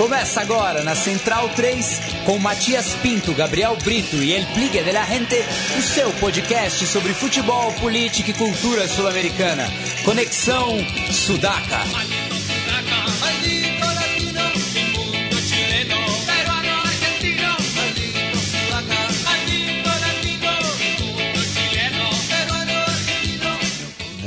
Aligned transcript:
Começa 0.00 0.40
agora 0.40 0.82
na 0.82 0.94
Central 0.94 1.50
3 1.50 2.00
com 2.24 2.38
Matias 2.38 2.94
Pinto, 3.02 3.34
Gabriel 3.34 3.76
Brito 3.84 4.16
e 4.16 4.32
El 4.32 4.46
Pligue 4.46 4.82
de 4.82 4.92
la 4.92 5.04
Gente, 5.04 5.36
o 5.78 5.82
seu 5.82 6.10
podcast 6.12 6.86
sobre 6.86 7.12
futebol, 7.12 7.70
política 7.74 8.30
e 8.30 8.32
cultura 8.32 8.88
sul-americana. 8.88 9.70
Conexão 10.02 10.78
Sudaca. 11.12 11.80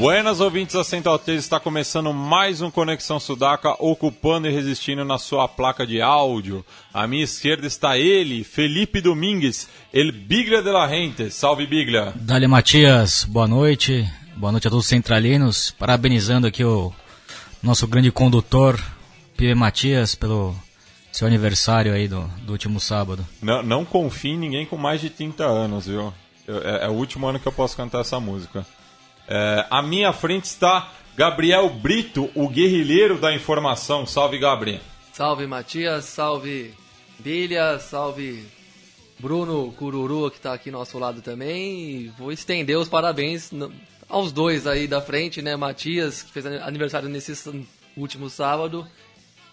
Buenas 0.04 0.42
ouvintes 0.42 0.76
da 0.76 0.84
Central 0.84 1.18
3, 1.18 1.40
está 1.40 1.62
começando 1.62 2.14
mais 2.14 2.62
um 2.62 2.70
Conexão 2.70 3.22
Sudaca, 3.22 3.74
ocupando 3.80 4.50
e 4.50 4.52
resistindo 4.52 5.06
na 5.06 5.18
sua 5.18 5.48
placa 5.48 5.88
de 5.88 6.02
áudio. 6.02 6.66
À 6.94 7.08
minha 7.08 7.24
esquerda 7.24 7.66
está 7.66 7.98
ele, 7.98 8.44
Felipe 8.44 9.00
Domingues, 9.00 9.70
El 9.94 10.12
Biglia 10.12 10.62
de 10.62 10.70
la 10.72 10.90
Gente. 10.90 11.32
Salve 11.32 11.66
Biglia! 11.66 12.12
Dale 12.18 12.48
Matias, 12.48 13.24
boa 13.24 13.48
noite, 13.48 14.06
boa 14.36 14.52
noite 14.52 14.68
a 14.68 14.70
todos 14.70 14.84
os 14.84 14.90
centralinos, 14.90 15.72
parabenizando 15.72 16.48
aqui 16.48 16.66
o 16.66 16.92
nosso 17.64 17.88
grande 17.88 18.12
condutor, 18.12 18.78
Pibe 19.38 19.56
Matias, 19.56 20.16
pelo 20.16 20.54
seu 21.14 21.26
aniversário 21.26 21.94
aí 21.94 22.10
do, 22.10 22.30
do 22.42 22.52
último 22.52 22.78
sábado. 22.78 23.26
Não, 23.42 23.64
não 23.64 23.86
confie 23.86 24.32
em 24.32 24.38
ninguém 24.38 24.66
com 24.66 24.76
mais 24.76 25.00
de 25.00 25.10
30 25.10 25.46
anos, 25.46 25.88
viu? 25.88 26.14
Eu, 26.46 26.58
é, 26.58 26.88
é 26.88 26.90
o 26.90 26.94
último 26.94 27.26
ano 27.26 27.40
que 27.40 27.48
eu 27.48 27.54
posso 27.54 27.78
cantar 27.78 28.02
essa 28.02 28.20
música. 28.20 28.68
É, 29.28 29.66
à 29.70 29.82
minha 29.82 30.12
frente 30.12 30.46
está 30.46 30.92
Gabriel 31.16 31.70
Brito, 31.70 32.30
o 32.34 32.50
guerrilheiro 32.50 33.20
da 33.20 33.34
informação. 33.34 34.06
Salve, 34.06 34.38
Gabriel. 34.40 34.82
Salve, 35.12 35.46
Matias. 35.46 36.06
Salve, 36.06 36.74
Bilha. 37.20 37.78
Salve, 37.80 38.46
Bruno 39.20 39.72
Cururu, 39.78 40.32
que 40.32 40.38
está 40.38 40.54
aqui 40.54 40.70
ao 40.70 40.80
nosso 40.80 40.98
lado 40.98 41.22
também. 41.22 41.80
E 41.80 42.12
vou 42.18 42.32
estender 42.32 42.78
os 42.78 42.90
parabéns 42.90 43.52
aos 44.10 44.32
dois 44.32 44.66
aí 44.66 44.88
da 44.88 45.02
frente, 45.02 45.42
né? 45.42 45.56
Matias, 45.56 46.24
que 46.24 46.32
fez 46.32 46.46
aniversário 46.46 47.08
nesse 47.08 47.34
último 47.96 48.30
sábado. 48.30 48.88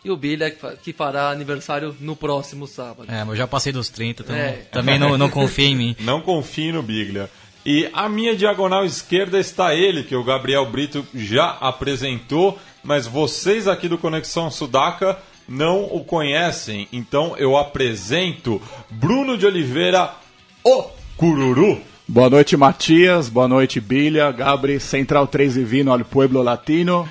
E 0.03 0.11
o 0.11 0.17
Bilha, 0.17 0.51
que 0.51 0.95
fará 0.95 1.29
aniversário 1.29 1.95
no 2.01 2.17
próximo 2.17 2.67
sábado. 2.67 3.05
É, 3.13 3.19
mas 3.19 3.29
eu 3.29 3.37
já 3.37 3.47
passei 3.47 3.71
dos 3.71 3.91
30, 3.91 4.23
então 4.23 4.35
é. 4.35 4.53
também 4.73 4.99
não, 4.99 5.19
não 5.19 5.29
confia 5.29 5.67
em 5.67 5.77
mim. 5.77 5.97
Não 6.01 6.23
confie 6.23 6.73
no 6.73 6.83
Biglia. 6.83 7.29
E 7.65 7.89
à 7.93 8.09
minha 8.09 8.35
diagonal 8.35 8.85
esquerda 8.85 9.39
está 9.39 9.75
ele, 9.75 10.03
que 10.03 10.17
o 10.17 10.25
Gabriel 10.25 10.65
Brito 10.65 11.07
já 11.15 11.51
apresentou, 11.61 12.59
mas 12.83 13.07
vocês 13.07 13.69
aqui 13.69 13.87
do 13.87 13.99
Conexão 13.99 14.51
Sudaca 14.51 15.19
não 15.47 15.85
o 15.85 16.03
conhecem. 16.05 16.89
Então 16.93 17.37
eu 17.37 17.57
apresento 17.57 18.63
Bruno 18.91 19.37
de 19.37 19.45
Oliveira, 19.45 20.15
o 20.65 20.85
Cururu. 21.17 21.81
Boa 22.09 22.31
noite, 22.31 22.57
Matias. 22.57 23.29
Boa 23.29 23.47
noite, 23.47 23.81
Bilha, 23.81 24.33
Gabri, 24.33 24.81
Central 24.81 25.27
3 25.27 25.59
e 25.59 25.65
Vino 25.65 25.93
al 25.93 26.01
Pueblo 26.01 26.43
Latino. 26.43 27.09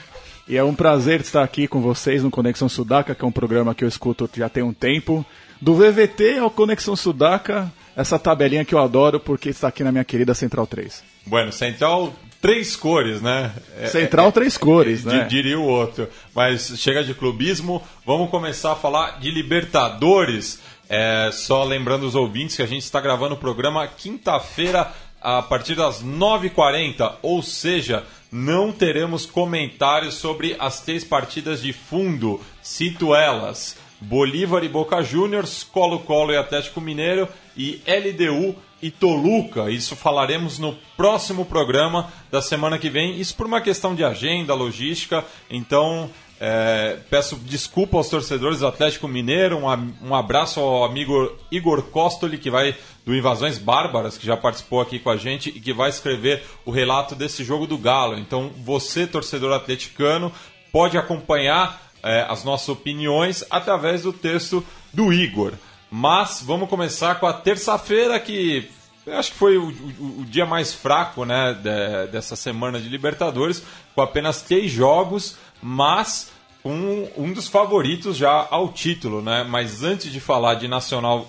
E 0.47 0.57
é 0.57 0.63
um 0.63 0.73
prazer 0.73 1.21
estar 1.21 1.43
aqui 1.43 1.67
com 1.67 1.79
vocês 1.79 2.23
no 2.23 2.31
Conexão 2.31 2.67
Sudaca, 2.67 3.13
que 3.13 3.23
é 3.23 3.27
um 3.27 3.31
programa 3.31 3.75
que 3.75 3.83
eu 3.83 3.87
escuto 3.87 4.27
já 4.35 4.49
tem 4.49 4.63
um 4.63 4.73
tempo. 4.73 5.23
Do 5.61 5.75
VVT 5.75 6.39
ao 6.39 6.49
Conexão 6.49 6.95
Sudaca, 6.95 7.71
essa 7.99 8.17
tabelinha 8.17 8.63
que 8.63 8.73
eu 8.73 8.79
adoro 8.79 9.19
porque 9.19 9.49
está 9.49 9.67
aqui 9.67 9.83
na 9.83 9.91
minha 9.91 10.05
querida 10.05 10.33
Central 10.33 10.65
3. 10.65 11.03
Bueno, 11.25 11.51
Central 11.51 12.13
três 12.41 12.73
cores, 12.73 13.21
né? 13.21 13.51
É, 13.77 13.87
Central 13.87 14.29
é, 14.29 14.31
três 14.31 14.57
cores, 14.57 15.05
é, 15.05 15.09
né? 15.09 15.25
Diria 15.25 15.59
o 15.59 15.65
outro. 15.65 16.07
Mas 16.33 16.73
chega 16.77 17.03
de 17.03 17.13
clubismo, 17.13 17.83
vamos 18.05 18.29
começar 18.29 18.71
a 18.71 18.75
falar 18.75 19.19
de 19.19 19.29
Libertadores. 19.29 20.61
É, 20.87 21.29
só 21.33 21.65
lembrando 21.65 22.03
os 22.03 22.15
ouvintes 22.15 22.55
que 22.55 22.61
a 22.63 22.65
gente 22.67 22.83
está 22.83 23.01
gravando 23.01 23.35
o 23.35 23.37
programa 23.37 23.85
quinta-feira 23.85 24.91
a 25.21 25.41
partir 25.41 25.75
das 25.75 26.01
9h40, 26.01 27.15
ou 27.21 27.43
seja, 27.43 28.05
não 28.31 28.71
teremos 28.71 29.25
comentários 29.25 30.13
sobre 30.13 30.55
as 30.57 30.79
três 30.79 31.03
partidas 31.03 31.61
de 31.61 31.73
fundo. 31.73 32.39
Cito 32.61 33.13
elas. 33.13 33.75
Bolívar 34.01 34.63
e 34.63 34.69
Boca 34.69 35.01
Juniors, 35.01 35.63
Colo-Colo 35.63 36.31
e 36.31 36.37
Atlético 36.37 36.79
Mineiro 36.79 37.27
e 37.55 37.81
LDU 37.85 38.55
e 38.81 38.89
Toluca. 38.89 39.69
Isso 39.69 39.95
falaremos 39.95 40.57
no 40.57 40.75
próximo 40.95 41.45
programa 41.45 42.11
da 42.31 42.41
semana 42.41 42.77
que 42.77 42.89
vem. 42.89 43.19
Isso 43.19 43.35
por 43.35 43.45
uma 43.45 43.61
questão 43.61 43.93
de 43.93 44.03
agenda, 44.03 44.53
logística. 44.53 45.23
Então, 45.49 46.09
é, 46.39 46.97
peço 47.09 47.35
desculpa 47.35 47.97
aos 47.97 48.07
torcedores 48.07 48.59
do 48.59 48.67
Atlético 48.67 49.07
Mineiro. 49.07 49.57
Um, 49.57 49.93
um 50.09 50.15
abraço 50.15 50.59
ao 50.61 50.85
amigo 50.85 51.35
Igor 51.51 51.83
Costoli, 51.83 52.37
que 52.37 52.49
vai 52.49 52.75
do 53.05 53.13
Invasões 53.13 53.57
Bárbaras, 53.57 54.17
que 54.17 54.25
já 54.25 54.37
participou 54.37 54.79
aqui 54.79 54.99
com 54.99 55.09
a 55.09 55.17
gente 55.17 55.49
e 55.49 55.59
que 55.59 55.73
vai 55.73 55.89
escrever 55.89 56.43
o 56.63 56.71
relato 56.71 57.15
desse 57.15 57.43
jogo 57.43 57.67
do 57.67 57.77
Galo. 57.77 58.17
Então, 58.17 58.51
você, 58.63 59.05
torcedor 59.05 59.51
atleticano, 59.51 60.31
pode 60.71 60.97
acompanhar 60.97 61.88
é, 62.03 62.25
as 62.29 62.43
nossas 62.43 62.69
opiniões 62.69 63.43
através 63.49 64.03
do 64.03 64.13
texto 64.13 64.65
do 64.93 65.13
Igor. 65.13 65.53
Mas 65.91 66.41
vamos 66.45 66.69
começar 66.69 67.19
com 67.19 67.25
a 67.25 67.33
terça-feira, 67.33 68.19
que 68.19 68.69
eu 69.05 69.17
acho 69.17 69.31
que 69.31 69.37
foi 69.37 69.57
o, 69.57 69.69
o, 69.69 70.21
o, 70.21 70.25
dia 70.25 70.45
mais 70.45 70.73
fraco 70.73 71.25
né, 71.25 71.53
de, 71.53 72.11
dessa 72.11 72.35
semana 72.35 72.79
de 72.79 72.89
Libertadores, 72.89 73.63
com 73.95 74.01
apenas 74.01 74.41
três 74.41 74.71
jogos, 74.71 75.37
mas 75.61 76.31
com 76.61 77.09
um 77.17 77.33
dos 77.33 77.47
favoritos 77.47 78.17
já 78.17 78.47
ao 78.51 78.69
título. 78.69 79.21
Né? 79.21 79.43
Mas 79.43 79.83
antes 79.83 80.11
de 80.11 80.19
falar 80.19 80.55
de 80.55 80.67
Nacional 80.67 81.27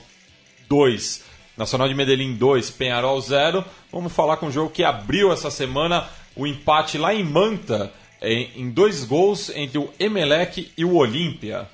2, 0.69 1.25
Nacional 1.57 1.89
de 1.89 1.95
Medellín 1.95 2.35
2, 2.35 2.71
Penharol 2.71 3.21
0, 3.21 3.65
vamos 3.91 4.13
falar 4.13 4.37
com 4.37 4.47
o 4.47 4.53
jogo 4.53 4.71
que 4.71 4.85
abriu 4.85 5.33
essa 5.33 5.51
semana 5.51 6.07
o 6.37 6.47
empate 6.47 6.99
lá 6.99 7.15
em 7.15 7.25
Manta 7.25 7.93
em, 8.23 8.71
dois 8.71 9.05
gols 9.05 9.51
entre 9.51 9.79
o 9.79 9.93
Emelec 9.99 10.71
e 10.77 10.85
o 10.85 10.95
Olímpia. 10.95 11.69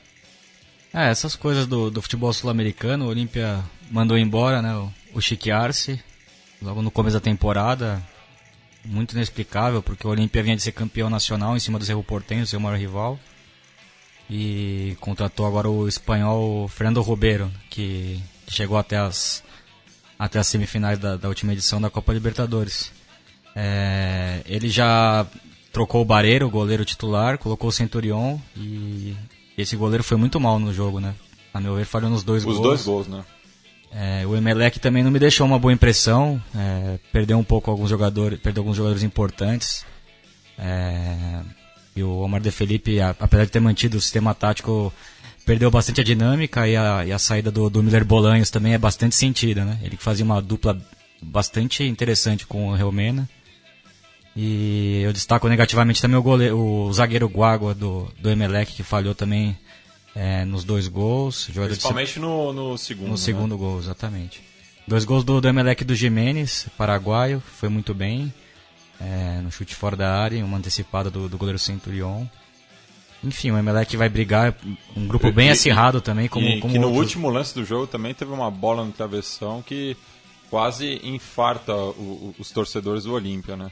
É, 0.92 1.10
essas 1.10 1.34
coisas 1.34 1.66
do, 1.66 1.90
do 1.90 2.00
futebol 2.00 2.32
sul-americano, 2.32 3.06
o 3.06 3.08
Olímpia 3.08 3.62
mandou 3.90 4.16
embora 4.16 4.62
né, 4.62 4.74
o, 4.74 4.92
o 5.14 5.20
Chique 5.20 5.50
Arce, 5.50 6.00
logo 6.62 6.82
no 6.82 6.90
começo 6.90 7.14
da 7.14 7.20
temporada. 7.20 8.02
Muito 8.84 9.14
inexplicável, 9.14 9.82
porque 9.82 10.06
o 10.06 10.10
Olímpia 10.10 10.42
vinha 10.42 10.54
de 10.54 10.62
ser 10.62 10.70
campeão 10.70 11.10
nacional 11.10 11.56
em 11.56 11.60
cima 11.60 11.78
do 11.78 11.84
Cerro 11.84 12.04
Portenho, 12.04 12.46
seu 12.46 12.60
maior 12.60 12.78
rival. 12.78 13.18
E 14.30 14.96
contratou 15.00 15.44
agora 15.44 15.68
o 15.68 15.88
espanhol 15.88 16.68
Fernando 16.68 17.02
Robeiro, 17.02 17.50
que 17.68 18.20
chegou 18.48 18.78
até 18.78 18.96
as, 18.96 19.42
até 20.16 20.38
as 20.38 20.46
semifinais 20.46 20.98
da, 21.00 21.16
da 21.16 21.28
última 21.28 21.52
edição 21.52 21.80
da 21.80 21.90
Copa 21.90 22.12
Libertadores. 22.12 22.92
É, 23.56 24.42
ele 24.46 24.68
já 24.68 25.26
trocou 25.76 26.00
o 26.00 26.06
Bareiro, 26.06 26.46
o 26.46 26.50
goleiro 26.50 26.86
titular, 26.86 27.36
colocou 27.36 27.68
o 27.68 27.72
Centurion 27.72 28.38
e 28.56 29.14
esse 29.58 29.76
goleiro 29.76 30.02
foi 30.02 30.16
muito 30.16 30.40
mal 30.40 30.58
no 30.58 30.72
jogo, 30.72 31.00
né? 31.00 31.14
A 31.52 31.60
meu 31.60 31.74
ver, 31.74 31.84
falhou 31.84 32.08
nos 32.08 32.24
dois 32.24 32.42
Os 32.42 32.46
gols. 32.46 32.56
Os 32.56 32.64
dois 32.64 32.82
gols, 32.82 33.06
né? 33.06 33.22
É, 33.92 34.26
o 34.26 34.34
Emelec 34.34 34.80
também 34.80 35.04
não 35.04 35.10
me 35.10 35.18
deixou 35.18 35.46
uma 35.46 35.58
boa 35.58 35.74
impressão, 35.74 36.42
é, 36.54 36.98
perdeu 37.12 37.36
um 37.38 37.44
pouco 37.44 37.70
alguns 37.70 37.90
jogadores, 37.90 38.40
perdeu 38.40 38.62
alguns 38.62 38.74
jogadores 38.74 39.02
importantes. 39.02 39.84
É, 40.58 41.42
e 41.94 42.02
o 42.02 42.20
Omar 42.20 42.40
de 42.40 42.50
Felipe, 42.50 42.98
apesar 42.98 43.44
de 43.44 43.50
ter 43.50 43.60
mantido 43.60 43.98
o 43.98 44.00
sistema 44.00 44.34
tático, 44.34 44.90
perdeu 45.44 45.70
bastante 45.70 46.00
a 46.00 46.04
dinâmica 46.04 46.66
e 46.66 46.74
a, 46.74 47.04
e 47.04 47.12
a 47.12 47.18
saída 47.18 47.50
do, 47.50 47.68
do 47.68 47.82
Miller 47.82 48.04
Bolanhos 48.06 48.48
também 48.48 48.72
é 48.72 48.78
bastante 48.78 49.14
sentida, 49.14 49.62
né? 49.62 49.78
Ele 49.82 49.98
fazia 49.98 50.24
uma 50.24 50.40
dupla 50.40 50.80
bastante 51.20 51.84
interessante 51.84 52.46
com 52.46 52.68
o 52.68 52.74
Reumena. 52.74 53.28
E 54.36 55.00
eu 55.02 55.14
destaco 55.14 55.48
negativamente 55.48 56.02
também 56.02 56.18
o, 56.18 56.22
goleiro, 56.22 56.58
o 56.58 56.92
zagueiro 56.92 57.26
Guagua 57.26 57.74
do, 57.74 58.06
do 58.20 58.28
Emelec, 58.28 58.74
que 58.74 58.82
falhou 58.82 59.14
também 59.14 59.56
é, 60.14 60.44
nos 60.44 60.62
dois 60.62 60.88
gols. 60.88 61.48
Principalmente 61.52 62.14
de... 62.14 62.20
no, 62.20 62.52
no 62.52 62.76
segundo. 62.76 63.06
No 63.06 63.12
né? 63.12 63.16
segundo 63.16 63.56
gol, 63.56 63.78
exatamente. 63.78 64.42
Dois 64.86 65.06
gols 65.06 65.24
do, 65.24 65.40
do 65.40 65.48
Emelec 65.48 65.82
do 65.84 65.94
Jimenez, 65.94 66.68
paraguaio, 66.76 67.40
foi 67.40 67.70
muito 67.70 67.94
bem. 67.94 68.32
É, 69.00 69.40
no 69.42 69.50
chute 69.50 69.74
fora 69.74 69.96
da 69.96 70.18
área, 70.18 70.44
uma 70.44 70.58
antecipada 70.58 71.10
do, 71.10 71.28
do 71.28 71.38
goleiro 71.38 71.58
Centurion. 71.58 72.26
Enfim, 73.24 73.50
o 73.50 73.58
Emelec 73.58 73.96
vai 73.96 74.08
brigar, 74.08 74.54
um 74.94 75.06
grupo 75.06 75.32
bem 75.32 75.48
e, 75.48 75.50
acirrado 75.50 76.00
também. 76.02 76.28
Como, 76.28 76.46
e, 76.46 76.60
como 76.60 76.72
que 76.72 76.78
no 76.78 76.90
último 76.90 77.30
lance 77.30 77.54
do 77.54 77.64
jogo 77.64 77.86
também 77.86 78.12
teve 78.12 78.32
uma 78.32 78.50
bola 78.50 78.84
no 78.84 78.92
travessão 78.92 79.62
que 79.62 79.96
quase 80.50 81.00
infarta 81.02 81.74
o, 81.74 81.78
o, 81.78 82.34
os 82.38 82.50
torcedores 82.50 83.04
do 83.04 83.12
Olímpia, 83.12 83.56
né? 83.56 83.70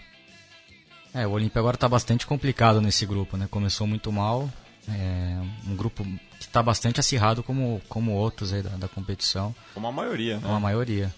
É, 1.15 1.27
o 1.27 1.31
Olímpia 1.31 1.61
agora 1.61 1.77
está 1.77 1.89
bastante 1.89 2.27
complicado 2.27 2.81
nesse 2.81 3.07
grupo, 3.07 3.37
né? 3.37 3.47
Começou 3.49 3.87
muito 3.87 4.11
mal, 4.11 4.51
é 4.89 5.41
um 5.67 5.77
grupo 5.77 6.03
que 6.03 6.47
está 6.47 6.61
bastante 6.61 6.99
acirrado 6.99 7.43
como, 7.43 7.81
como 7.89 8.13
outros 8.13 8.53
aí 8.53 8.63
da, 8.63 8.71
da 8.71 8.89
competição. 8.89 9.55
Como 9.73 9.87
a 9.87 9.93
maioria, 9.93 10.35
né? 10.37 10.43
Como 10.43 10.55
a 10.55 10.61
maioria. 10.61 11.15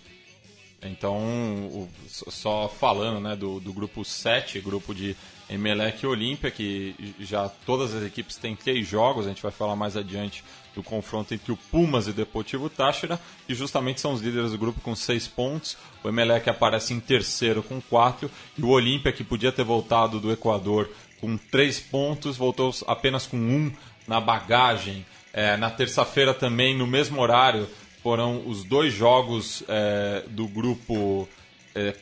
Então, 0.89 1.89
só 2.09 2.69
falando 2.69 3.21
né, 3.21 3.37
do, 3.37 3.61
do 3.61 3.73
grupo 3.73 4.05
7, 4.05 4.61
grupo 4.61 4.95
de 4.95 5.17
Emelec 5.49 6.05
e 6.05 6.07
Olímpia, 6.07 6.51
que 6.51 7.15
já 7.21 7.49
todas 7.49 7.95
as 7.95 8.03
equipes 8.03 8.37
têm 8.37 8.57
três 8.57 8.87
jogos, 8.87 9.27
a 9.27 9.29
gente 9.29 9.43
vai 9.43 9.53
falar 9.53 9.77
mais 9.77 9.97
adiante 9.97 10.43
do 10.75 10.83
confronto 10.83 11.33
entre 11.33 11.53
o 11.53 11.57
Pumas 11.57 12.07
e 12.07 12.11
o 12.11 12.15
Deportivo 12.15 12.69
Táchira, 12.69 13.19
e 13.49 13.55
justamente 13.55 14.01
são 14.01 14.13
os 14.13 14.21
líderes 14.21 14.51
do 14.51 14.59
grupo 14.59 14.81
com 14.81 14.95
seis 14.95 15.29
pontos. 15.29 15.77
O 16.03 16.09
Emelec 16.09 16.51
aparece 16.51 16.93
em 16.93 17.01
terceiro 17.01 17.63
com 17.63 17.81
quatro, 17.81 18.31
e 18.59 18.63
o 18.63 18.69
Olímpia, 18.69 19.13
que 19.13 19.25
podia 19.25 19.53
ter 19.53 19.65
voltado 19.65 20.19
do 20.19 20.33
Equador 20.33 20.91
com 21.21 21.37
três 21.37 21.81
pontos, 21.81 22.37
voltou 22.37 22.75
apenas 22.87 23.27
com 23.27 23.37
um 23.37 23.73
na 24.07 24.21
bagagem. 24.21 25.07
É, 25.33 25.57
na 25.57 25.71
terça-feira 25.71 26.33
também, 26.33 26.75
no 26.75 26.87
mesmo 26.87 27.21
horário, 27.21 27.69
foram 28.07 28.41
os 28.47 28.63
dois 28.63 28.95
jogos 28.95 29.65
é, 29.67 30.23
do 30.29 30.47
grupo 30.47 31.29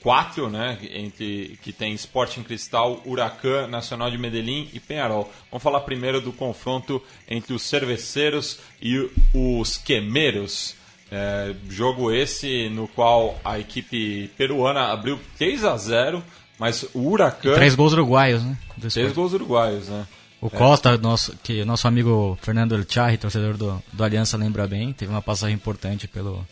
4, 0.02 0.44
é, 0.44 0.50
né, 0.50 0.78
entre, 0.92 1.58
que 1.62 1.72
tem 1.72 1.94
Sporting 1.94 2.42
Cristal, 2.42 3.00
Huracan, 3.06 3.68
Nacional 3.68 4.10
de 4.10 4.18
Medellín 4.18 4.68
e 4.74 4.78
Penharol. 4.78 5.32
Vamos 5.50 5.62
falar 5.62 5.80
primeiro 5.80 6.20
do 6.20 6.30
confronto 6.30 7.02
entre 7.26 7.54
os 7.54 7.62
cerveceiros 7.62 8.58
e 8.82 9.10
os 9.32 9.78
quemeiros. 9.78 10.76
É, 11.10 11.54
jogo 11.70 12.12
esse 12.12 12.68
no 12.68 12.86
qual 12.86 13.40
a 13.42 13.58
equipe 13.58 14.30
peruana 14.36 14.92
abriu 14.92 15.18
3 15.38 15.64
a 15.64 15.74
0 15.78 16.22
mas 16.58 16.82
o 16.92 17.08
Huracan... 17.08 17.52
E 17.52 17.54
três 17.54 17.74
gols 17.74 17.94
uruguaios, 17.94 18.44
né? 18.44 18.58
Três 18.90 19.12
gols 19.12 19.32
uruguaios, 19.32 19.88
né? 19.88 20.06
O 20.44 20.50
Costa, 20.50 20.98
nosso, 20.98 21.34
que 21.42 21.64
nosso 21.64 21.88
amigo 21.88 22.38
Fernando 22.42 22.74
El 22.74 22.84
Charri, 22.86 23.16
torcedor 23.16 23.56
do, 23.56 23.82
do 23.90 24.04
Aliança, 24.04 24.36
lembra 24.36 24.66
bem. 24.66 24.92
Teve 24.92 25.10
uma 25.10 25.22
passagem 25.22 25.54
importante 25.54 26.06
pelo, 26.06 26.46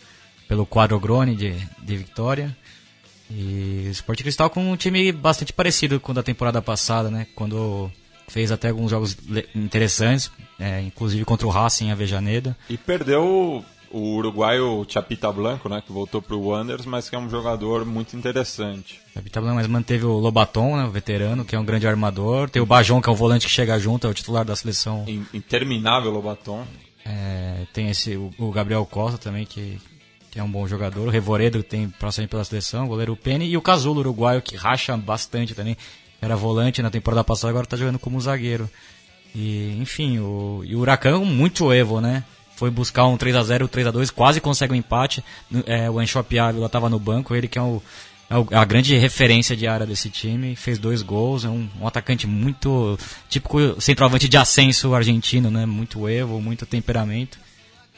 pelo 0.49 0.65
quadro 0.65 0.99
Grone 0.99 1.37
de, 1.37 1.55
de 1.83 1.97
Vitória. 1.99 2.57
E 3.31 3.85
o 3.89 3.91
Sport 3.91 4.23
Cristal 4.23 4.49
com 4.49 4.73
um 4.73 4.77
time 4.79 5.13
bastante 5.13 5.53
parecido 5.53 6.01
com 6.01 6.13
o 6.13 6.15
da 6.15 6.23
temporada 6.23 6.63
passada, 6.63 7.11
né? 7.11 7.27
Quando 7.35 7.93
fez 8.29 8.51
até 8.51 8.71
alguns 8.71 8.91
jogos 8.91 9.15
interessantes, 9.55 10.31
é, 10.59 10.81
inclusive 10.81 11.23
contra 11.27 11.47
o 11.47 11.51
Racing 11.51 11.91
Avejaneda. 11.91 12.57
E 12.71 12.79
perdeu 12.79 13.63
o 13.93 14.17
uruguaio 14.17 14.85
Chapita 14.89 15.31
Blanco, 15.31 15.69
né, 15.69 15.83
que 15.85 15.93
voltou 15.93 16.23
para 16.23 16.35
o 16.35 16.49
Wanderers, 16.49 16.87
mas 16.87 17.09
que 17.11 17.15
é 17.15 17.19
um 17.19 17.29
jogador 17.29 17.85
muito 17.85 18.17
interessante. 18.17 19.01
Chapita 19.13 19.41
Blanco, 19.41 19.57
mas 19.57 19.67
manteve 19.67 20.05
o 20.07 20.19
Lobaton, 20.19 20.77
né, 20.77 20.85
o 20.85 20.91
veterano, 20.91 21.45
que 21.45 21.55
é 21.55 21.59
um 21.59 21.65
grande 21.65 21.87
armador. 21.87 22.49
Tem 22.49 22.63
o 22.63 22.67
Bajon, 22.67 23.03
que 23.03 23.09
é 23.09 23.13
um 23.13 23.17
volante 23.17 23.47
que 23.47 23.53
chega 23.53 23.79
junto, 23.79 24.07
é 24.07 24.11
o 24.11 24.15
titular 24.15 24.45
da 24.45 24.57
seleção. 24.57 25.05
Interminável 25.33 26.11
Lobaton. 26.11 26.65
É, 27.05 27.67
tem 27.73 27.91
esse 27.91 28.17
o, 28.17 28.31
o, 28.39 28.51
Gabriel 28.51 28.87
Costa 28.87 29.19
também, 29.19 29.45
que, 29.45 29.79
que 30.31 30.39
é 30.39 30.43
um 30.43 30.51
bom 30.51 30.67
jogador. 30.67 31.07
O 31.07 31.11
Revoredo, 31.11 31.63
que 31.63 31.69
tem 31.69 31.89
próximo 31.89 32.27
pela 32.29 32.45
seleção, 32.45 32.85
o 32.85 32.89
goleiro 32.89 33.17
Penny. 33.17 33.47
E 33.47 33.57
o 33.57 33.63
Casulo, 33.63 34.01
uruguaio, 34.01 34.41
que 34.41 34.57
racha 34.57 34.97
bastante 34.97 35.55
também. 35.55 35.77
Era 36.21 36.37
volante 36.37 36.81
na 36.81 36.91
temporada 36.91 37.25
passada, 37.25 37.51
agora 37.51 37.65
está 37.65 37.77
jogando 37.77 37.99
como 37.99 38.21
zagueiro. 38.21 38.71
E, 39.35 39.77
enfim, 39.81 40.19
o, 40.19 40.63
e 40.65 40.77
o 40.77 40.81
Huracan 40.81 41.21
muito 41.21 41.73
Evo, 41.73 42.01
né? 42.01 42.25
Foi 42.57 42.71
buscar 42.71 43.07
um 43.07 43.17
3 43.17 43.37
a 43.37 43.43
0 43.43 43.69
3 43.69 43.87
a 43.87 43.91
2 43.91 44.11
quase 44.11 44.41
consegue 44.41 44.73
um 44.73 44.77
empate. 44.77 45.25
É, 45.67 45.91
o 45.91 46.01
Enshop 46.01 46.39
Ávila 46.39 46.67
estava 46.67 46.89
no 46.89 46.99
banco, 46.99 47.35
ele 47.35 47.49
que 47.49 47.59
é, 47.59 47.63
o, 47.63 47.83
é, 48.31 48.57
a 48.57 48.65
grande 48.65 48.97
referência 48.97 49.57
de 49.57 49.67
área 49.67 49.87
desse 49.87 50.09
time, 50.09 50.57
fez 50.57 50.79
dois 50.79 51.03
gols, 51.03 51.45
é 51.45 51.49
um, 51.49 51.69
um 51.81 51.87
atacante 51.87 52.27
muito 52.27 52.99
típico 53.29 53.81
centroavante 53.81 54.29
de 54.29 54.37
ascenso 54.37 54.95
argentino, 54.95 55.51
né? 55.51 55.67
Muito 55.67 56.09
evo, 56.09 56.41
muito 56.41 56.65
temperamento. 56.65 57.39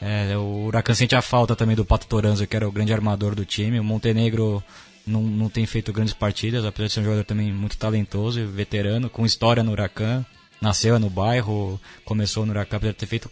É, 0.01 0.35
o 0.37 0.65
Huracan 0.65 0.93
sente 0.93 1.15
a 1.15 1.21
falta 1.21 1.55
também 1.55 1.75
do 1.75 1.85
Pato 1.85 2.07
Toranzo, 2.07 2.45
que 2.45 2.55
era 2.55 2.67
o 2.67 2.71
grande 2.71 2.91
armador 2.91 3.33
do 3.33 3.45
time. 3.45 3.79
O 3.79 3.83
Montenegro 3.83 4.63
não, 5.07 5.21
não 5.21 5.49
tem 5.49 5.65
feito 5.65 5.93
grandes 5.93 6.13
partidas, 6.13 6.65
apesar 6.65 6.87
de 6.87 6.93
ser 6.93 6.99
um 6.99 7.03
jogador 7.03 7.23
também 7.23 7.53
muito 7.53 7.77
talentoso 7.77 8.45
veterano, 8.47 9.09
com 9.09 9.25
história 9.25 9.63
no 9.63 9.71
Huracan. 9.71 10.25
Nasceu 10.61 10.97
no 10.99 11.09
bairro, 11.09 11.79
começou 12.03 12.45
no 12.45 12.51
Huracan, 12.51 12.77
apesar 12.77 12.93
de 12.93 12.97
ter 12.97 13.05
feito 13.05 13.29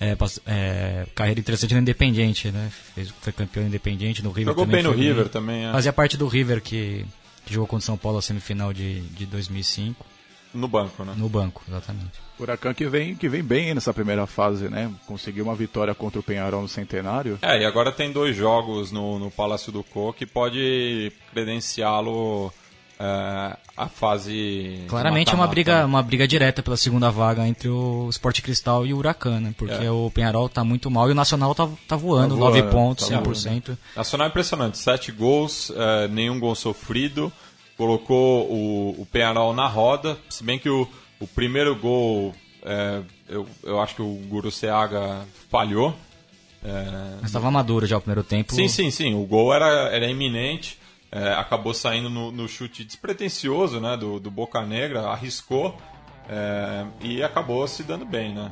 é, 0.00 0.16
é, 0.46 1.06
carreira 1.14 1.38
interessante 1.38 1.74
no 1.74 1.80
Independiente, 1.80 2.50
né? 2.50 2.72
Fez, 2.94 3.10
foi 3.20 3.32
campeão 3.32 3.66
Independiente 3.66 4.22
no 4.24 4.30
River. 4.30 4.54
Jogou 4.54 4.66
bem 4.66 4.82
no 4.82 4.92
River 4.92 5.24
bem. 5.24 5.28
também. 5.28 5.66
É. 5.66 5.72
Fazia 5.72 5.92
parte 5.92 6.16
do 6.16 6.26
River 6.26 6.62
que, 6.62 7.04
que 7.44 7.52
jogou 7.52 7.66
contra 7.66 7.82
o 7.82 7.86
São 7.86 7.98
Paulo 7.98 8.18
a 8.18 8.22
semifinal 8.22 8.72
de, 8.72 9.00
de 9.00 9.26
2005. 9.26 10.06
No 10.52 10.66
banco, 10.66 11.04
né? 11.04 11.14
No 11.16 11.28
banco, 11.28 11.62
exatamente. 11.68 12.18
O 12.36 12.42
Huracan 12.42 12.74
que 12.74 12.86
vem, 12.88 13.14
que 13.14 13.28
vem 13.28 13.42
bem 13.42 13.72
nessa 13.72 13.94
primeira 13.94 14.26
fase, 14.26 14.68
né? 14.68 14.90
Conseguiu 15.06 15.44
uma 15.44 15.54
vitória 15.54 15.94
contra 15.94 16.18
o 16.18 16.22
Penharol 16.22 16.62
no 16.62 16.68
Centenário. 16.68 17.38
É, 17.40 17.60
e 17.60 17.64
agora 17.64 17.92
tem 17.92 18.10
dois 18.10 18.34
jogos 18.34 18.90
no, 18.90 19.18
no 19.18 19.30
Palácio 19.30 19.70
do 19.70 19.84
Co 19.84 20.12
que 20.12 20.26
pode 20.26 21.12
credenciá-lo 21.32 22.52
uh, 23.00 23.56
a 23.76 23.88
fase. 23.88 24.84
Claramente 24.86 25.32
é 25.32 25.34
uma 25.34 25.46
briga, 25.46 25.86
uma 25.86 26.02
briga 26.02 26.28
direta 26.28 26.62
pela 26.62 26.76
segunda 26.76 27.10
vaga 27.10 27.48
entre 27.48 27.68
o 27.68 28.08
Sport 28.10 28.42
Cristal 28.42 28.86
e 28.86 28.92
o 28.92 28.98
Huracan, 28.98 29.40
né? 29.40 29.54
Porque 29.56 29.84
é. 29.84 29.90
o 29.90 30.10
Penharol 30.10 30.48
tá 30.48 30.62
muito 30.62 30.90
mal 30.90 31.08
e 31.08 31.12
o 31.12 31.14
Nacional 31.14 31.54
tá, 31.54 31.68
tá 31.88 31.96
voando, 31.96 32.34
tá 32.34 32.40
9 32.40 32.62
pontos, 32.64 33.08
tá 33.08 33.20
100%. 33.20 33.22
Voando. 33.22 33.78
Nacional 33.96 34.26
é 34.26 34.30
impressionante, 34.30 34.78
7 34.78 35.10
gols, 35.12 35.70
uh, 35.70 36.08
nenhum 36.10 36.38
gol 36.38 36.54
sofrido. 36.54 37.32
Colocou 37.76 38.46
o, 38.50 39.00
o 39.00 39.06
Penharol 39.06 39.54
na 39.54 39.66
roda, 39.66 40.18
se 40.28 40.44
bem 40.44 40.58
que 40.58 40.68
o, 40.68 40.86
o 41.18 41.26
primeiro 41.26 41.74
gol, 41.74 42.34
é, 42.62 43.00
eu, 43.26 43.48
eu 43.62 43.80
acho 43.80 43.94
que 43.94 44.02
o 44.02 44.20
Guru 44.28 44.50
Seaga 44.50 45.22
falhou. 45.50 45.96
É... 46.62 47.16
Mas 47.22 47.30
estava 47.30 47.50
maduro 47.50 47.86
já 47.86 47.96
o 47.96 48.00
primeiro 48.02 48.22
tempo. 48.22 48.54
Sim, 48.54 48.68
sim, 48.68 48.90
sim. 48.90 49.14
O 49.14 49.24
gol 49.24 49.54
era, 49.54 49.88
era 49.88 50.06
iminente 50.06 50.78
é, 51.12 51.32
acabou 51.34 51.74
saindo 51.74 52.08
no, 52.08 52.30
no, 52.30 52.48
chute 52.48 52.84
despretensioso 52.84 53.80
né, 53.80 53.96
do, 53.96 54.20
do 54.20 54.30
Boca 54.30 54.64
Negra, 54.64 55.08
arriscou 55.08 55.76
é, 56.28 56.84
e 57.00 57.22
acabou 57.22 57.66
se 57.66 57.82
dando 57.82 58.04
bem, 58.04 58.34
né? 58.34 58.50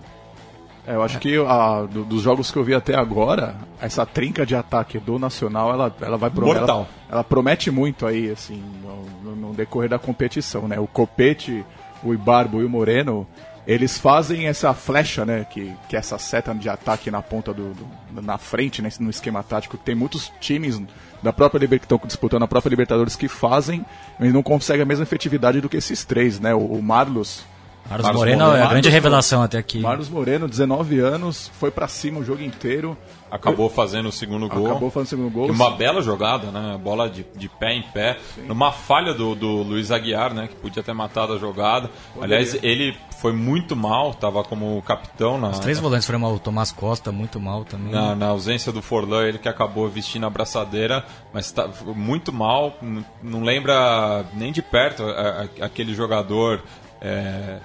É, 0.86 0.94
eu 0.94 1.02
acho 1.02 1.18
que 1.18 1.36
a, 1.36 1.82
do, 1.82 2.02
dos 2.02 2.22
jogos 2.22 2.50
que 2.50 2.56
eu 2.56 2.64
vi 2.64 2.74
até 2.74 2.96
agora, 2.96 3.56
essa 3.78 4.06
trinca 4.06 4.46
de 4.46 4.56
ataque 4.56 4.98
do 4.98 5.18
Nacional, 5.18 5.70
ela, 5.70 5.94
ela 6.00 6.16
vai 6.16 6.30
prometer. 6.30 6.62
Ela, 6.62 6.88
ela, 7.10 7.22
promete 7.22 7.70
muito 7.70 8.06
aí, 8.06 8.30
assim, 8.30 8.62
no, 8.82 9.36
no, 9.36 9.52
decorrer 9.52 9.90
da 9.90 9.98
competição, 9.98 10.66
né? 10.66 10.80
O 10.80 10.86
Copete, 10.86 11.62
o 12.02 12.14
Ibarbo 12.14 12.62
e 12.62 12.64
o 12.64 12.70
Moreno, 12.70 13.26
eles 13.68 13.98
fazem 13.98 14.46
essa 14.46 14.72
flecha, 14.72 15.26
né? 15.26 15.44
Que, 15.44 15.70
que 15.90 15.94
é 15.94 15.98
essa 15.98 16.16
seta 16.16 16.54
de 16.54 16.70
ataque 16.70 17.10
na 17.10 17.20
ponta 17.20 17.52
do, 17.52 17.74
do 17.74 18.22
na 18.22 18.38
frente, 18.38 18.80
né, 18.80 18.88
no 18.98 19.10
esquema 19.10 19.42
tático. 19.42 19.76
Tem 19.76 19.94
muitos 19.94 20.32
times 20.40 20.80
da 21.22 21.34
própria 21.34 21.68
que 21.68 21.74
estão 21.74 22.00
disputando 22.02 22.44
a 22.44 22.48
própria 22.48 22.70
Libertadores 22.70 23.14
que 23.14 23.28
fazem, 23.28 23.84
mas 24.18 24.32
não 24.32 24.42
conseguem 24.42 24.82
a 24.82 24.86
mesma 24.86 25.02
efetividade 25.02 25.60
do 25.60 25.68
que 25.68 25.76
esses 25.76 26.02
três, 26.02 26.40
né? 26.40 26.54
O, 26.54 26.60
o 26.60 26.82
Marlos. 26.82 27.42
Marlos, 27.90 28.04
Marlos 28.04 28.20
Moreno, 28.20 28.44
Moreno 28.46 28.62
é 28.62 28.66
a 28.66 28.70
grande 28.70 28.88
revelação 28.88 29.42
até 29.42 29.58
aqui. 29.58 29.80
Marlos 29.80 30.08
Moreno, 30.08 30.48
19 30.48 30.98
anos, 31.00 31.50
foi 31.60 31.70
para 31.70 31.86
cima 31.88 32.20
o 32.20 32.24
jogo 32.24 32.42
inteiro. 32.42 32.96
Acabou 33.30 33.68
fazendo 33.68 34.08
o 34.08 34.12
segundo 34.12 34.48
gol. 34.48 34.66
Acabou 34.66 34.90
fazendo 34.90 35.06
o 35.06 35.10
segundo 35.10 35.30
gol. 35.30 35.50
uma 35.50 35.70
bela 35.70 36.02
jogada, 36.02 36.50
né? 36.50 36.78
Bola 36.82 37.08
de, 37.08 37.26
de 37.34 37.48
pé 37.48 37.74
em 37.74 37.82
pé. 37.82 38.18
Sim. 38.34 38.42
Numa 38.46 38.72
falha 38.72 39.12
do, 39.14 39.34
do 39.34 39.62
Luiz 39.62 39.90
Aguiar, 39.90 40.32
né? 40.34 40.48
Que 40.48 40.56
podia 40.56 40.82
ter 40.82 40.92
matado 40.92 41.34
a 41.34 41.38
jogada. 41.38 41.90
Poderia. 42.14 42.36
Aliás, 42.36 42.58
ele 42.62 42.96
foi 43.18 43.32
muito 43.32 43.74
mal, 43.74 44.10
estava 44.10 44.42
como 44.44 44.80
capitão. 44.82 45.38
Na, 45.38 45.48
Os 45.50 45.58
três 45.58 45.78
volantes 45.78 46.06
foram 46.06 46.20
mal. 46.20 46.34
O 46.34 46.38
Tomás 46.38 46.72
Costa, 46.72 47.10
muito 47.10 47.40
mal 47.40 47.64
também. 47.64 47.92
Na, 47.92 48.14
na 48.14 48.28
ausência 48.28 48.72
do 48.72 48.80
Forlan, 48.80 49.26
ele 49.26 49.38
que 49.38 49.48
acabou 49.48 49.88
vestindo 49.88 50.26
a 50.26 50.30
braçadeira, 50.30 51.04
mas 51.32 51.50
tá 51.50 51.68
muito 51.86 52.32
mal. 52.32 52.76
Não 53.22 53.42
lembra 53.42 54.24
nem 54.34 54.52
de 54.52 54.62
perto 54.62 55.02
aquele 55.60 55.94
jogador. 55.94 56.62
É, 57.00 57.58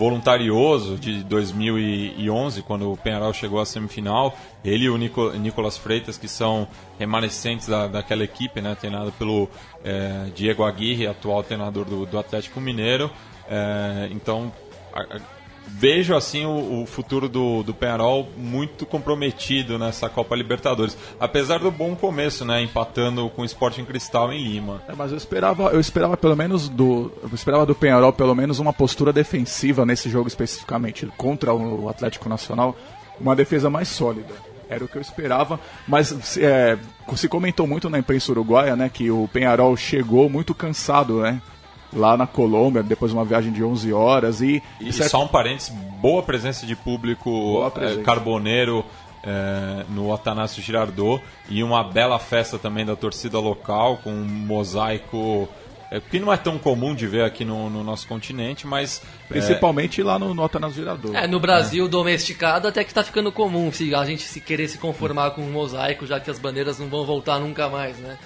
voluntarioso 0.00 0.96
de 0.96 1.22
2011, 1.24 2.62
quando 2.62 2.90
o 2.90 2.96
Penharol 2.96 3.34
chegou 3.34 3.60
à 3.60 3.66
semifinal. 3.66 4.34
Ele 4.64 4.86
e 4.86 4.88
o 4.88 4.96
Nico, 4.96 5.30
Nicolas 5.32 5.76
Freitas, 5.76 6.16
que 6.16 6.26
são 6.26 6.66
remanescentes 6.98 7.68
da, 7.68 7.86
daquela 7.86 8.24
equipe, 8.24 8.62
né, 8.62 8.74
treinado 8.74 9.12
pelo 9.12 9.46
é, 9.84 10.30
Diego 10.34 10.64
Aguirre, 10.64 11.06
atual 11.06 11.42
treinador 11.42 11.84
do, 11.84 12.06
do 12.06 12.18
Atlético 12.18 12.62
Mineiro. 12.62 13.10
É, 13.46 14.08
então, 14.10 14.50
a, 14.94 15.02
a, 15.02 15.20
vejo 15.66 16.14
assim 16.14 16.44
o, 16.44 16.82
o, 16.82 16.86
futuro 16.86 17.28
do, 17.28 17.62
do 17.62 17.72
Penarol 17.72 18.28
muito 18.36 18.84
comprometido 18.84 19.78
nessa 19.78 20.08
Copa 20.08 20.36
Libertadores. 20.36 20.96
Apesar 21.18 21.58
do 21.58 21.70
bom 21.70 21.96
começo, 21.96 22.44
né? 22.44 22.62
Empatando 22.62 23.28
com 23.30 23.42
o 23.42 23.44
Sporting 23.44 23.84
Cristal 23.84 24.32
em 24.32 24.42
Lima. 24.42 24.82
É, 24.88 24.94
mas 24.94 25.10
eu 25.10 25.16
esperava, 25.16 25.70
eu 25.70 25.80
esperava 25.80 26.16
pelo 26.16 26.36
menos 26.36 26.68
do. 26.68 27.10
Eu 27.22 27.30
esperava 27.32 27.64
do 27.64 27.74
Penarol 27.74 28.12
pelo 28.12 28.34
menos 28.34 28.58
uma 28.58 28.72
postura 28.72 29.12
defensiva 29.12 29.86
nesse 29.86 30.10
jogo 30.10 30.28
especificamente, 30.28 31.06
contra 31.16 31.54
o 31.54 31.88
Atlético 31.88 32.28
Nacional, 32.28 32.76
uma 33.18 33.34
defesa 33.34 33.70
mais 33.70 33.88
sólida. 33.88 34.34
Era 34.68 34.84
o 34.84 34.88
que 34.88 34.96
eu 34.96 35.02
esperava, 35.02 35.58
mas 35.88 36.36
é, 36.36 36.78
se 37.16 37.28
comentou 37.28 37.66
muito 37.66 37.90
na 37.90 37.98
imprensa 37.98 38.30
uruguaia, 38.30 38.76
né, 38.76 38.88
que 38.88 39.10
o 39.10 39.28
Penharol 39.32 39.76
chegou 39.76 40.30
muito 40.30 40.54
cansado, 40.54 41.22
né, 41.22 41.42
lá 41.92 42.16
na 42.16 42.26
Colômbia, 42.26 42.82
depois 42.82 43.10
de 43.10 43.16
uma 43.16 43.24
viagem 43.24 43.52
de 43.52 43.62
11 43.62 43.92
horas. 43.92 44.40
E, 44.40 44.62
e 44.80 44.92
certo... 44.92 45.10
só 45.10 45.24
um 45.24 45.28
parênteses, 45.28 45.70
boa 46.00 46.22
presença 46.22 46.66
de 46.66 46.76
público, 46.76 47.70
presença. 47.72 48.00
É, 48.00 48.02
carboneiro, 48.02 48.84
é, 49.22 49.84
no 49.88 50.12
Atanásio 50.12 50.62
Girardot 50.62 51.22
e 51.48 51.62
uma 51.62 51.84
bela 51.84 52.18
festa 52.18 52.58
também 52.58 52.86
da 52.86 52.96
torcida 52.96 53.38
local 53.38 53.98
com 53.98 54.10
um 54.10 54.24
mosaico 54.24 55.48
é, 55.90 56.00
que 56.00 56.20
não 56.20 56.32
é 56.32 56.36
tão 56.36 56.56
comum 56.56 56.94
de 56.94 57.06
ver 57.06 57.24
aqui 57.24 57.44
no, 57.44 57.68
no 57.68 57.82
nosso 57.82 58.06
continente, 58.06 58.66
mas 58.66 59.02
principalmente 59.28 60.00
é... 60.00 60.04
lá 60.04 60.18
no, 60.18 60.32
no 60.32 60.44
Atanásio 60.44 60.76
Girardot. 60.76 61.16
É, 61.16 61.26
no 61.26 61.40
Brasil 61.40 61.88
domesticado 61.88 62.68
até 62.68 62.84
que 62.84 62.90
está 62.90 63.02
ficando 63.02 63.32
comum 63.32 63.72
se 63.72 63.92
a 63.94 64.04
gente 64.04 64.22
se 64.22 64.40
querer 64.40 64.68
se 64.68 64.78
conformar 64.78 65.32
com 65.32 65.42
um 65.42 65.50
mosaico, 65.50 66.06
já 66.06 66.20
que 66.20 66.30
as 66.30 66.38
bandeiras 66.38 66.78
não 66.78 66.88
vão 66.88 67.04
voltar 67.04 67.40
nunca 67.40 67.68
mais, 67.68 67.98
né? 67.98 68.16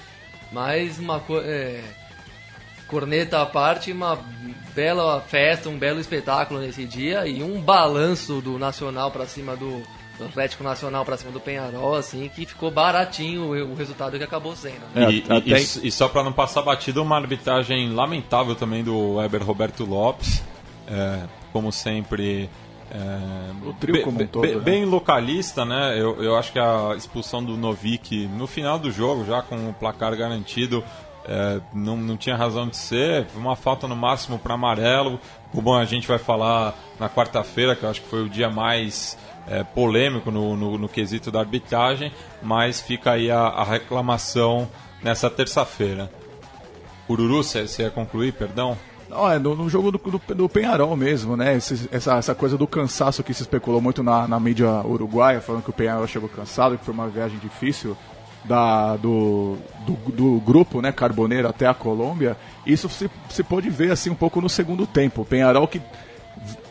Mas 0.52 0.99
uma 0.99 1.18
coisa 1.21 1.47
é, 1.49 1.83
corneta 2.95 3.43
à 3.43 3.47
parte, 3.47 3.91
uma 3.91 4.17
bela 4.73 5.21
festa, 5.21 5.69
um 5.69 5.77
belo 5.77 5.99
espetáculo 5.99 6.61
nesse 6.61 6.85
dia 6.85 7.27
e 7.27 7.43
um 7.43 7.61
balanço 7.61 8.41
do 8.41 8.57
Nacional 8.57 9.11
para 9.11 9.27
cima 9.27 9.57
do, 9.57 9.83
do 10.17 10.27
Atlético 10.27 10.63
Nacional 10.63 11.05
para 11.05 11.17
cima 11.17 11.33
do 11.33 11.41
Penharol, 11.41 11.97
assim, 11.97 12.31
que 12.33 12.47
ficou 12.47 12.71
baratinho 12.71 13.47
o, 13.47 13.73
o 13.73 13.75
resultado 13.75 14.17
que 14.17 14.23
acabou 14.23 14.55
sendo. 14.55 14.79
Né? 14.95 15.11
E, 15.11 15.25
até... 15.29 15.61
e, 15.61 15.89
e, 15.89 15.91
só 15.91 16.09
para 16.09 16.23
não 16.23 16.33
passar 16.33 16.63
batido, 16.63 17.03
uma 17.03 17.17
arbitragem 17.17 17.93
lamentável 17.93 18.55
também 18.55 18.85
do 18.85 19.15
Weber 19.15 19.43
Roberto 19.43 19.85
Lopes, 19.85 20.41
é, 20.87 21.23
como 21.53 21.73
sempre. 21.73 22.49
É, 22.93 23.67
o 23.67 23.73
trio 23.73 24.03
como 24.03 24.23
um 24.23 24.27
todo, 24.27 24.43
be, 24.43 24.55
né? 24.55 24.61
Bem 24.61 24.85
localista, 24.85 25.65
né? 25.65 26.01
Eu, 26.01 26.23
eu 26.23 26.37
acho 26.37 26.53
que 26.53 26.61
a 26.61 26.95
expulsão 26.97 27.43
do 27.43 27.57
Novik 27.57 28.29
no 28.29 28.47
final 28.47 28.79
do 28.79 28.93
jogo, 28.93 29.25
já 29.25 29.43
com 29.43 29.71
o 29.71 29.75
placar 29.75 30.15
garantido, 30.17 30.85
é, 31.26 31.61
não, 31.73 31.97
não 31.97 32.16
tinha 32.16 32.37
razão 32.37 32.69
de 32.69 32.76
ser. 32.76 33.26
Uma 33.35 33.57
falta 33.57 33.88
no 33.88 33.97
máximo 33.97 34.38
para 34.38 34.54
amarelo. 34.54 35.19
Bom 35.52 35.75
a 35.75 35.85
gente 35.85 36.07
vai 36.07 36.19
falar 36.19 36.75
na 36.99 37.09
quarta-feira, 37.09 37.75
que 37.75 37.85
eu 37.85 37.90
acho 37.90 38.02
que 38.02 38.09
foi 38.09 38.23
o 38.23 38.28
dia 38.28 38.50
mais 38.50 39.16
é, 39.47 39.62
polêmico 39.62 40.31
no, 40.31 40.57
no, 40.57 40.78
no, 40.78 40.88
quesito 40.88 41.31
da 41.31 41.40
arbitragem, 41.40 42.12
mas 42.43 42.81
fica 42.81 43.12
aí 43.12 43.31
a, 43.31 43.40
a 43.40 43.64
reclamação 43.64 44.69
nessa 45.02 45.31
terça-feira. 45.31 46.11
Ururu, 47.09 47.43
você 47.43 47.83
ia 47.83 47.90
concluir, 47.90 48.33
perdão? 48.33 48.76
Não, 49.09 49.31
é 49.31 49.38
no, 49.38 49.54
no 49.54 49.69
jogo 49.69 49.93
do, 49.93 49.99
do, 49.99 50.35
do, 50.35 50.49
Penharol 50.49 50.97
mesmo, 50.97 51.37
né? 51.37 51.57
Esse, 51.57 51.88
essa, 51.93 52.16
essa 52.16 52.35
coisa 52.35 52.57
do 52.57 52.66
cansaço 52.66 53.23
que 53.23 53.33
se 53.33 53.43
especulou 53.43 53.81
muito 53.81 54.02
na, 54.02 54.26
na 54.26 54.40
mídia 54.40 54.69
uruguaia, 54.85 55.40
falando 55.40 55.62
que 55.62 55.71
o 55.71 55.75
Penharol 55.75 56.07
chegou 56.07 56.28
cansado, 56.28 56.76
que 56.76 56.85
foi 56.85 56.95
uma 56.95 57.09
viagem 57.09 57.38
difícil 57.38 57.97
da, 58.45 58.97
do, 58.97 59.57
do, 59.87 60.13
do, 60.13 60.41
grupo 60.41 60.81
né, 60.81 60.93
carboneiro 60.93 61.49
até 61.49 61.67
a 61.67 61.75
Colômbia, 61.75 62.37
isso 62.67 62.89
se, 62.89 63.11
se 63.31 63.43
pôde 63.43 63.71
ver 63.71 63.91
assim 63.91 64.11
um 64.11 64.15
pouco 64.15 64.41
no 64.41 64.49
segundo 64.49 64.87
tempo. 64.87 65.23
O 65.23 65.25
Penharol 65.25 65.67
que 65.67 65.81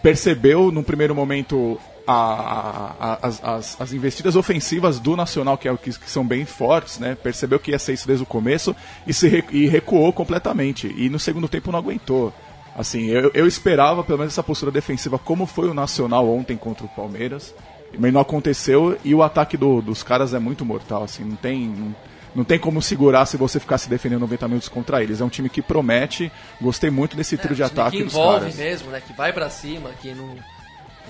percebeu 0.02 0.72
no 0.72 0.84
primeiro 0.84 1.16
momento 1.16 1.80
a, 2.06 2.94
a, 3.00 3.28
as, 3.28 3.44
as, 3.44 3.82
as, 3.82 3.94
investidas 3.94 4.36
ofensivas 4.36 5.00
do 5.00 5.16
Nacional, 5.16 5.58
que, 5.58 5.68
é, 5.68 5.78
que, 5.78 5.98
que, 5.98 6.10
são 6.10 6.26
bem 6.26 6.46
fortes, 6.46 7.00
né? 7.00 7.16
Percebeu 7.16 7.60
que 7.60 7.72
ia 7.72 7.80
ser 7.80 7.94
isso 7.94 8.08
desde 8.08 8.24
o 8.24 8.28
começo 8.28 8.76
e, 9.08 9.14
se, 9.14 9.44
e 9.52 9.68
recuou 9.68 10.12
completamente. 10.12 10.94
E 10.98 11.10
no 11.10 11.20
segundo 11.20 11.48
tempo 11.48 11.72
não 11.72 11.80
aguentou. 11.80 12.34
Assim, 12.76 13.06
eu, 13.06 13.32
eu 13.34 13.48
esperava 13.48 14.04
pelo 14.04 14.18
menos 14.18 14.34
essa 14.34 14.44
postura 14.44 14.72
defensiva, 14.72 15.18
como 15.18 15.46
foi 15.46 15.70
o 15.70 15.74
Nacional 15.74 16.28
ontem 16.28 16.58
contra 16.58 16.86
o 16.86 16.90
Palmeiras, 16.90 17.54
mas 17.98 18.14
não 18.14 18.22
aconteceu 18.22 18.98
e 19.04 19.14
o 19.14 19.22
ataque 19.22 19.58
do, 19.58 19.82
dos 19.82 20.04
caras 20.04 20.34
é 20.34 20.40
muito 20.40 20.66
mortal, 20.66 21.04
assim, 21.04 21.24
não 21.24 21.36
tem. 21.36 21.68
Não, 21.68 21.96
não 22.36 22.44
tem 22.44 22.58
como 22.58 22.82
segurar 22.82 23.28
se 23.28 23.38
você 23.38 23.60
ficar 23.60 23.78
se 23.78 23.88
defendendo 23.88 24.22
90 24.22 24.48
minutos 24.48 24.68
contra 24.68 25.04
eles. 25.04 25.22
É 25.22 25.24
um 25.24 25.30
time 25.30 25.48
que 25.50 25.62
promete. 25.62 26.32
Gostei 26.60 26.90
muito 26.90 27.16
desse 27.16 27.38
trio 27.38 27.54
é, 27.54 27.56
de 27.58 27.64
ataque 27.64 27.98
que 27.98 28.04
envolve 28.04 28.52
mesmo, 28.56 28.90
né? 28.90 29.00
Que 29.06 29.14
vai 29.14 29.32
para 29.32 29.52
cima, 29.52 29.92
que 30.02 30.16
não 30.16 30.36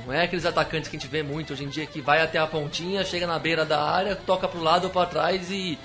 não 0.06 0.14
é 0.14 0.24
aqueles 0.24 0.46
atacantes 0.46 0.90
que 0.90 0.98
a 0.98 1.00
gente 1.00 1.10
vê 1.10 1.24
muito 1.24 1.54
hoje 1.54 1.64
em 1.64 1.70
dia 1.70 1.86
que 1.86 2.02
vai 2.02 2.22
até 2.22 2.38
a 2.40 2.48
pontinha, 2.48 3.06
chega 3.06 3.28
na 3.28 3.38
beira 3.38 3.64
da 3.64 3.82
área, 3.82 4.16
toca 4.16 4.48
pro 4.48 4.62
lado 4.62 4.86
ou 4.86 4.90
para 4.90 5.06
trás 5.06 5.52
e 5.52 5.78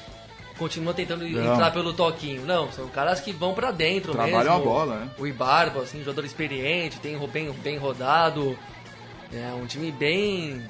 continua 0.59 0.93
tentando 0.93 1.28
não. 1.28 1.55
entrar 1.55 1.71
pelo 1.71 1.93
toquinho. 1.93 2.45
Não, 2.45 2.71
são 2.73 2.88
caras 2.88 3.21
que 3.21 3.33
vão 3.33 3.55
para 3.55 3.71
dentro 3.71 4.12
Trabalham 4.12 4.38
mesmo. 4.38 4.55
a 4.55 4.59
bola, 4.59 4.97
né? 4.97 5.11
O 5.19 5.26
Ibarbo, 5.26 5.81
assim, 5.81 6.00
jogador 6.00 6.25
experiente, 6.25 6.99
tem 6.99 7.17
bem, 7.28 7.52
bem 7.52 7.76
rodado. 7.78 8.59
É 9.33 9.52
um 9.52 9.67
time 9.67 9.93
bem 9.93 10.62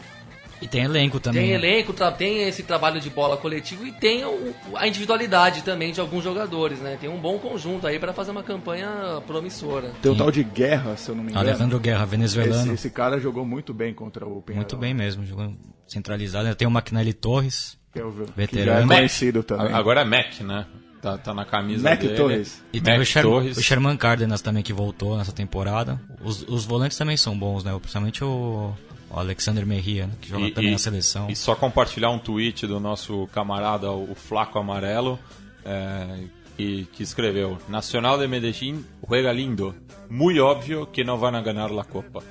e 0.61 0.67
tem 0.67 0.83
elenco 0.83 1.21
também. 1.21 1.43
Tem 1.43 1.51
né? 1.51 1.57
elenco, 1.57 1.95
tem 2.17 2.43
esse 2.49 2.63
trabalho 2.63 3.01
de 3.01 3.11
bola 3.11 3.37
coletivo 3.37 3.87
e 3.87 3.93
tem 3.93 4.23
a 4.75 4.89
individualidade 4.89 5.63
também 5.63 5.93
de 5.93 6.01
alguns 6.01 6.25
jogadores, 6.25 6.81
né? 6.81 6.97
Tem 7.01 7.09
um 7.09 7.19
bom 7.19 7.39
conjunto 7.39 7.87
aí 7.87 7.99
para 7.99 8.13
fazer 8.13 8.31
uma 8.31 8.43
campanha 8.43 9.23
promissora. 9.27 9.93
Tem 10.03 10.11
o 10.11 10.17
tal 10.17 10.31
de 10.31 10.43
Guerra, 10.43 10.97
se 10.97 11.09
eu 11.09 11.15
não 11.15 11.23
me 11.23 11.31
engano. 11.31 11.49
Alejandro 11.49 11.79
Guerra, 11.79 12.05
venezuelano. 12.05 12.63
Esse, 12.63 12.75
esse 12.75 12.91
cara 12.91 13.21
jogou 13.21 13.45
muito 13.45 13.73
bem 13.73 13.95
contra 13.95 14.27
o 14.27 14.43
Penharol. 14.43 14.57
Muito 14.57 14.77
bem 14.77 14.95
mesmo, 14.95 15.25
jogou 15.25 15.55
centralizado. 15.87 16.53
Tem 16.55 16.67
o 16.67 16.71
McNally 16.71 17.13
Torres, 17.13 17.79
que 17.93 18.01
eu, 18.01 18.11
veterano. 18.11 18.49
Que 18.49 18.65
já 18.65 18.95
é 18.95 18.99
conhecido 18.99 19.43
também. 19.43 19.73
Agora 19.73 20.01
é 20.01 20.05
Mac, 20.05 20.41
né? 20.41 20.67
Tá, 21.01 21.17
tá 21.17 21.33
na 21.33 21.45
camisa 21.45 21.89
Mac 21.89 22.01
dele. 22.01 22.17
Torres. 22.17 22.63
E 22.73 22.81
tem 22.81 22.95
Mac 22.95 23.03
o, 23.03 23.07
Sher 23.07 23.23
Torres. 23.23 23.57
o 23.57 23.63
Sherman 23.63 23.97
Cárdenas 23.97 24.43
também 24.43 24.63
que 24.63 24.73
voltou 24.73 25.17
nessa 25.17 25.33
temporada. 25.33 26.01
Os, 26.23 26.43
os 26.43 26.65
volantes 26.65 26.99
também 26.99 27.17
são 27.17 27.39
bons, 27.39 27.63
né? 27.63 27.77
Principalmente 27.79 28.25
o 28.25 28.75
o 29.11 29.19
Alexander 29.19 29.67
Merria, 29.67 30.07
né, 30.07 30.13
que 30.21 30.29
joga 30.29 30.47
e, 30.47 30.51
também 30.51 30.71
e, 30.71 30.73
na 30.73 30.79
seleção. 30.79 31.31
E 31.31 31.37
só 31.37 31.55
compartilhar 31.55 32.11
um 32.11 32.19
tweet 32.19 32.67
do 32.67 32.79
nosso 32.79 33.27
camarada, 33.29 33.91
o 33.91 34.15
Flaco 34.15 34.59
Amarelo, 34.59 35.19
é, 35.65 36.25
que, 36.57 36.87
que, 36.93 37.03
escreveu: 37.03 37.59
Nacional 37.69 38.19
de 38.19 38.27
Medellín 38.27 38.85
juega 39.07 39.33
lindo, 39.33 39.75
muy 40.11 40.39
óbvio 40.41 40.87
que 40.87 41.05
não 41.05 41.25
a 41.25 41.41
ganhar 41.41 41.71
la 41.71 41.85
Copa. 41.85 42.23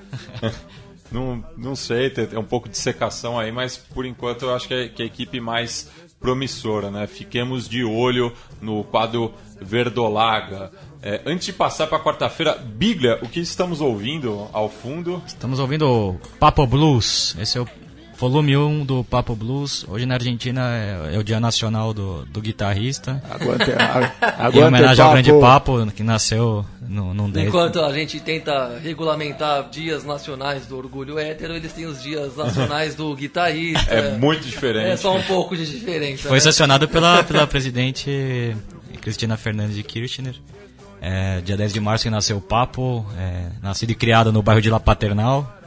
não, 1.12 1.44
não 1.58 1.76
sei, 1.76 2.10
tem 2.10 2.38
um 2.38 2.44
pouco 2.44 2.70
de 2.70 2.78
secação 2.78 3.40
aí, 3.40 3.52
mas 3.52 3.78
por 3.78 4.06
enquanto 4.06 4.44
eu 4.44 4.56
acho 4.56 4.68
que 4.68 4.74
é, 4.74 4.88
que 4.88 5.02
é 5.02 5.06
a 5.06 5.08
equipe 5.08 5.40
mais 5.40 5.90
promissora, 6.20 6.90
né? 6.90 7.08
Fiquemos 7.08 7.70
de 7.70 7.84
olho 7.84 8.34
no 8.62 8.84
quadro 8.84 9.34
Verdolaga. 9.62 10.72
É, 11.08 11.22
antes 11.26 11.46
de 11.46 11.54
passar 11.54 11.88
para 11.88 11.98
quarta-feira, 12.00 12.58
Bíblia, 12.62 13.18
o 13.22 13.30
que 13.30 13.40
estamos 13.40 13.80
ouvindo 13.80 14.46
ao 14.52 14.68
fundo? 14.68 15.24
Estamos 15.26 15.58
ouvindo 15.58 16.20
Papo 16.38 16.68
Blues. 16.68 17.34
Esse 17.40 17.58
é 17.58 17.62
o 17.62 17.68
volume 18.18 18.58
1 18.58 18.84
do 18.84 19.06
Papo 19.06 19.34
Blues. 19.34 19.86
Hoje 19.88 20.06
na 20.06 20.16
Argentina 20.16 20.70
é, 20.76 21.16
é 21.16 21.18
o 21.18 21.24
dia 21.24 21.40
nacional 21.40 21.94
do, 21.94 22.26
do 22.26 22.42
guitarrista. 22.42 23.24
Aguante, 23.24 23.72
aguante 24.20 24.58
em 24.58 24.64
homenagem 24.66 25.06
ao 25.06 25.12
grande 25.14 25.32
Papo, 25.32 25.90
que 25.94 26.04
nasceu 26.04 26.66
no, 26.82 27.14
num 27.14 27.32
Enquanto 27.40 27.80
a 27.80 27.94
gente 27.94 28.20
tenta 28.20 28.78
regulamentar 28.78 29.70
dias 29.70 30.04
nacionais 30.04 30.66
do 30.66 30.78
orgulho 30.78 31.18
hétero, 31.18 31.54
eles 31.54 31.72
têm 31.72 31.86
os 31.86 32.04
dias 32.04 32.36
nacionais 32.36 32.96
do 32.96 33.16
guitarrista. 33.16 33.94
É 33.94 34.18
muito 34.18 34.46
diferente. 34.46 34.90
É 34.90 34.98
só 34.98 35.16
um 35.16 35.24
pouco 35.24 35.56
de 35.56 35.66
diferença. 35.66 36.28
Foi 36.28 36.36
né? 36.36 36.42
sancionado 36.42 36.86
pela, 36.86 37.24
pela 37.24 37.48
presidente 37.48 38.54
Cristina 39.00 39.38
Fernandes 39.38 39.74
de 39.74 39.84
Kirchner. 39.84 40.36
É, 41.02 41.42
dia 41.42 41.56
10 41.56 41.74
de 41.74 41.80
março 41.80 42.04
que 42.04 42.10
nasceu 42.10 42.38
o 42.38 42.42
Papo, 42.42 43.06
é, 43.18 43.50
nascido 43.62 43.92
e 43.92 43.96
criado 43.96 44.32
no 44.32 44.42
bairro 44.42 44.62
de 44.62 44.70
La 44.70 44.80
Paternal, 44.80 45.58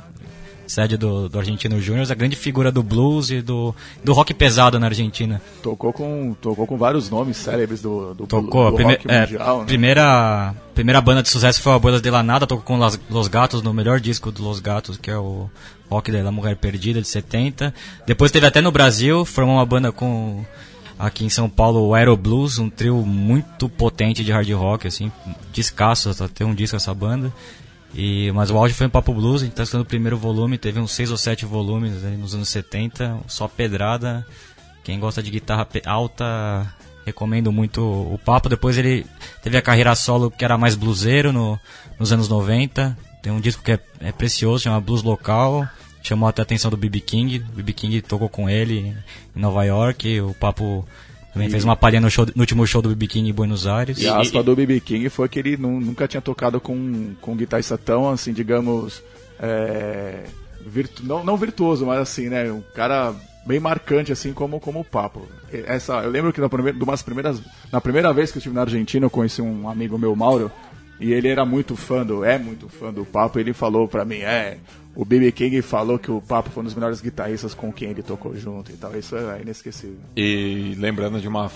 sede 0.71 0.97
do, 0.97 1.29
do 1.29 1.39
Argentino 1.39 1.81
Júnior, 1.81 2.11
a 2.11 2.15
grande 2.15 2.37
figura 2.37 2.71
do 2.71 2.83
blues 2.83 3.31
e 3.31 3.43
do, 3.43 3.75
do 4.05 4.13
rock 4.13 4.33
pesado 4.33 4.79
na 4.79 4.87
Argentina. 4.87 5.43
Tocou 5.63 5.93
com, 5.93 6.35
tocou 6.41 6.67
com 6.67 6.79
vários 6.79 7.11
nomes 7.11 7.37
célebres 7.37 7.83
do, 7.83 8.15
do, 8.15 8.27
tocou, 8.27 8.71
do 8.71 8.77
prime 8.77 8.93
rock 8.93 9.11
é, 9.11 9.21
mundial. 9.21 9.61
Né? 9.61 9.67
Primeira, 9.67 10.55
primeira 10.75 11.01
banda 11.01 11.23
de 11.23 11.29
sucesso 11.29 11.61
foi 11.61 11.73
a 11.73 11.77
Abuelas 11.77 12.01
de 12.01 12.11
la 12.11 12.23
Nada, 12.23 12.47
tocou 12.47 12.65
com 12.65 12.77
Los, 12.77 12.99
Los 13.11 13.29
Gatos, 13.29 13.63
no 13.63 13.75
melhor 13.75 14.01
disco 14.01 14.31
dos 14.31 14.45
Los 14.45 14.61
Gatos, 14.61 14.97
que 14.97 15.11
é 15.11 15.19
o 15.19 15.51
Rock 15.91 16.13
da 16.13 16.31
Mulher 16.31 16.57
Perdida, 16.57 17.01
de 17.01 17.09
70. 17.09 17.75
Depois 18.07 18.31
teve 18.31 18.47
até 18.47 18.61
no 18.61 18.71
Brasil, 18.71 19.25
formou 19.25 19.57
uma 19.57 19.67
banda 19.67 19.91
com 19.91 20.45
aqui 21.01 21.25
em 21.25 21.31
São 21.31 21.49
Paulo 21.49 21.87
o 21.87 21.95
Aero 21.95 22.17
Blues, 22.17 22.59
um 22.59 22.69
trio 22.69 23.05
muito 23.05 23.69
potente 23.69 24.23
de 24.23 24.31
hard 24.31 24.51
rock, 24.51 24.87
assim, 24.87 25.11
descasso, 25.53 26.11
até 26.23 26.45
um 26.45 26.55
disco 26.55 26.77
essa 26.77 26.93
banda. 26.93 27.33
E, 27.95 28.31
mas 28.33 28.51
o 28.51 28.57
áudio 28.57 28.77
foi 28.77 28.87
um 28.87 28.91
Papo 28.91 29.13
Blues, 29.13 29.43
a 29.43 29.45
gente 29.47 29.55
tá 29.55 29.63
escutando 29.63 29.83
o 29.83 29.87
primeiro 29.87 30.17
volume, 30.17 30.59
teve 30.59 30.79
uns 30.79 30.93
6 30.93 31.11
ou 31.11 31.17
7 31.17 31.45
volumes 31.47 32.05
aí 32.05 32.17
nos 32.17 32.35
anos 32.35 32.49
70, 32.51 33.19
só 33.27 33.49
pedrada. 33.49 34.25
Quem 34.85 35.01
gosta 35.01 35.23
de 35.23 35.31
guitarra 35.31 35.67
alta, 35.87 36.73
recomendo 37.05 37.51
muito 37.51 37.83
o 37.83 38.19
Papo. 38.19 38.49
Depois 38.49 38.79
ele 38.79 39.07
teve 39.43 39.57
a 39.57 39.63
carreira 39.63 39.95
solo 39.95 40.31
que 40.31 40.45
era 40.45 40.57
mais 40.57 40.77
bluseiro 40.77 41.33
no, 41.33 41.59
nos 41.99 42.13
anos 42.13 42.29
90. 42.29 42.97
Tem 43.23 43.33
um 43.33 43.41
disco 43.41 43.63
que 43.63 43.73
é, 43.73 43.81
é 44.01 44.13
precioso, 44.13 44.65
chama 44.65 44.81
Blues 44.81 45.03
Local 45.03 45.69
chamou 46.03 46.29
até 46.29 46.43
a 46.43 46.45
atenção 46.45 46.71
do 46.71 46.77
BB 46.77 47.01
King. 47.01 47.39
O 47.39 47.57
BB 47.57 47.73
King 47.73 48.03
tocou 48.03 48.29
com 48.29 48.49
ele 48.49 48.95
em 49.35 49.41
Nova 49.41 49.65
York. 49.65 50.21
O 50.21 50.35
Papo 50.35 50.87
também 51.33 51.49
e... 51.49 51.51
fez 51.51 51.65
uma 51.65 51.77
palhinha 51.77 52.01
no, 52.01 52.09
no, 52.09 52.41
último 52.41 52.67
show 52.67 52.83
do 52.83 52.89
BB 52.91 53.07
King 53.07 53.31
em 53.31 53.33
Buenos 53.33 53.67
Aires. 53.67 53.99
E 53.99 54.09
a 54.09 54.19
aspa 54.19 54.43
do 54.43 54.55
BB 54.55 54.81
King 54.81 55.09
foi 55.09 55.29
que 55.29 55.39
ele 55.39 55.57
nunca 55.57 56.09
tinha 56.09 56.21
tocado 56.21 56.61
com, 56.61 57.15
com 57.21 57.33
um 57.33 57.37
guitarrista 57.37 57.79
tão, 57.79 58.09
assim, 58.09 58.33
digamos, 58.33 59.03
é, 59.39 60.25
virtu, 60.67 61.05
não, 61.05 61.25
não 61.25 61.37
virtuoso, 61.37 61.87
mas 61.87 62.01
assim, 62.01 62.29
né, 62.29 62.51
um 62.51 62.63
cara 62.75 63.15
bem 63.47 63.59
marcante, 63.59 64.13
assim, 64.13 64.33
como, 64.33 64.61
como 64.61 64.81
o 64.81 64.85
Papo. 64.85 65.27
Essa, 65.53 65.95
eu 66.03 66.11
lembro 66.11 66.33
que 66.33 66.41
na, 66.41 66.49
primeira, 66.49 66.83
umas 66.83 67.03
primeiras, 67.03 67.41
na 67.73 67.81
primeira 67.81 68.13
vez 68.13 68.31
que 68.31 68.39
eu 68.39 68.41
estive 68.41 68.55
na 68.55 68.63
Argentina, 68.63 69.07
eu 69.07 69.11
conheci 69.11 69.41
um 69.41 69.69
amigo 69.69 69.99
meu, 69.99 70.15
Mauro, 70.15 70.51
E 71.01 71.13
ele 71.13 71.29
era 71.29 71.45
muito 71.47 71.75
fã 71.75 72.05
do, 72.05 72.25
é 72.25 72.39
muito 72.39 72.69
fã 72.69 72.93
do 72.93 73.07
Papo, 73.07 73.39
ele 73.39 73.55
falou 73.55 73.89
pra 73.89 74.05
mim, 74.05 74.19
é, 74.19 74.59
o 74.95 75.05
BB 75.05 75.33
King 75.33 75.63
falou 75.63 75.99
que 75.99 76.11
o 76.11 76.21
Papo 76.21 76.51
foi 76.51 76.63
um 76.63 76.65
dos 76.65 76.75
melhores 76.75 77.01
guitarristas 77.01 77.55
com 77.55 77.73
quem 77.73 77.91
ele 77.91 78.03
tocou 78.03 78.37
junto 78.37 78.71
e 78.71 78.77
tal. 78.77 78.97
Isso 78.97 79.17
é 79.17 79.41
inesquecível. 79.41 79.99
E 80.17 80.75
lembrando 80.79 81.21
de 81.21 81.29
uma 81.29 81.51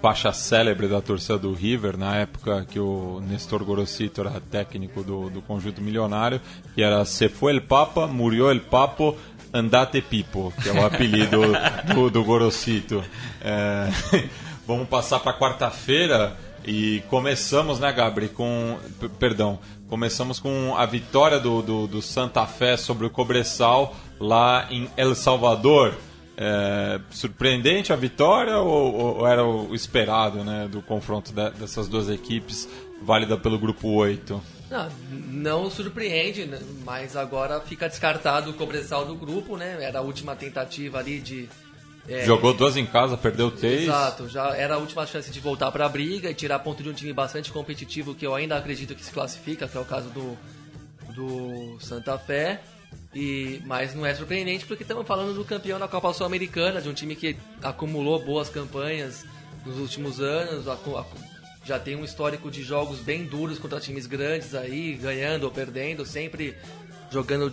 faixa 0.00 0.32
célebre 0.32 0.88
da 0.88 1.00
torcida 1.00 1.38
do 1.38 1.52
River, 1.52 1.96
na 1.96 2.16
época 2.16 2.66
que 2.68 2.80
o 2.80 3.20
Nestor 3.20 3.64
Gorosito 3.64 4.20
era 4.20 4.40
técnico 4.40 5.04
do, 5.04 5.30
do 5.30 5.40
conjunto 5.40 5.80
milionário, 5.80 6.40
que 6.74 6.82
era 6.82 7.04
Se 7.04 7.28
foi 7.28 7.52
el 7.52 7.62
Papa, 7.62 8.08
murió 8.08 8.50
el 8.50 8.62
Papo, 8.62 9.16
andate 9.52 10.02
Pipo, 10.02 10.52
que 10.60 10.68
é 10.68 10.72
o 10.72 10.84
apelido 10.84 11.40
do, 11.94 12.10
do 12.10 12.24
Gorosito. 12.24 13.04
É, 13.40 13.88
vamos 14.66 14.88
passar 14.88 15.20
para 15.20 15.38
quarta-feira 15.38 16.36
e 16.64 17.02
começamos, 17.08 17.78
né, 17.78 17.92
Gabri, 17.92 18.28
com. 18.28 18.78
Perdão, 19.18 19.58
começamos 19.88 20.38
com 20.38 20.74
a 20.76 20.86
vitória 20.86 21.38
do, 21.38 21.62
do, 21.62 21.86
do 21.86 22.02
Santa 22.02 22.46
Fé 22.46 22.76
sobre 22.76 23.06
o 23.06 23.10
Cobressal 23.10 23.94
lá 24.20 24.68
em 24.70 24.88
El 24.96 25.14
Salvador. 25.14 25.94
É, 26.34 26.98
surpreendente 27.10 27.92
a 27.92 27.96
vitória 27.96 28.56
ou, 28.56 29.18
ou, 29.18 29.26
era 29.26 29.44
o 29.44 29.74
esperado 29.74 30.42
né, 30.42 30.66
do 30.66 30.80
confronto 30.80 31.30
de, 31.30 31.50
dessas 31.50 31.88
duas 31.88 32.08
equipes, 32.08 32.66
válida 33.02 33.36
pelo 33.36 33.58
grupo 33.58 33.88
8? 33.88 34.42
Não, 34.70 34.88
não 35.10 35.70
surpreende, 35.70 36.46
né, 36.46 36.58
mas 36.86 37.16
agora 37.16 37.60
fica 37.60 37.86
descartado 37.86 38.50
o 38.50 38.54
Cobressal 38.54 39.04
do 39.04 39.14
grupo, 39.14 39.58
né? 39.58 39.76
Era 39.84 39.98
a 39.98 40.02
última 40.02 40.34
tentativa 40.34 40.98
ali 40.98 41.20
de 41.20 41.48
é, 42.08 42.24
Jogou 42.24 42.52
duas 42.52 42.76
em 42.76 42.84
casa, 42.84 43.16
perdeu 43.16 43.50
três. 43.50 43.82
Exato, 43.82 44.28
já 44.28 44.56
era 44.56 44.74
a 44.74 44.78
última 44.78 45.06
chance 45.06 45.30
de 45.30 45.38
voltar 45.38 45.70
para 45.70 45.86
a 45.86 45.88
briga 45.88 46.30
e 46.30 46.34
tirar 46.34 46.58
ponto 46.58 46.82
de 46.82 46.88
um 46.88 46.92
time 46.92 47.12
bastante 47.12 47.52
competitivo 47.52 48.14
que 48.14 48.26
eu 48.26 48.34
ainda 48.34 48.56
acredito 48.56 48.94
que 48.94 49.04
se 49.04 49.12
classifica, 49.12 49.68
que 49.68 49.76
é 49.76 49.80
o 49.80 49.84
caso 49.84 50.08
do, 50.10 50.36
do 51.14 51.78
Santa 51.80 52.18
Fé. 52.18 52.60
E, 53.14 53.62
mas 53.66 53.94
não 53.94 54.04
é 54.04 54.14
surpreendente 54.14 54.66
porque 54.66 54.82
estamos 54.82 55.06
falando 55.06 55.34
do 55.34 55.44
campeão 55.44 55.78
da 55.78 55.86
Copa 55.86 56.12
Sul-Americana, 56.12 56.80
de 56.80 56.88
um 56.88 56.94
time 56.94 57.14
que 57.14 57.36
acumulou 57.62 58.18
boas 58.18 58.48
campanhas 58.48 59.24
nos 59.64 59.78
últimos 59.78 60.20
anos, 60.20 60.66
já 61.64 61.78
tem 61.78 61.94
um 61.94 62.04
histórico 62.04 62.50
de 62.50 62.62
jogos 62.62 62.98
bem 62.98 63.24
duros 63.24 63.58
contra 63.58 63.78
times 63.78 64.06
grandes 64.06 64.54
aí, 64.54 64.94
ganhando 64.94 65.44
ou 65.44 65.50
perdendo, 65.50 66.04
sempre 66.04 66.56
jogando 67.10 67.52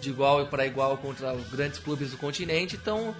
de 0.00 0.10
igual 0.10 0.46
para 0.46 0.66
igual 0.66 0.96
contra 0.98 1.34
os 1.34 1.48
grandes 1.48 1.78
clubes 1.78 2.12
do 2.12 2.16
continente. 2.16 2.76
Então 2.76 3.14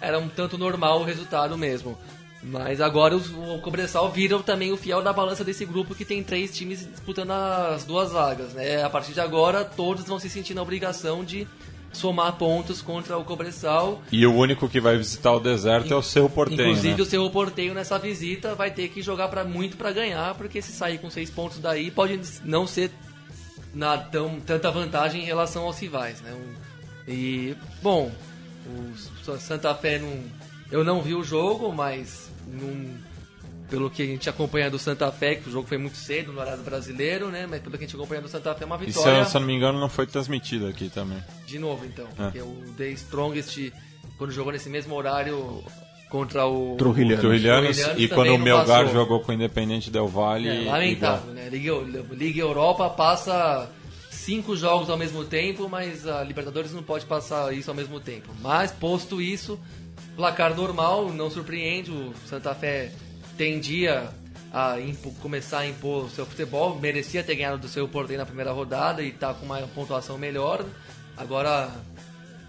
era 0.00 0.18
um 0.18 0.28
tanto 0.28 0.56
normal 0.56 1.00
o 1.00 1.04
resultado 1.04 1.56
mesmo. 1.56 1.98
Mas 2.42 2.80
agora 2.80 3.14
os, 3.14 3.30
o 3.30 3.58
Cobressal 3.58 4.10
viram 4.10 4.42
também 4.42 4.72
o 4.72 4.76
fiel 4.76 5.02
da 5.02 5.12
balança 5.12 5.44
desse 5.44 5.64
grupo 5.66 5.94
que 5.94 6.06
tem 6.06 6.22
três 6.22 6.56
times 6.56 6.88
disputando 6.90 7.32
as 7.32 7.84
duas 7.84 8.12
vagas. 8.12 8.54
Né? 8.54 8.82
A 8.82 8.88
partir 8.88 9.12
de 9.12 9.20
agora, 9.20 9.64
todos 9.64 10.06
vão 10.06 10.18
se 10.18 10.30
sentir 10.30 10.54
na 10.54 10.62
obrigação 10.62 11.22
de 11.22 11.46
somar 11.92 12.32
pontos 12.34 12.80
contra 12.80 13.18
o 13.18 13.24
Cobressal. 13.24 14.00
E 14.10 14.24
o 14.26 14.34
único 14.34 14.68
que 14.68 14.80
vai 14.80 14.96
visitar 14.96 15.32
o 15.32 15.40
deserto 15.40 15.88
In, 15.88 15.92
é 15.92 15.96
o 15.96 16.02
Cerro 16.02 16.30
Porteio. 16.30 16.62
Inclusive 16.62 16.94
né? 16.94 17.02
o 17.02 17.04
Cerro 17.04 17.30
Porteio 17.30 17.74
nessa 17.74 17.98
visita 17.98 18.54
vai 18.54 18.70
ter 18.70 18.88
que 18.88 19.02
jogar 19.02 19.28
para 19.28 19.44
muito 19.44 19.76
para 19.76 19.92
ganhar, 19.92 20.34
porque 20.34 20.62
se 20.62 20.72
sair 20.72 20.98
com 20.98 21.10
seis 21.10 21.30
pontos 21.30 21.58
daí 21.58 21.90
pode 21.90 22.20
não 22.44 22.66
ser 22.66 22.90
na 23.74 23.98
tão, 23.98 24.40
tanta 24.40 24.70
vantagem 24.70 25.22
em 25.22 25.26
relação 25.26 25.64
aos 25.64 25.78
rivais. 25.78 26.20
Né? 26.22 26.34
E, 27.06 27.54
bom, 27.82 28.10
o 28.66 29.19
Santa 29.38 29.74
Fé 29.74 29.98
não. 29.98 30.22
Eu 30.70 30.84
não 30.84 31.02
vi 31.02 31.14
o 31.14 31.24
jogo, 31.24 31.72
mas 31.72 32.30
não, 32.46 32.90
pelo 33.68 33.88
que 33.88 34.02
a 34.02 34.06
gente 34.06 34.28
acompanha 34.28 34.70
do 34.70 34.78
Santa 34.78 35.10
Fé, 35.10 35.36
que 35.36 35.48
o 35.48 35.52
jogo 35.52 35.66
foi 35.66 35.78
muito 35.78 35.96
cedo 35.96 36.32
no 36.32 36.40
horário 36.40 36.62
brasileiro, 36.62 37.28
né? 37.28 37.46
Mas 37.48 37.60
pelo 37.60 37.76
que 37.78 37.84
a 37.84 37.86
gente 37.86 37.96
acompanha 37.96 38.20
do 38.20 38.28
Santa 38.28 38.54
Fé 38.54 38.64
é 38.64 38.66
uma 38.66 38.76
vitória. 38.76 39.20
E 39.20 39.24
se, 39.24 39.30
se 39.30 39.36
eu 39.36 39.40
não 39.40 39.46
me 39.46 39.54
engano, 39.54 39.78
não 39.78 39.88
foi 39.88 40.06
transmitido 40.06 40.66
aqui 40.66 40.88
também. 40.88 41.18
De 41.46 41.58
novo, 41.58 41.84
então. 41.84 42.06
É. 42.18 42.24
Porque 42.24 42.40
o 42.40 42.74
The 42.76 42.88
Strongest, 42.90 43.72
quando 44.18 44.32
jogou 44.32 44.52
nesse 44.52 44.68
mesmo 44.68 44.94
horário 44.94 45.64
contra 46.10 46.46
o 46.46 46.74
Trujilhanos, 46.76 47.20
Trujilhanos, 47.20 47.78
e 47.96 48.08
quando 48.08 48.34
o 48.34 48.38
Melgar 48.38 48.84
passou. 48.84 48.92
jogou 48.92 49.20
com 49.20 49.30
o 49.30 49.34
Independente 49.34 49.90
Del 49.90 50.08
Valle. 50.08 50.48
É, 50.48 50.70
lamentável, 50.70 51.32
né? 51.32 51.48
Liga, 51.48 51.72
Liga 52.10 52.40
Europa 52.40 52.90
passa 52.90 53.70
cinco 54.20 54.54
jogos 54.54 54.90
ao 54.90 54.96
mesmo 54.96 55.24
tempo, 55.24 55.68
mas 55.68 56.06
a 56.06 56.22
Libertadores 56.22 56.72
não 56.72 56.82
pode 56.82 57.06
passar 57.06 57.52
isso 57.54 57.70
ao 57.70 57.76
mesmo 57.76 57.98
tempo. 57.98 58.30
Mas, 58.40 58.70
posto 58.70 59.20
isso, 59.20 59.58
placar 60.14 60.54
normal, 60.54 61.12
não 61.12 61.30
surpreende. 61.30 61.90
O 61.90 62.14
Santa 62.26 62.54
Fé 62.54 62.92
tendia 63.36 64.10
a 64.52 64.76
começar 65.20 65.60
a 65.60 65.66
impor 65.66 66.04
o 66.04 66.10
seu 66.10 66.26
futebol, 66.26 66.78
merecia 66.78 67.22
ter 67.22 67.36
ganhado 67.36 67.58
do 67.58 67.68
seu 67.68 67.88
Porto 67.88 68.12
na 68.12 68.26
primeira 68.26 68.52
rodada 68.52 69.02
e 69.02 69.08
está 69.08 69.32
com 69.32 69.46
uma 69.46 69.58
pontuação 69.68 70.18
melhor. 70.18 70.64
Agora 71.16 71.70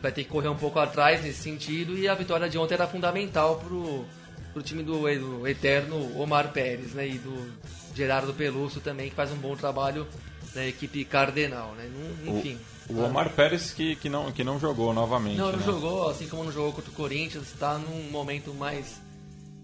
vai 0.01 0.11
ter 0.11 0.23
que 0.23 0.29
correr 0.29 0.49
um 0.49 0.57
pouco 0.57 0.79
atrás 0.79 1.23
nesse 1.23 1.41
sentido 1.41 1.97
e 1.97 2.07
a 2.07 2.15
vitória 2.15 2.49
de 2.49 2.57
ontem 2.57 2.73
era 2.73 2.87
fundamental 2.87 3.57
pro, 3.57 4.03
pro 4.51 4.63
time 4.63 4.83
do, 4.83 5.01
do 5.01 5.47
eterno 5.47 6.19
Omar 6.19 6.51
Pérez, 6.51 6.93
né? 6.93 7.07
E 7.07 7.17
do 7.17 7.51
Gerardo 7.95 8.33
Peluso 8.33 8.79
também, 8.81 9.09
que 9.09 9.15
faz 9.15 9.31
um 9.31 9.37
bom 9.37 9.55
trabalho 9.55 10.07
da 10.53 10.65
equipe 10.65 11.05
cardenal, 11.05 11.73
né? 11.75 11.89
Enfim. 12.25 12.57
O, 12.89 12.93
o 12.93 13.05
Omar 13.05 13.29
Pérez 13.29 13.71
que, 13.71 13.95
que, 13.95 14.09
não, 14.09 14.31
que 14.31 14.43
não 14.43 14.59
jogou 14.59 14.93
novamente. 14.93 15.37
Não, 15.37 15.51
não 15.51 15.57
né? 15.57 15.65
jogou, 15.65 16.09
assim 16.09 16.27
como 16.27 16.43
não 16.43 16.51
jogou 16.51 16.73
contra 16.73 16.91
o 16.91 16.93
Corinthians, 16.93 17.47
está 17.47 17.77
num 17.77 18.09
momento 18.11 18.53
mais. 18.53 19.01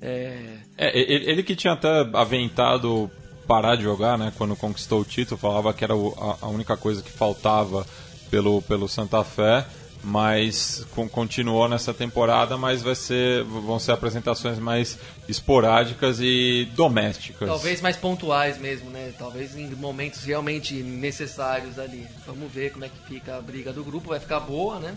É... 0.01 0.59
é 0.77 0.99
ele, 0.99 1.31
ele, 1.31 1.43
que 1.43 1.55
tinha 1.55 1.73
até 1.73 2.07
aventado 2.13 3.11
parar 3.47 3.75
de 3.75 3.83
jogar, 3.83 4.17
né? 4.17 4.31
Quando 4.37 4.55
conquistou 4.55 5.01
o 5.01 5.05
título, 5.05 5.39
falava 5.39 5.73
que 5.73 5.83
era 5.83 5.93
a, 5.93 6.37
a 6.41 6.47
única 6.47 6.77
coisa 6.77 7.01
que 7.01 7.11
faltava 7.11 7.85
pelo, 8.29 8.61
pelo 8.61 8.87
Santa 8.87 9.23
Fé 9.23 9.65
mas 10.07 10.87
com, 10.95 11.07
continuou 11.09 11.67
nessa 11.67 11.93
temporada, 11.93 12.57
mas 12.57 12.81
vai 12.81 12.95
ser, 12.95 13.43
vão 13.43 13.77
ser 13.77 13.91
apresentações 13.91 14.57
mais 14.57 14.97
esporádicas 15.27 16.19
e 16.21 16.65
domésticas. 16.73 17.45
Talvez 17.45 17.81
mais 17.81 17.97
pontuais 17.97 18.57
mesmo, 18.57 18.89
né? 18.89 19.13
Talvez 19.19 19.57
em 19.57 19.67
momentos 19.75 20.23
realmente 20.23 20.75
necessários 20.75 21.77
ali. 21.77 22.07
Vamos 22.25 22.49
ver 22.49 22.71
como 22.71 22.85
é 22.85 22.89
que 22.89 22.97
fica 23.05 23.35
a 23.35 23.41
briga 23.41 23.73
do 23.73 23.83
grupo, 23.83 24.07
vai 24.07 24.19
ficar 24.19 24.39
boa, 24.39 24.79
né? 24.79 24.95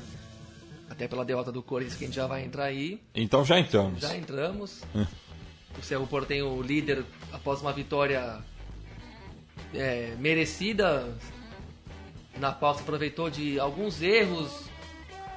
Até 0.88 1.09
pela 1.09 1.25
derrota 1.25 1.51
do 1.51 1.61
Corinthians 1.61 1.99
que 1.99 2.05
a 2.05 2.07
gente 2.07 2.16
já 2.16 2.29
vai 2.29 2.44
entrar 2.44 2.64
aí. 2.64 3.01
Então 3.12 3.44
já 3.44 3.59
entramos. 3.59 4.01
Já 4.01 4.16
entramos. 4.16 4.83
O 5.79 5.83
Cerro 5.85 6.05
Portenho, 6.05 6.49
o 6.49 6.61
líder, 6.61 7.05
após 7.33 7.61
uma 7.61 7.73
vitória 7.73 8.38
é, 9.73 10.16
merecida, 10.18 11.09
na 12.37 12.51
qual 12.51 12.75
se 12.75 12.81
aproveitou 12.81 13.31
de 13.31 13.59
alguns 13.61 14.03
erros 14.03 14.69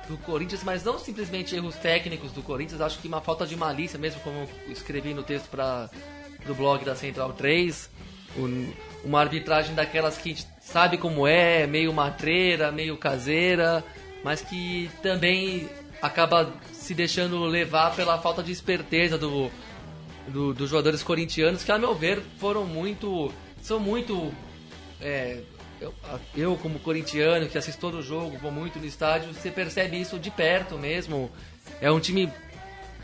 do 0.07 0.17
Corinthians, 0.17 0.63
mas 0.63 0.83
não 0.83 0.99
simplesmente 0.99 1.55
erros 1.55 1.75
técnicos 1.75 2.31
do 2.31 2.41
Corinthians, 2.41 2.81
acho 2.81 2.99
que 2.99 3.07
uma 3.07 3.21
falta 3.21 3.45
de 3.45 3.55
malícia, 3.55 3.97
mesmo 3.97 4.19
como 4.21 4.47
escrevi 4.67 5.13
no 5.13 5.23
texto 5.23 5.49
para 5.49 5.89
do 6.45 6.53
blog 6.53 6.83
da 6.83 6.95
Central 6.95 7.33
3, 7.33 7.89
um, 8.37 8.71
uma 9.03 9.21
arbitragem 9.21 9.73
daquelas 9.75 10.17
que 10.17 10.31
a 10.31 10.33
gente 10.33 10.47
sabe 10.59 10.97
como 10.97 11.25
é, 11.27 11.65
meio 11.67 11.93
matreira, 11.93 12.71
meio 12.71 12.97
caseira, 12.97 13.83
mas 14.23 14.41
que 14.41 14.89
também 15.01 15.69
acaba 16.01 16.51
se 16.71 16.93
deixando 16.93 17.45
levar 17.45 17.95
pela 17.95 18.17
falta 18.17 18.43
de 18.43 18.51
esperteza 18.51 19.17
do, 19.17 19.49
do 20.27 20.53
dos 20.53 20.69
jogadores 20.69 21.01
corintianos, 21.01 21.63
que 21.63 21.71
a 21.71 21.77
meu 21.77 21.95
ver 21.95 22.21
foram 22.39 22.65
muito, 22.65 23.31
são 23.61 23.79
muito 23.79 24.33
é, 24.99 25.41
eu, 25.81 25.93
eu, 26.35 26.57
como 26.57 26.79
corintiano 26.79 27.47
que 27.47 27.57
assisto 27.57 27.79
todo 27.79 27.97
o 27.97 28.01
jogo, 28.01 28.37
vou 28.37 28.51
muito 28.51 28.79
no 28.79 28.85
estádio, 28.85 29.33
você 29.33 29.51
percebe 29.51 29.99
isso 29.99 30.17
de 30.19 30.31
perto 30.31 30.77
mesmo. 30.77 31.31
É 31.81 31.91
um 31.91 31.99
time 31.99 32.31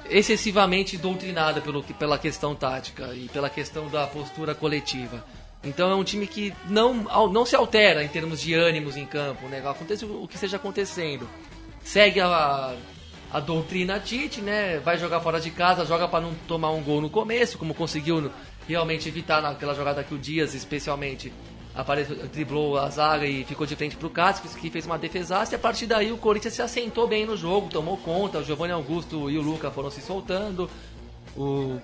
excessivamente 0.10 0.98
doutrinado 0.98 1.62
pelo, 1.62 1.84
pela 1.84 2.18
questão 2.18 2.56
tática 2.56 3.14
e 3.14 3.30
pela 3.30 3.50
questão 3.50 3.88
da 3.88 4.08
postura 4.08 4.56
coletiva. 4.56 5.24
Então 5.64 5.92
é 5.92 5.96
um 5.96 6.04
time 6.04 6.26
que 6.26 6.54
não, 6.70 6.94
não 7.30 7.46
se 7.46 7.56
altera 7.56 8.04
em 8.04 8.08
termos 8.08 8.40
de 8.40 8.54
ânimos 8.54 8.96
em 8.96 9.06
campo, 9.06 9.48
né? 9.48 9.62
Acontece 9.66 10.06
o 10.06 10.28
que 10.28 10.38
seja 10.38 10.56
acontecendo. 10.56 11.28
Segue 11.84 12.22
a, 12.22 12.76
a 13.32 13.40
doutrina 13.40 14.00
Tite, 14.00 14.42
né? 14.42 14.80
Vai 14.80 14.98
jogar 14.98 15.20
fora 15.20 15.40
de 15.40 15.52
casa, 15.52 15.86
joga 15.86 16.08
para 16.08 16.22
não 16.22 16.34
tomar 16.48 16.72
um 16.72 16.82
gol 16.82 17.02
no 17.02 17.10
começo, 17.10 17.58
como 17.58 17.74
conseguiu 17.74 18.32
realmente 18.68 19.10
evitar 19.10 19.42
naquela 19.42 19.74
jogada 19.74 20.04
que 20.04 20.14
o 20.14 20.18
Dias, 20.18 20.54
especialmente, 20.54 21.34
apareceu, 21.74 22.16
driblou 22.28 22.78
a 22.78 22.90
zaga 22.90 23.26
e 23.26 23.44
ficou 23.44 23.66
de 23.66 23.76
frente 23.76 23.96
para 23.96 24.08
o 24.08 24.10
Cássio, 24.10 24.50
que 24.58 24.70
fez 24.70 24.86
uma 24.86 24.98
defesaça, 24.98 25.54
e 25.54 25.56
a 25.56 25.60
partir 25.60 25.86
daí 25.86 26.12
o 26.12 26.18
Corinthians 26.18 26.54
se 26.54 26.62
assentou 26.62 27.08
bem 27.08 27.26
no 27.26 27.38
jogo, 27.38 27.70
tomou 27.70 27.98
conta, 27.98 28.40
o 28.40 28.44
Giovanni 28.44 28.74
Augusto 28.74 29.30
e 29.30 29.38
o 29.38 29.42
Luca 29.42 29.72
foram 29.72 29.90
se 29.90 30.02
soltando, 30.02 30.70
o, 31.36 31.80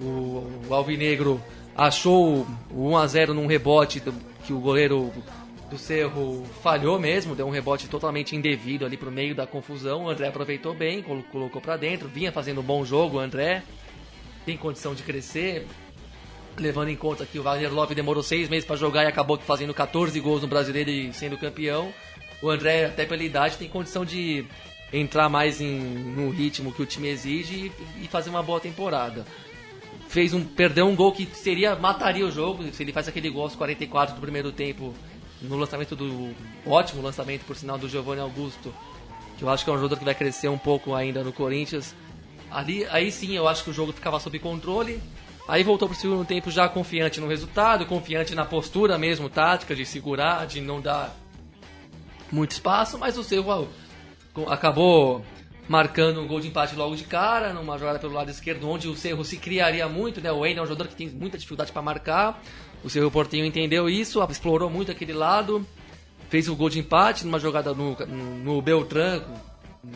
o, 0.00 0.64
o 0.68 0.74
Alvinegro 0.74 1.40
achou 1.76 2.46
o 2.70 2.90
1x0 2.90 3.28
num 3.28 3.46
rebote 3.46 4.02
que 4.44 4.52
o 4.52 4.58
goleiro 4.58 5.12
do 5.70 5.76
Cerro 5.76 6.44
falhou 6.62 6.98
mesmo, 6.98 7.34
deu 7.36 7.46
um 7.46 7.50
rebote 7.50 7.88
totalmente 7.88 8.34
indevido 8.34 8.86
ali 8.86 8.96
pro 8.96 9.10
meio 9.10 9.34
da 9.34 9.46
confusão, 9.46 10.04
o 10.04 10.08
André 10.08 10.28
aproveitou 10.28 10.74
bem, 10.74 11.02
colocou 11.02 11.60
para 11.60 11.76
dentro, 11.76 12.08
vinha 12.08 12.32
fazendo 12.32 12.60
um 12.60 12.64
bom 12.64 12.84
jogo 12.84 13.18
o 13.18 13.20
André, 13.20 13.62
tem 14.46 14.56
condição 14.56 14.94
de 14.94 15.02
crescer, 15.02 15.66
levando 16.58 16.88
em 16.88 16.96
conta 16.96 17.26
que 17.26 17.38
o 17.38 17.42
Wagner 17.42 17.72
Love 17.72 17.94
demorou 17.94 18.22
seis 18.22 18.48
meses 18.48 18.64
para 18.64 18.76
jogar 18.76 19.04
e 19.04 19.06
acabou 19.06 19.38
fazendo 19.38 19.72
14 19.72 20.18
gols 20.20 20.42
no 20.42 20.48
Brasileiro 20.48 20.90
e 20.90 21.12
sendo 21.12 21.38
campeão. 21.38 21.92
O 22.40 22.50
André, 22.50 22.86
até 22.86 23.04
pela 23.04 23.22
idade, 23.22 23.56
tem 23.56 23.68
condição 23.68 24.04
de 24.04 24.44
entrar 24.92 25.28
mais 25.28 25.60
em, 25.60 25.78
no 25.78 26.30
ritmo 26.30 26.72
que 26.72 26.82
o 26.82 26.86
time 26.86 27.08
exige 27.08 27.72
e, 27.98 28.04
e 28.04 28.08
fazer 28.08 28.30
uma 28.30 28.42
boa 28.42 28.60
temporada. 28.60 29.26
Fez 30.08 30.32
um, 30.32 30.42
perdeu 30.42 30.86
um 30.86 30.96
gol 30.96 31.12
que 31.12 31.26
seria 31.26 31.76
mataria 31.76 32.26
o 32.26 32.30
jogo 32.30 32.64
se 32.72 32.82
ele 32.82 32.92
faz 32.92 33.08
aquele 33.08 33.28
gol 33.28 33.42
aos 33.42 33.54
44 33.54 34.14
do 34.14 34.20
primeiro 34.20 34.50
tempo 34.50 34.94
no 35.42 35.56
lançamento 35.56 35.94
do 35.94 36.34
ótimo 36.66 37.02
lançamento 37.02 37.44
por 37.44 37.54
sinal 37.54 37.78
do 37.78 37.88
Giovanni 37.88 38.20
Augusto, 38.20 38.74
que 39.36 39.44
eu 39.44 39.50
acho 39.50 39.64
que 39.64 39.70
é 39.70 39.72
um 39.72 39.76
jogador 39.76 39.98
que 39.98 40.04
vai 40.04 40.14
crescer 40.14 40.48
um 40.48 40.58
pouco 40.58 40.94
ainda 40.94 41.22
no 41.22 41.32
Corinthians. 41.32 41.94
Ali, 42.50 42.86
aí 42.86 43.12
sim, 43.12 43.36
eu 43.36 43.46
acho 43.46 43.62
que 43.62 43.70
o 43.70 43.72
jogo 43.72 43.92
ficava 43.92 44.18
sob 44.18 44.38
controle. 44.38 45.00
Aí 45.48 45.64
voltou 45.64 45.88
para 45.88 45.96
o 45.96 45.98
segundo 45.98 46.26
tempo 46.26 46.50
já 46.50 46.68
confiante 46.68 47.20
no 47.20 47.26
resultado, 47.26 47.86
confiante 47.86 48.34
na 48.34 48.44
postura 48.44 48.98
mesmo, 48.98 49.30
tática, 49.30 49.74
de 49.74 49.86
segurar, 49.86 50.46
de 50.46 50.60
não 50.60 50.78
dar 50.78 51.16
muito 52.30 52.50
espaço, 52.50 52.98
mas 52.98 53.16
o 53.16 53.24
Cerro 53.24 53.66
acabou 54.46 55.24
marcando 55.66 56.20
um 56.20 56.26
gol 56.26 56.38
de 56.38 56.48
empate 56.48 56.76
logo 56.76 56.94
de 56.94 57.04
cara, 57.04 57.54
numa 57.54 57.78
jogada 57.78 57.98
pelo 57.98 58.12
lado 58.12 58.30
esquerdo, 58.30 58.68
onde 58.68 58.88
o 58.88 58.94
Cerro 58.94 59.24
se 59.24 59.38
criaria 59.38 59.88
muito, 59.88 60.20
né? 60.20 60.30
O 60.30 60.40
Wayne 60.40 60.58
é 60.58 60.62
um 60.62 60.66
jogador 60.66 60.88
que 60.88 60.94
tem 60.94 61.08
muita 61.08 61.38
dificuldade 61.38 61.72
para 61.72 61.80
marcar. 61.80 62.42
O 62.84 62.90
Cerro 62.90 63.10
Portinho 63.10 63.46
entendeu 63.46 63.88
isso, 63.88 64.22
explorou 64.24 64.68
muito 64.68 64.92
aquele 64.92 65.14
lado, 65.14 65.66
fez 66.28 66.46
o 66.46 66.56
gol 66.56 66.68
de 66.68 66.78
empate 66.78 67.24
numa 67.24 67.38
jogada 67.38 67.72
no, 67.72 67.96
no 68.44 68.60
Beltrán, 68.60 69.22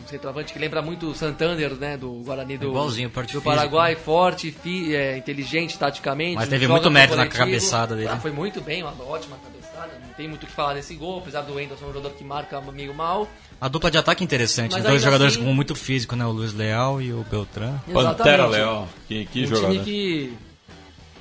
um 0.01 0.07
centroavante 0.07 0.51
que 0.51 0.59
lembra 0.59 0.81
muito 0.81 1.07
o 1.07 1.15
Santander, 1.15 1.71
né? 1.75 1.97
Do 1.97 2.11
Guarani 2.25 2.57
do, 2.57 2.71
do 2.71 3.41
Paraguai, 3.41 3.95
forte, 3.95 4.51
fi, 4.51 4.95
é, 4.95 5.17
inteligente 5.17 5.77
taticamente. 5.77 6.35
Mas 6.35 6.49
teve 6.49 6.67
muito 6.67 6.89
mérito 6.89 7.15
na 7.15 7.27
cabeçada 7.27 7.95
dele. 7.95 8.09
Ah, 8.09 8.17
foi 8.17 8.31
muito 8.31 8.61
bem, 8.61 8.81
uma 8.83 8.93
ótima 9.03 9.37
cabeçada. 9.37 9.91
Não 10.05 10.13
tem 10.13 10.27
muito 10.27 10.43
o 10.43 10.47
que 10.47 10.53
falar 10.53 10.73
desse 10.73 10.95
gol, 10.95 11.19
apesar 11.19 11.41
do 11.41 11.53
ser 11.53 11.85
um 11.85 11.93
jogador 11.93 12.11
que 12.11 12.23
marca 12.23 12.57
amigo 12.57 12.93
mal. 12.93 13.27
A 13.59 13.67
dupla 13.67 13.89
de 13.89 13.97
ataque 13.97 14.23
é 14.23 14.25
interessante, 14.25 14.73
Mas 14.73 14.83
dois 14.83 15.01
jogadores 15.01 15.35
assim, 15.35 15.43
com 15.43 15.53
muito 15.53 15.75
físico, 15.75 16.15
né? 16.15 16.25
O 16.25 16.31
Luiz 16.31 16.53
Leal 16.53 17.01
e 17.01 17.13
o 17.13 17.25
Beltrán. 17.29 17.79
Pantera 17.91 18.47
Leal, 18.47 18.87
que, 19.07 19.25
que 19.25 19.43
um 19.43 19.47
jogador. 19.47 19.71
time 19.71 19.83
que 19.83 20.37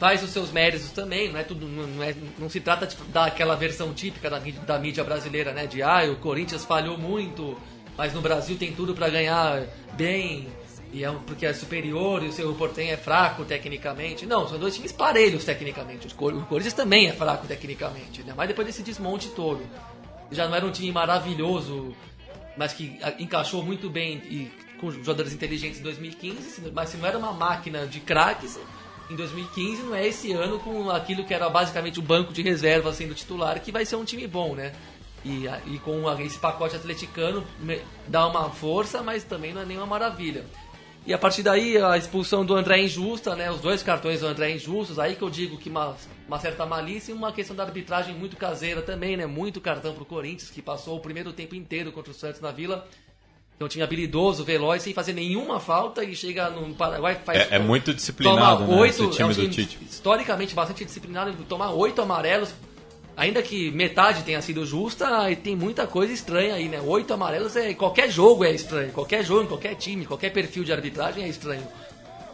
faz 0.02 0.20
os 0.20 0.30
seus 0.30 0.50
méritos 0.50 0.90
também, 0.90 1.30
não 1.30 1.38
é 1.38 1.44
tudo, 1.44 1.64
não, 1.68 2.02
é, 2.02 2.12
não 2.36 2.50
se 2.50 2.58
trata 2.58 2.88
de 2.88 2.96
dar 3.12 3.26
aquela 3.26 3.54
versão 3.54 3.94
típica 3.94 4.28
da, 4.28 4.40
da 4.66 4.76
mídia 4.76 5.04
brasileira, 5.04 5.52
né? 5.52 5.68
De 5.68 5.80
ah, 5.80 6.02
o 6.10 6.16
Corinthians 6.16 6.64
falhou 6.64 6.98
muito, 6.98 7.56
mas 7.96 8.12
no 8.12 8.20
Brasil 8.20 8.56
tem 8.56 8.72
tudo 8.72 8.94
para 8.94 9.08
ganhar 9.08 9.64
bem, 9.94 10.48
e 10.92 11.04
é 11.04 11.10
porque 11.26 11.46
é 11.46 11.54
superior 11.54 12.22
e 12.22 12.28
o 12.28 12.32
seu 12.32 12.52
Portem 12.54 12.90
é 12.90 12.96
fraco 12.96 13.44
tecnicamente. 13.44 14.26
Não, 14.26 14.46
são 14.46 14.58
dois 14.58 14.74
times 14.74 14.92
parelhos 14.92 15.44
tecnicamente. 15.44 16.06
O 16.06 16.14
Corinthians 16.14 16.74
também 16.74 17.08
é 17.08 17.12
fraco 17.12 17.46
tecnicamente, 17.46 18.22
né? 18.22 18.34
mas 18.36 18.48
depois 18.48 18.66
desse 18.66 18.82
desmonte 18.82 19.28
todo. 19.30 19.62
Já 20.30 20.46
não 20.46 20.54
era 20.54 20.66
um 20.66 20.70
time 20.70 20.92
maravilhoso, 20.92 21.94
mas 22.56 22.74
que 22.74 22.98
encaixou 23.18 23.62
muito 23.62 23.88
bem 23.88 24.16
e 24.18 24.50
com 24.78 24.90
jogadores 24.90 25.32
inteligentes 25.32 25.80
em 25.80 25.82
2015, 25.82 26.70
mas 26.74 26.90
se 26.90 26.96
não 26.96 27.06
era 27.06 27.16
uma 27.16 27.32
máquina 27.32 27.86
de 27.86 28.00
craques, 28.00 28.58
em 29.08 29.16
2015 29.16 29.82
não 29.82 29.94
é 29.94 30.06
esse 30.06 30.32
ano 30.32 30.58
com 30.58 30.90
aquilo 30.90 31.24
que 31.24 31.32
era 31.32 31.48
basicamente 31.48 31.98
o 31.98 32.02
banco 32.02 32.32
de 32.32 32.42
reserva 32.42 32.92
sendo 32.92 33.14
titular 33.14 33.60
que 33.60 33.70
vai 33.70 33.86
ser 33.86 33.96
um 33.96 34.04
time 34.04 34.26
bom, 34.26 34.54
né? 34.54 34.72
E, 35.24 35.46
e 35.66 35.78
com 35.78 36.10
esse 36.20 36.38
pacote 36.38 36.74
atleticano 36.74 37.44
dá 38.08 38.26
uma 38.26 38.50
força, 38.50 39.02
mas 39.02 39.22
também 39.22 39.52
não 39.52 39.62
é 39.62 39.64
nenhuma 39.64 39.86
maravilha. 39.86 40.44
E 41.04 41.12
a 41.12 41.18
partir 41.18 41.42
daí 41.42 41.76
a 41.76 41.96
expulsão 41.96 42.44
do 42.44 42.54
André 42.54 42.78
é 42.78 42.84
injusta, 42.84 43.34
né? 43.34 43.50
Os 43.50 43.60
dois 43.60 43.82
cartões 43.82 44.20
do 44.20 44.26
André 44.26 44.52
é 44.52 44.54
injustos, 44.54 45.00
aí 45.00 45.16
que 45.16 45.22
eu 45.22 45.30
digo 45.30 45.58
que 45.58 45.68
uma, 45.68 45.96
uma 46.28 46.38
certa 46.38 46.64
malícia 46.64 47.10
e 47.10 47.14
uma 47.14 47.32
questão 47.32 47.56
da 47.56 47.64
arbitragem 47.64 48.14
muito 48.14 48.36
caseira 48.36 48.80
também, 48.82 49.16
né? 49.16 49.26
Muito 49.26 49.60
cartão 49.60 49.94
pro 49.94 50.04
Corinthians, 50.04 50.50
que 50.50 50.62
passou 50.62 50.96
o 50.96 51.00
primeiro 51.00 51.32
tempo 51.32 51.56
inteiro 51.56 51.90
contra 51.90 52.12
o 52.12 52.14
Santos 52.14 52.40
na 52.40 52.52
Vila. 52.52 52.86
Então 53.56 53.68
tinha 53.68 53.84
habilidoso, 53.84 54.44
veloz, 54.44 54.82
sem 54.82 54.94
fazer 54.94 55.12
nenhuma 55.12 55.58
falta 55.58 56.04
e 56.04 56.14
chega 56.14 56.50
no 56.50 56.72
Paraguai 56.74 57.20
faz. 57.24 57.50
É, 57.50 57.56
é 57.56 57.58
muito 57.58 57.92
disciplinado, 57.92 58.64
né? 58.64 58.76
Oito, 58.76 59.04
esse 59.04 59.10
time, 59.10 59.22
é 59.22 59.26
um 59.26 59.34
time 59.34 59.46
do 59.48 59.54
Tite. 59.54 59.78
Historicamente 59.82 60.54
bastante 60.54 60.84
disciplinado, 60.84 61.32
tomar 61.48 61.72
oito 61.72 62.00
amarelos 62.00 62.54
ainda 63.16 63.42
que 63.42 63.70
metade 63.70 64.22
tenha 64.22 64.40
sido 64.40 64.64
justa, 64.64 65.06
tem 65.36 65.54
muita 65.54 65.86
coisa 65.86 66.12
estranha 66.12 66.54
aí, 66.54 66.68
né? 66.68 66.80
Oito 66.80 67.12
amarelos 67.12 67.56
é. 67.56 67.74
Qualquer 67.74 68.10
jogo 68.10 68.44
é 68.44 68.52
estranho. 68.52 68.92
Qualquer 68.92 69.24
jogo, 69.24 69.48
qualquer 69.48 69.74
time, 69.74 70.06
qualquer 70.06 70.30
perfil 70.30 70.64
de 70.64 70.72
arbitragem 70.72 71.24
é 71.24 71.28
estranho. 71.28 71.66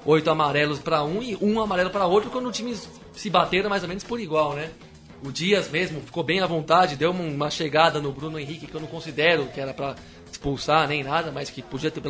Oito 0.05 0.31
amarelos 0.31 0.79
para 0.79 1.03
um 1.03 1.23
e 1.23 1.37
um 1.41 1.61
amarelo 1.61 1.91
para 1.91 2.07
outro 2.07 2.31
quando 2.31 2.49
os 2.49 2.57
times 2.57 2.89
se 3.13 3.29
bateram 3.29 3.69
mais 3.69 3.83
ou 3.83 3.89
menos 3.89 4.05
por 4.05 4.21
igual, 4.21 4.55
né? 4.55 4.71
O 5.23 5.33
Dias 5.33 5.69
mesmo 5.69 6.01
ficou 6.01 6.23
bem 6.23 6.41
à 6.41 6.47
vontade, 6.47 6.95
deu 6.95 7.11
uma 7.11 7.51
chegada 7.51 8.01
no 8.01 8.13
Bruno 8.13 8.39
Henrique 8.39 8.69
que 8.69 8.75
eu 8.75 8.81
não 8.81 8.87
considero 8.87 9.47
que 9.47 9.61
era 9.61 9.75
para 9.75 9.97
expulsar 10.31 10.87
nem 10.87 11.03
nada, 11.03 11.33
mas 11.33 11.51
que 11.51 11.61
podia 11.61 11.91
ter 11.91 12.01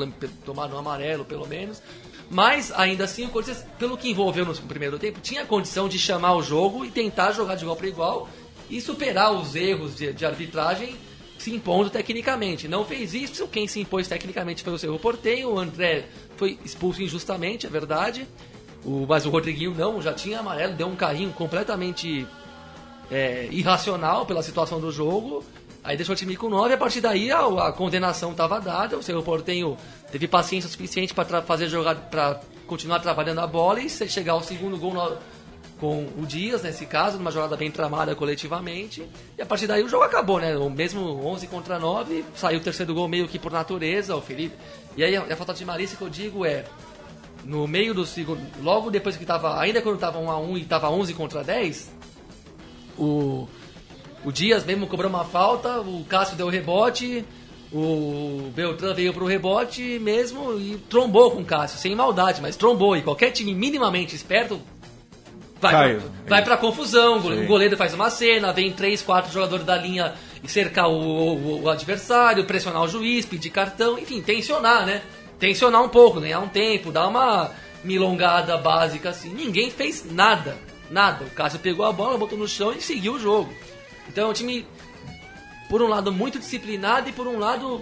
tomado 0.44 0.74
um 0.74 0.78
amarelo 0.78 1.24
pelo 1.24 1.46
menos. 1.46 1.82
Mas 2.30 2.70
ainda 2.72 3.04
assim 3.04 3.24
o 3.24 3.30
Corinthians, 3.30 3.64
pelo 3.78 3.96
que 3.96 4.10
envolveu 4.10 4.44
no 4.44 4.54
primeiro 4.54 4.98
tempo, 4.98 5.20
tinha 5.20 5.46
condição 5.46 5.88
de 5.88 5.98
chamar 5.98 6.34
o 6.34 6.42
jogo 6.42 6.84
e 6.84 6.90
tentar 6.90 7.32
jogar 7.32 7.54
de 7.54 7.62
igual 7.62 7.76
para 7.76 7.88
igual 7.88 8.28
e 8.70 8.80
superar 8.80 9.32
os 9.32 9.54
erros 9.54 9.96
de, 9.96 10.12
de 10.12 10.24
arbitragem 10.26 10.96
se 11.38 11.54
impondo 11.54 11.88
tecnicamente. 11.88 12.66
Não 12.66 12.84
fez 12.84 13.14
isso, 13.14 13.46
quem 13.46 13.68
se 13.68 13.80
impôs 13.80 14.08
tecnicamente 14.08 14.62
foi 14.62 14.72
o 14.72 14.78
Cerro 14.78 14.98
Porteio, 14.98 15.52
o 15.52 15.58
André 15.58 16.06
foi 16.36 16.58
expulso 16.64 17.02
injustamente, 17.02 17.66
é 17.66 17.70
verdade. 17.70 18.26
O, 18.84 19.06
mas 19.08 19.24
o 19.24 19.30
Rodriguinho 19.30 19.74
não, 19.74 20.02
já 20.02 20.12
tinha 20.12 20.40
amarelo, 20.40 20.74
deu 20.74 20.88
um 20.88 20.96
carrinho 20.96 21.32
completamente 21.32 22.26
é, 23.10 23.48
irracional 23.50 24.26
pela 24.26 24.42
situação 24.42 24.80
do 24.80 24.90
jogo. 24.90 25.44
Aí 25.82 25.96
deixou 25.96 26.12
o 26.12 26.16
time 26.16 26.36
com 26.36 26.48
9, 26.48 26.74
a 26.74 26.76
partir 26.76 27.00
daí 27.00 27.30
a, 27.30 27.40
a 27.40 27.72
condenação 27.72 28.32
estava 28.32 28.60
dada, 28.60 28.98
o 28.98 29.02
Cerro 29.02 29.22
Portenho 29.22 29.76
teve 30.10 30.26
paciência 30.26 30.68
suficiente 30.68 31.14
para 31.14 31.40
fazer 31.40 31.68
jogar 31.68 31.94
para 31.94 32.40
continuar 32.66 32.98
trabalhando 32.98 33.40
a 33.40 33.46
bola 33.46 33.80
e 33.80 33.88
chegar 33.88 34.32
ao 34.32 34.42
segundo 34.42 34.76
gol 34.76 34.92
no, 34.92 35.16
com 35.80 36.06
o 36.18 36.26
Dias, 36.26 36.62
nesse 36.62 36.86
caso, 36.86 37.18
numa 37.18 37.30
jogada 37.30 37.56
bem 37.56 37.70
tramada 37.70 38.14
coletivamente. 38.14 39.08
E 39.36 39.42
a 39.42 39.46
partir 39.46 39.66
daí 39.66 39.82
o 39.82 39.88
jogo 39.88 40.04
acabou, 40.04 40.40
né? 40.40 40.56
O 40.56 40.68
mesmo 40.68 41.00
11 41.24 41.46
contra 41.46 41.78
9, 41.78 42.24
saiu 42.34 42.58
o 42.58 42.62
terceiro 42.62 42.94
gol 42.94 43.08
meio 43.08 43.28
que 43.28 43.38
por 43.38 43.52
natureza, 43.52 44.16
o 44.16 44.20
Felipe. 44.20 44.56
E 44.96 45.04
aí 45.04 45.16
a, 45.16 45.36
falta 45.36 45.54
de 45.54 45.64
malícia 45.64 45.96
que 45.96 46.02
eu 46.02 46.10
digo 46.10 46.44
é 46.44 46.64
no 47.44 47.66
meio 47.66 47.94
do 47.94 48.04
segundo, 48.04 48.42
logo 48.62 48.90
depois 48.90 49.16
que 49.16 49.24
tava, 49.24 49.58
ainda 49.60 49.80
quando 49.80 49.98
tava 49.98 50.18
1 50.18 50.30
a 50.30 50.38
1 50.38 50.58
e 50.58 50.64
tava 50.64 50.90
11 50.90 51.14
contra 51.14 51.44
10, 51.44 51.92
o 52.98 53.48
o 54.24 54.32
Dias 54.32 54.64
mesmo 54.64 54.86
cobrou 54.86 55.08
uma 55.08 55.24
falta, 55.24 55.80
o 55.80 56.04
Cássio 56.04 56.36
deu 56.36 56.48
rebote, 56.48 57.24
o 57.72 58.50
Beltrán 58.54 58.94
veio 58.94 59.12
pro 59.12 59.26
rebote 59.26 59.98
mesmo 60.00 60.58
e 60.58 60.76
trombou 60.88 61.30
com 61.30 61.42
o 61.42 61.44
Cássio, 61.44 61.78
sem 61.78 61.94
maldade, 61.94 62.40
mas 62.40 62.56
trombou. 62.56 62.96
E 62.96 63.02
qualquer 63.02 63.30
time 63.30 63.54
minimamente 63.54 64.16
esperto 64.16 64.60
vai, 65.60 65.72
Caio. 65.72 66.00
pra, 66.00 66.10
vai 66.36 66.44
pra 66.44 66.56
confusão. 66.56 67.20
Sim. 67.20 67.44
O 67.44 67.46
goleiro 67.46 67.76
faz 67.76 67.94
uma 67.94 68.10
cena, 68.10 68.52
vem 68.52 68.72
três, 68.72 69.02
quatro 69.02 69.32
jogadores 69.32 69.64
da 69.64 69.76
linha 69.76 70.14
cercar 70.46 70.88
o, 70.88 70.92
o, 70.92 71.62
o, 71.62 71.68
adversário, 71.68 72.44
pressionar 72.44 72.82
o 72.82 72.88
juiz, 72.88 73.26
pedir 73.26 73.50
cartão, 73.50 73.98
enfim, 73.98 74.22
tensionar, 74.22 74.86
né? 74.86 75.02
Tensionar 75.38 75.82
um 75.82 75.88
pouco, 75.88 76.20
ganhar 76.20 76.40
um 76.40 76.48
tempo, 76.48 76.92
dar 76.92 77.08
uma 77.08 77.50
milongada 77.82 78.56
básica 78.56 79.10
assim. 79.10 79.30
Ninguém 79.30 79.70
fez 79.70 80.04
nada, 80.10 80.56
nada. 80.90 81.24
O 81.24 81.30
Cássio 81.30 81.58
pegou 81.58 81.84
a 81.84 81.92
bola, 81.92 82.18
botou 82.18 82.38
no 82.38 82.46
chão 82.46 82.72
e 82.72 82.80
seguiu 82.80 83.14
o 83.14 83.20
jogo. 83.20 83.52
Então 84.08 84.28
é 84.28 84.30
um 84.30 84.32
time, 84.32 84.66
por 85.68 85.82
um 85.82 85.88
lado, 85.88 86.12
muito 86.12 86.38
disciplinado 86.38 87.08
e 87.08 87.12
por 87.12 87.26
um 87.26 87.38
lado 87.38 87.80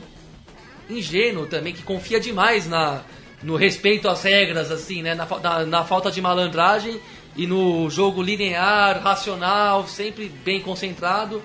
ingênuo 0.89 1.47
também, 1.47 1.73
que 1.73 1.83
confia 1.83 2.21
demais 2.21 2.67
na, 2.69 3.03
no 3.43 3.57
respeito 3.57 4.09
às 4.09 4.23
regras, 4.23 4.71
assim, 4.71 5.03
né? 5.03 5.15
Na, 5.15 5.27
na, 5.27 5.67
na 5.67 5.85
falta 5.85 6.11
de 6.11 6.21
malandragem 6.21 7.01
e 7.37 7.47
no 7.47 7.89
jogo 7.91 8.23
linear, 8.23 9.01
racional, 9.03 9.87
sempre 9.87 10.29
bem 10.29 10.61
concentrado. 10.61 11.43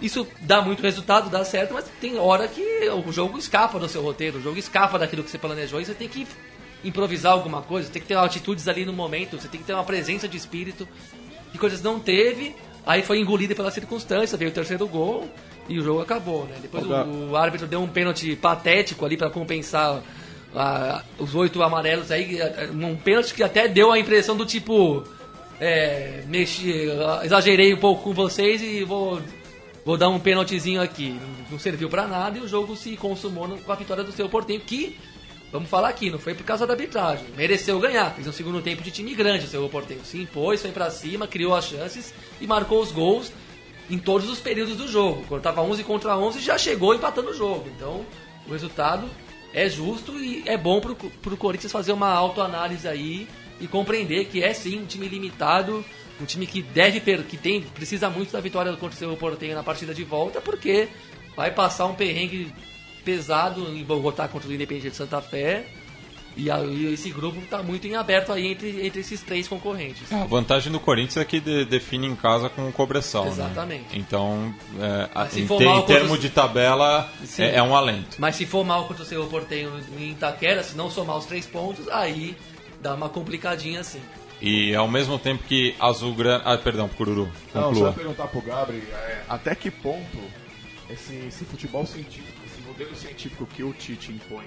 Isso 0.00 0.26
dá 0.40 0.62
muito 0.62 0.82
resultado, 0.82 1.28
dá 1.28 1.44
certo, 1.44 1.74
mas 1.74 1.86
tem 2.00 2.18
hora 2.18 2.46
que 2.46 2.88
o 3.06 3.12
jogo 3.12 3.38
escapa 3.38 3.78
do 3.78 3.88
seu 3.88 4.02
roteiro, 4.02 4.38
o 4.38 4.42
jogo 4.42 4.58
escapa 4.58 4.98
daquilo 4.98 5.24
que 5.24 5.30
você 5.30 5.38
planejou 5.38 5.80
e 5.80 5.84
você 5.84 5.94
tem 5.94 6.08
que 6.08 6.26
improvisar 6.84 7.32
alguma 7.32 7.62
coisa, 7.62 7.90
tem 7.90 8.02
que 8.02 8.08
ter 8.08 8.16
atitudes 8.16 8.68
ali 8.68 8.84
no 8.84 8.92
momento, 8.92 9.40
você 9.40 9.48
tem 9.48 9.60
que 9.60 9.66
ter 9.66 9.72
uma 9.72 9.84
presença 9.84 10.28
de 10.28 10.36
espírito 10.36 10.86
que 11.50 11.58
coisas 11.58 11.82
não 11.82 11.98
teve, 11.98 12.54
aí 12.84 13.02
foi 13.02 13.18
engolida 13.18 13.54
pela 13.54 13.70
circunstância, 13.70 14.36
veio 14.36 14.50
o 14.50 14.54
terceiro 14.54 14.86
gol 14.86 15.28
e 15.68 15.78
o 15.78 15.82
jogo 15.82 16.02
acabou, 16.02 16.44
né? 16.44 16.56
Depois 16.60 16.84
o, 16.84 17.30
o, 17.30 17.36
árbitro 17.36 17.66
deu 17.66 17.80
um 17.80 17.88
pênalti 17.88 18.36
patético 18.36 19.06
ali 19.06 19.16
para 19.16 19.30
compensar 19.30 20.02
ah, 20.54 21.02
os 21.18 21.34
oito 21.34 21.62
amarelos 21.62 22.10
aí, 22.10 22.38
um 22.72 22.96
pênalti 22.96 23.32
que 23.32 23.42
até 23.42 23.66
deu 23.66 23.90
a 23.90 23.98
impressão 23.98 24.36
do 24.36 24.44
tipo 24.44 25.04
é, 25.64 26.22
mexi, 26.26 26.88
exagerei 27.22 27.72
um 27.72 27.78
pouco 27.78 28.02
com 28.02 28.12
vocês 28.12 28.60
e 28.60 28.84
vou, 28.84 29.18
vou 29.84 29.96
dar 29.96 30.10
um 30.10 30.20
pênaltizinho 30.20 30.80
aqui. 30.80 31.18
Não, 31.50 31.58
serviu 31.58 31.88
para 31.88 32.06
nada 32.06 32.36
e 32.36 32.42
o 32.42 32.48
jogo 32.48 32.76
se 32.76 32.94
consumou 32.98 33.48
com 33.48 33.72
a 33.72 33.74
vitória 33.74 34.04
do 34.04 34.12
seu 34.12 34.28
Portenho, 34.28 34.60
que 34.60 34.98
Vamos 35.50 35.70
falar 35.70 35.88
aqui, 35.88 36.10
não 36.10 36.18
foi 36.18 36.34
por 36.34 36.42
causa 36.42 36.66
da 36.66 36.72
arbitragem. 36.72 37.26
Mereceu 37.36 37.78
ganhar. 37.78 38.12
Fez 38.12 38.26
um 38.26 38.32
segundo 38.32 38.60
tempo 38.60 38.82
de 38.82 38.90
time 38.90 39.14
grande 39.14 39.44
o 39.44 39.48
seu 39.48 39.68
Portenho. 39.68 40.04
Se 40.04 40.20
impôs, 40.20 40.60
foi 40.60 40.72
pra 40.72 40.90
cima, 40.90 41.28
criou 41.28 41.54
as 41.54 41.66
chances 41.66 42.12
e 42.40 42.46
marcou 42.46 42.82
os 42.82 42.90
gols 42.90 43.30
em 43.88 43.96
todos 43.96 44.28
os 44.28 44.40
períodos 44.40 44.76
do 44.76 44.88
jogo. 44.88 45.24
Quando 45.28 45.42
tava 45.42 45.62
11 45.62 45.84
contra 45.84 46.18
11, 46.18 46.40
já 46.40 46.58
chegou 46.58 46.92
empatando 46.92 47.30
o 47.30 47.34
jogo. 47.34 47.70
Então, 47.76 48.04
o 48.48 48.50
resultado 48.50 49.08
é 49.52 49.68
justo 49.68 50.18
e 50.18 50.42
é 50.44 50.58
bom 50.58 50.80
pro, 50.80 50.96
pro 50.96 51.36
Corinthians 51.36 51.70
fazer 51.70 51.92
uma 51.92 52.08
autoanálise 52.08 52.88
aí 52.88 53.28
e 53.60 53.66
compreender 53.66 54.26
que 54.26 54.42
é 54.42 54.52
sim 54.52 54.80
um 54.80 54.86
time 54.86 55.08
limitado, 55.08 55.84
um 56.20 56.24
time 56.24 56.46
que 56.46 56.62
deve 56.62 57.00
que 57.00 57.36
tem 57.36 57.62
precisa 57.62 58.08
muito 58.10 58.32
da 58.32 58.40
vitória 58.40 58.72
contra 58.72 58.94
o 58.94 58.98
seu 58.98 59.16
Portenho 59.16 59.54
na 59.54 59.62
partida 59.62 59.94
de 59.94 60.04
volta, 60.04 60.40
porque 60.40 60.88
vai 61.36 61.50
passar 61.50 61.86
um 61.86 61.94
perrengue 61.94 62.52
pesado 63.04 63.68
em 63.68 63.84
votar 63.84 64.28
contra 64.28 64.48
o 64.48 64.52
Independente 64.52 64.90
de 64.90 64.96
Santa 64.96 65.20
Fé. 65.20 65.66
E, 66.36 66.50
a, 66.50 66.58
e 66.58 66.92
esse 66.92 67.10
grupo 67.10 67.38
está 67.38 67.62
muito 67.62 67.86
em 67.86 67.94
aberto 67.94 68.32
aí 68.32 68.48
entre, 68.48 68.84
entre 68.84 69.00
esses 69.02 69.20
três 69.22 69.46
concorrentes. 69.46 70.10
É, 70.10 70.16
a 70.16 70.24
vantagem 70.24 70.72
do 70.72 70.80
Corinthians 70.80 71.18
é 71.18 71.24
que 71.24 71.38
de, 71.38 71.64
define 71.64 72.08
em 72.08 72.16
casa 72.16 72.48
com 72.48 72.68
o 72.68 72.72
Cobressal. 72.72 73.26
Né? 73.26 73.30
Exatamente. 73.30 73.82
Né? 73.82 73.88
Então, 73.94 74.52
é, 74.80 75.38
em, 75.38 75.46
te, 75.46 75.64
em 75.64 75.82
termos 75.82 76.18
de 76.18 76.28
tabela, 76.30 77.08
é, 77.38 77.56
é, 77.56 77.62
um 77.62 77.76
alento. 77.76 78.16
Mas 78.18 78.34
se 78.34 78.46
for 78.46 78.64
mal 78.64 78.88
contra 78.88 79.04
o 79.04 79.06
seu 79.06 79.24
Portenho 79.26 79.78
em 79.96 80.10
Itaquera, 80.10 80.64
se 80.64 80.76
não 80.76 80.90
somar 80.90 81.16
os 81.18 81.26
três 81.26 81.46
pontos, 81.46 81.88
aí 81.88 82.36
dá 82.84 82.94
uma 82.94 83.08
complicadinha 83.08 83.80
assim. 83.80 84.00
E 84.40 84.74
ao 84.74 84.86
mesmo 84.86 85.18
tempo 85.18 85.42
que 85.42 85.74
Azul 85.80 86.14
Grande. 86.14 86.42
Ah, 86.44 86.56
perdão, 86.56 86.88
Cururu. 86.88 87.28
Conclua. 87.52 87.72
Não, 87.72 87.74
só 87.74 87.92
perguntar 87.92 88.28
pro 88.28 88.42
Gabriel 88.42 88.82
é, 88.92 89.24
até 89.28 89.54
que 89.54 89.70
ponto 89.70 90.18
esse, 90.88 91.14
esse 91.26 91.44
futebol 91.44 91.86
científico 91.86 92.44
modelo 92.74 92.94
científico 92.96 93.46
que 93.46 93.62
o 93.62 93.72
Tite 93.72 94.12
impõe 94.12 94.46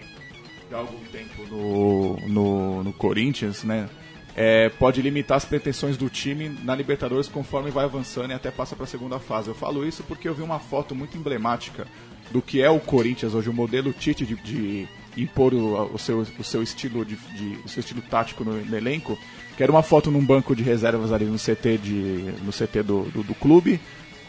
há 0.72 0.76
algum 0.76 1.00
tempo 1.06 1.44
no, 1.50 2.18
no, 2.28 2.84
no 2.84 2.94
Corinthians, 2.94 3.64
né? 3.64 3.90
É, 4.36 4.70
pode 4.70 5.02
limitar 5.02 5.38
as 5.38 5.46
pretensões 5.46 5.98
do 5.98 6.10
time 6.10 6.50
na 6.64 6.76
Libertadores 6.76 7.28
conforme 7.28 7.72
vai 7.72 7.86
avançando 7.86 8.32
e 8.32 8.34
até 8.34 8.52
passa 8.52 8.76
para 8.76 8.84
a 8.84 8.88
segunda 8.88 9.18
fase. 9.18 9.48
Eu 9.48 9.56
falo 9.56 9.88
isso 9.88 10.04
porque 10.04 10.28
eu 10.28 10.36
vi 10.36 10.44
uma 10.44 10.60
foto 10.60 10.94
muito 10.94 11.18
emblemática 11.18 11.88
do 12.30 12.42
que 12.42 12.62
é 12.62 12.70
o 12.70 12.80
Corinthians 12.80 13.34
hoje, 13.34 13.50
o 13.50 13.54
modelo 13.54 13.94
Tite 13.94 14.26
de, 14.26 14.36
de 14.36 14.88
impor 15.18 15.54
o, 15.54 15.94
o, 15.94 15.98
seu, 15.98 16.20
o 16.20 16.44
seu 16.44 16.62
estilo 16.62 17.04
de, 17.04 17.16
de, 17.16 17.60
o 17.66 17.70
seu 17.70 17.80
estilo 17.80 18.02
tático 18.02 18.44
no, 18.44 18.54
no, 18.54 18.78
elenco, 18.78 19.18
que 19.56 19.64
era 19.64 19.72
uma 19.72 19.84
foto 19.84 20.12
num 20.12 20.24
banco 20.24 20.56
de 20.56 20.64
reservas 20.64 21.12
ali 21.12 21.26
no 21.26 21.38
CT, 21.38 21.78
de, 21.78 22.34
no 22.44 22.52
CT 22.52 22.84
do, 22.84 23.04
do, 23.04 23.24
do 23.24 23.36
clube, 23.36 23.80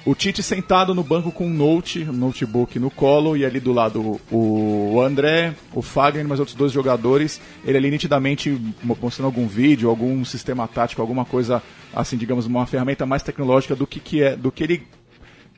o 0.08 0.14
Tite 0.14 0.42
sentado 0.42 0.94
no 0.94 1.02
banco 1.02 1.30
com 1.30 1.46
um 1.46 1.52
note, 1.52 2.02
notebook 2.02 2.78
no 2.78 2.90
colo, 2.90 3.36
e 3.36 3.44
ali 3.44 3.60
do 3.60 3.74
lado 3.74 4.18
o 4.30 5.00
André, 5.02 5.54
o 5.74 5.82
Fagner, 5.82 6.26
mais 6.26 6.40
outros 6.40 6.56
dois 6.56 6.72
jogadores. 6.72 7.38
Ele 7.62 7.76
ali 7.76 7.90
nitidamente 7.90 8.58
mostrando 8.82 9.26
algum 9.26 9.46
vídeo, 9.46 9.90
algum 9.90 10.24
sistema 10.24 10.66
tático, 10.66 11.02
alguma 11.02 11.26
coisa 11.26 11.62
assim, 11.94 12.16
digamos, 12.16 12.46
uma 12.46 12.64
ferramenta 12.64 13.04
mais 13.04 13.22
tecnológica 13.22 13.76
do 13.76 13.86
que, 13.86 14.00
que 14.00 14.22
é, 14.22 14.34
do 14.34 14.50
que 14.50 14.62
ele 14.64 14.86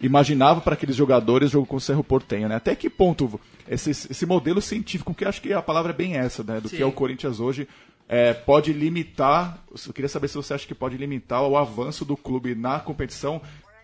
imaginava 0.00 0.60
para 0.60 0.74
aqueles 0.74 0.96
jogadores 0.96 1.50
jogo 1.50 1.66
com 1.66 1.76
o 1.76 1.80
Cerro 1.80 2.02
Portenho, 2.02 2.48
né? 2.48 2.56
Até 2.56 2.74
que 2.74 2.88
ponto 2.88 3.40
esse, 3.68 3.90
esse 3.90 4.26
modelo 4.26 4.60
científico, 4.60 5.14
que 5.14 5.24
acho 5.24 5.42
que 5.42 5.52
a 5.52 5.62
palavra 5.62 5.92
é 5.92 5.94
bem 5.94 6.16
essa, 6.16 6.42
né? 6.42 6.60
Do 6.60 6.68
Sim. 6.68 6.76
que 6.76 6.82
é 6.82 6.86
o 6.86 6.92
Corinthians 6.92 7.40
hoje, 7.40 7.68
é, 8.08 8.32
pode 8.32 8.72
limitar. 8.72 9.62
Eu 9.86 9.92
queria 9.92 10.08
saber 10.08 10.28
se 10.28 10.36
você 10.36 10.54
acha 10.54 10.66
que 10.66 10.74
pode 10.74 10.96
limitar 10.96 11.42
o 11.42 11.56
avanço 11.56 12.04
do 12.04 12.16
clube 12.16 12.54
na 12.54 12.80
competição 12.80 13.40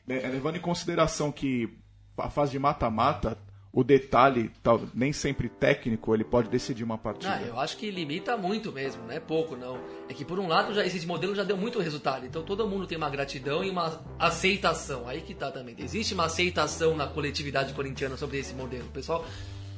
né, 0.06 0.20
levando 0.28 0.56
em 0.56 0.60
consideração 0.60 1.32
que 1.32 1.68
a 2.16 2.30
fase 2.30 2.52
de 2.52 2.58
mata-mata, 2.58 3.36
o 3.76 3.84
detalhe, 3.84 4.50
tal, 4.62 4.80
nem 4.94 5.12
sempre 5.12 5.50
técnico, 5.50 6.14
ele 6.14 6.24
pode 6.24 6.48
decidir 6.48 6.82
uma 6.82 6.96
partida. 6.96 7.34
Ah, 7.34 7.42
eu 7.42 7.60
acho 7.60 7.76
que 7.76 7.90
limita 7.90 8.34
muito 8.34 8.72
mesmo, 8.72 9.02
não 9.02 9.12
é 9.12 9.20
pouco 9.20 9.54
não. 9.54 9.78
É 10.08 10.14
que 10.14 10.24
por 10.24 10.38
um 10.38 10.48
lado 10.48 10.72
já 10.72 10.82
esse 10.82 11.06
modelo 11.06 11.34
já 11.34 11.44
deu 11.44 11.58
muito 11.58 11.78
resultado, 11.78 12.24
então 12.24 12.42
todo 12.42 12.66
mundo 12.66 12.86
tem 12.86 12.96
uma 12.96 13.10
gratidão 13.10 13.62
e 13.62 13.68
uma 13.68 14.00
aceitação. 14.18 15.06
Aí 15.06 15.20
que 15.20 15.34
tá 15.34 15.50
também. 15.50 15.76
Existe 15.78 16.14
uma 16.14 16.24
aceitação 16.24 16.96
na 16.96 17.06
coletividade 17.06 17.74
corintiana 17.74 18.16
sobre 18.16 18.38
esse 18.38 18.54
modelo. 18.54 18.86
O 18.86 18.92
pessoal 18.92 19.26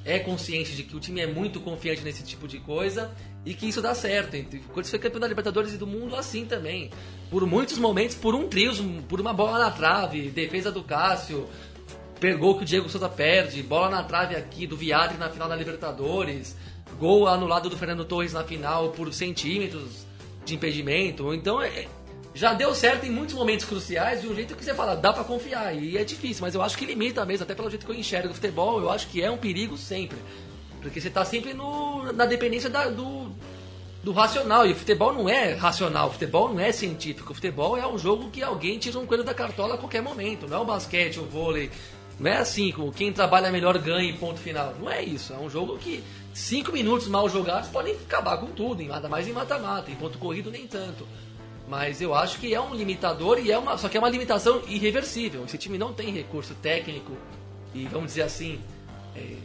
é 0.05 0.21
consciente 0.21 0.77
de 0.77 0.85
que 0.85 0.95
o 0.95 1.01
time 1.01 1.21
é 1.21 1.27
muito 1.27 1.59
confiante 1.59 2.03
nesse 2.03 2.23
tipo 2.23 2.47
de 2.47 2.61
coisa 2.61 3.11
e 3.45 3.53
que 3.53 3.67
isso 3.67 3.83
dá 3.83 3.97
certo. 3.97 4.37
Quando 4.73 4.85
você 4.85 4.91
foi 4.91 5.01
campeão 5.01 5.21
da 5.21 5.27
Libertadores 5.27 5.75
e 5.75 5.77
do 5.77 5.89
mundo, 5.89 6.15
assim 6.15 6.47
também 6.47 6.89
por 7.29 7.45
muitos 7.45 7.77
momentos, 7.79 8.15
por 8.15 8.33
um 8.33 8.47
trio, 8.47 8.73
por 9.09 9.21
uma 9.21 9.33
bola 9.33 9.59
na 9.59 9.73
trave, 9.73 10.31
defesa 10.31 10.71
do 10.71 10.85
Cássio, 10.85 11.49
pegou 12.21 12.57
que 12.57 12.63
o 12.63 12.67
Diego 12.67 12.89
Souza 12.89 13.09
perde, 13.09 13.63
bola 13.63 13.89
na 13.89 14.03
trave 14.03 14.35
aqui 14.37 14.67
do 14.67 14.77
Viadre 14.77 15.17
na 15.19 15.29
final 15.29 15.49
da 15.49 15.57
Libertadores, 15.57 16.57
gol 16.99 17.29
anulado 17.29 17.69
do 17.69 17.77
Fernando 17.77 18.05
Torres 18.05 18.33
na 18.33 18.45
final 18.45 18.91
por 18.91 19.13
centímetros 19.13 20.07
de 20.45 20.55
impedimento. 20.55 21.33
Então 21.33 21.63
é, 21.63 21.87
já 22.35 22.53
deu 22.55 22.75
certo 22.75 23.05
em 23.05 23.11
muitos 23.11 23.35
momentos 23.35 23.65
cruciais 23.65 24.21
de 24.21 24.29
um 24.29 24.35
jeito 24.35 24.55
que 24.55 24.65
você 24.65 24.75
fala, 24.75 24.95
dá 24.95 25.13
para 25.13 25.25
confiar. 25.25 25.75
E 25.75 25.97
é 25.97 26.05
difícil, 26.05 26.43
mas 26.43 26.55
eu 26.55 26.63
acho 26.63 26.77
que 26.77 26.85
limita 26.85 27.25
mesmo, 27.25 27.45
até 27.45 27.55
pelo 27.55 27.71
jeito 27.71 27.87
que 27.87 27.93
eu 27.93 27.97
enxergo 27.97 28.31
o 28.31 28.35
futebol, 28.35 28.81
eu 28.81 28.91
acho 28.91 29.09
que 29.09 29.23
é 29.23 29.31
um 29.31 29.39
perigo 29.39 29.77
sempre. 29.77 30.19
Porque 30.81 31.01
você 31.01 31.11
tá 31.11 31.25
sempre 31.25 31.55
no, 31.55 32.13
na 32.13 32.25
dependência 32.27 32.71
da, 32.71 32.89
do, 32.89 33.31
do 34.03 34.13
racional. 34.13 34.67
E 34.67 34.73
o 34.73 34.77
futebol 34.77 35.13
não 35.13 35.29
é 35.29 35.55
racional, 35.55 36.09
o 36.09 36.13
futebol 36.13 36.49
não 36.49 36.61
é 36.61 36.71
científico. 36.73 37.33
O 37.33 37.35
futebol 37.35 37.77
é 37.77 37.87
um 37.87 37.99
jogo 37.99 38.31
que 38.31 38.43
alguém 38.43 38.79
tira 38.79 38.99
um 38.99 39.07
coelho 39.07 39.25
da 39.25 39.35
cartola 39.35 39.75
a 39.75 39.79
qualquer 39.79 40.03
momento. 40.03 40.47
Não 40.47 40.59
é 40.59 40.61
o 40.61 40.65
basquete, 40.65 41.19
o 41.19 41.25
vôlei. 41.25 41.71
Não 42.19 42.31
é 42.31 42.39
assim, 42.39 42.73
como 42.73 42.93
quem 42.93 43.13
trabalha 43.13 43.51
melhor 43.51 43.79
ganha 43.79 44.11
em 44.11 44.17
ponto 44.17 44.41
final. 44.41 44.75
Não 44.81 44.91
é 44.91 45.03
isso. 45.03 45.33
É 45.33 45.37
um 45.37 45.49
jogo 45.49 45.79
que 45.79 46.03
cinco 46.35 46.73
minutos 46.73 47.07
mal 47.07 47.29
jogados 47.29 47.69
podem 47.69 47.95
acabar 47.95 48.39
com 48.39 48.47
tudo, 48.47 48.81
ainda 48.81 49.09
mais 49.09 49.29
em 49.29 49.33
mata-mata. 49.33 49.91
Em 49.91 49.95
ponto 49.95 50.19
corrido, 50.19 50.51
nem 50.51 50.67
tanto. 50.67 51.07
Mas 51.69 52.01
eu 52.01 52.15
acho 52.15 52.39
que 52.41 52.53
é 52.53 52.61
um 52.61 52.75
limitador 52.75 53.39
e 53.39 53.53
é 53.53 53.59
uma. 53.59 53.77
Só 53.79 53.89
que 53.89 53.97
é 53.97 54.01
uma 54.01 54.09
limitação 54.09 54.63
irreversível. 54.67 55.45
Esse 55.45 55.59
time 55.59 55.79
não 55.79 55.93
tem 55.93 56.11
recurso 56.11 56.55
técnico 56.55 57.13
e, 57.75 57.85
vamos 57.85 58.09
dizer 58.09 58.23
assim, 58.23 58.59
é, 59.15 59.37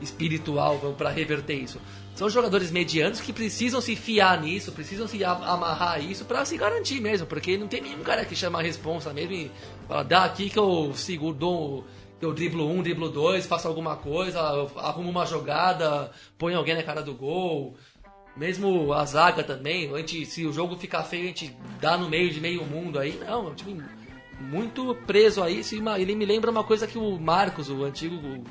espiritual 0.00 0.78
para 0.96 1.10
reverter 1.10 1.54
isso. 1.54 1.80
São 2.16 2.30
jogadores 2.30 2.70
medianos 2.70 3.20
que 3.20 3.30
precisam 3.30 3.78
se 3.78 3.94
fiar 3.94 4.40
nisso, 4.40 4.72
precisam 4.72 5.06
se 5.06 5.22
amarrar 5.22 6.02
isso 6.02 6.24
para 6.24 6.46
se 6.46 6.56
garantir 6.56 6.98
mesmo, 6.98 7.26
porque 7.26 7.58
não 7.58 7.68
tem 7.68 7.82
nenhum 7.82 8.02
cara 8.02 8.24
que 8.24 8.34
chama 8.34 8.58
a 8.58 8.62
responsa 8.62 9.12
mesmo 9.12 9.34
e 9.34 9.50
fala, 9.86 10.02
dá 10.02 10.24
aqui 10.24 10.48
que 10.48 10.58
eu 10.58 10.94
seguro, 10.94 11.36
dou, 11.36 11.84
eu 12.18 12.32
driblo 12.32 12.70
um, 12.70 12.82
driblo 12.82 13.10
dois, 13.10 13.44
faço 13.44 13.68
alguma 13.68 13.96
coisa, 13.96 14.40
arrumo 14.76 15.10
uma 15.10 15.26
jogada, 15.26 16.10
põe 16.38 16.54
alguém 16.54 16.74
na 16.74 16.82
cara 16.82 17.02
do 17.02 17.12
gol. 17.12 17.74
Mesmo 18.34 18.94
a 18.94 19.04
zaga 19.04 19.44
também, 19.44 19.94
a 19.94 19.98
gente, 19.98 20.24
se 20.24 20.46
o 20.46 20.52
jogo 20.54 20.74
ficar 20.76 21.04
feio, 21.04 21.24
a 21.24 21.26
gente 21.26 21.54
dá 21.82 21.98
no 21.98 22.08
meio 22.08 22.30
de 22.30 22.40
meio 22.40 22.64
mundo 22.64 22.98
aí. 22.98 23.20
Não, 23.26 23.48
é 23.48 23.50
um 23.50 23.54
time 23.54 23.82
muito 24.40 24.94
preso 25.06 25.42
aí. 25.42 25.60
Ele 25.98 26.14
me 26.14 26.24
lembra 26.24 26.50
uma 26.50 26.64
coisa 26.64 26.86
que 26.86 26.96
o 26.96 27.18
Marcos, 27.18 27.68
o 27.68 27.84
antigo 27.84 28.42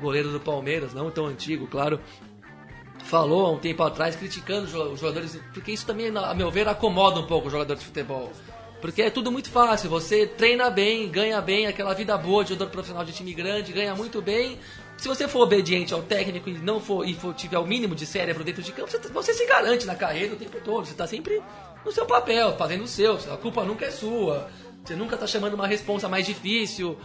goleiro 0.00 0.30
do 0.30 0.38
Palmeiras, 0.40 0.92
não 0.92 1.10
tão 1.10 1.26
antigo, 1.26 1.66
claro, 1.66 2.00
falou 3.06 3.46
há 3.46 3.50
um 3.52 3.58
tempo 3.58 3.82
atrás, 3.82 4.14
criticando 4.16 4.64
os 4.64 5.00
jogadores, 5.00 5.40
porque 5.54 5.72
isso 5.72 5.86
também, 5.86 6.14
a 6.16 6.34
meu 6.34 6.50
ver, 6.50 6.68
acomoda 6.68 7.20
um 7.20 7.26
pouco 7.26 7.46
os 7.46 7.52
jogadores 7.52 7.80
de 7.80 7.86
futebol. 7.86 8.30
Porque 8.80 9.02
é 9.02 9.10
tudo 9.10 9.32
muito 9.32 9.48
fácil, 9.48 9.88
você 9.88 10.26
treina 10.26 10.68
bem, 10.68 11.08
ganha 11.08 11.40
bem, 11.40 11.66
aquela 11.66 11.94
vida 11.94 12.16
boa 12.18 12.44
de 12.44 12.50
jogador 12.50 12.70
profissional 12.70 13.04
de 13.04 13.12
time 13.12 13.32
grande, 13.32 13.72
ganha 13.72 13.94
muito 13.94 14.20
bem. 14.20 14.58
Se 14.98 15.08
você 15.08 15.26
for 15.26 15.40
obediente 15.40 15.92
ao 15.92 16.02
técnico 16.02 16.48
e 16.48 16.54
não 16.54 16.80
for 16.80 17.06
e 17.06 17.14
for, 17.14 17.34
tiver 17.34 17.58
o 17.58 17.66
mínimo 17.66 17.94
de 17.94 18.06
cérebro 18.06 18.44
dentro 18.44 18.62
de 18.62 18.72
campo, 18.72 18.90
você, 18.90 18.98
você 19.08 19.34
se 19.34 19.46
garante 19.46 19.86
na 19.86 19.94
carreira 19.94 20.34
o 20.34 20.36
tempo 20.36 20.58
todo. 20.64 20.84
Você 20.86 20.92
está 20.92 21.06
sempre 21.06 21.42
no 21.84 21.92
seu 21.92 22.06
papel, 22.06 22.56
fazendo 22.56 22.84
o 22.84 22.88
seu. 22.88 23.14
A 23.32 23.36
culpa 23.36 23.64
nunca 23.64 23.86
é 23.86 23.90
sua. 23.90 24.48
Você 24.84 24.94
nunca 24.94 25.14
está 25.14 25.26
chamando 25.26 25.54
uma 25.54 25.66
responsa 25.66 26.08
mais 26.08 26.24
difícil. 26.24 26.98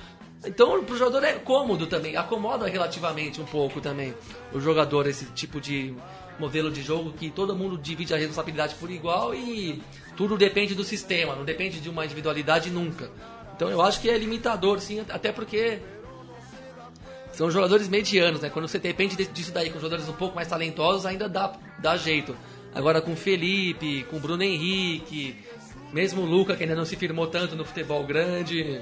Então, 0.43 0.83
pro 0.83 0.97
jogador 0.97 1.23
é 1.23 1.33
cômodo 1.33 1.85
também, 1.85 2.15
acomoda 2.15 2.67
relativamente 2.67 3.39
um 3.39 3.45
pouco 3.45 3.79
também 3.79 4.13
o 4.51 4.59
jogador 4.59 5.05
esse 5.05 5.25
tipo 5.25 5.61
de 5.61 5.93
modelo 6.39 6.71
de 6.71 6.81
jogo 6.81 7.11
que 7.11 7.29
todo 7.29 7.55
mundo 7.55 7.77
divide 7.77 8.13
a 8.13 8.17
responsabilidade 8.17 8.73
por 8.75 8.89
igual 8.89 9.35
e 9.35 9.81
tudo 10.17 10.37
depende 10.37 10.73
do 10.73 10.83
sistema, 10.83 11.35
não 11.35 11.45
depende 11.45 11.79
de 11.79 11.89
uma 11.89 12.05
individualidade 12.05 12.71
nunca. 12.71 13.11
Então 13.55 13.69
eu 13.69 13.81
acho 13.81 14.01
que 14.01 14.09
é 14.09 14.17
limitador, 14.17 14.79
sim, 14.79 15.05
até 15.09 15.31
porque 15.31 15.79
são 17.31 17.51
jogadores 17.51 17.87
medianos, 17.87 18.41
né? 18.41 18.49
Quando 18.49 18.67
você 18.67 18.79
depende 18.79 19.15
disso 19.15 19.51
daí 19.51 19.69
com 19.69 19.79
jogadores 19.79 20.09
um 20.09 20.13
pouco 20.13 20.35
mais 20.35 20.47
talentosos, 20.47 21.05
ainda 21.05 21.29
dá, 21.29 21.53
dá 21.77 21.95
jeito. 21.95 22.35
Agora 22.73 23.01
com 23.01 23.15
Felipe, 23.15 24.03
com 24.09 24.17
Bruno 24.17 24.41
Henrique, 24.41 25.35
mesmo 25.93 26.23
o 26.23 26.25
Luca, 26.25 26.55
que 26.55 26.63
ainda 26.63 26.75
não 26.75 26.85
se 26.85 26.95
firmou 26.95 27.27
tanto 27.27 27.55
no 27.55 27.63
futebol 27.63 28.03
grande, 28.03 28.81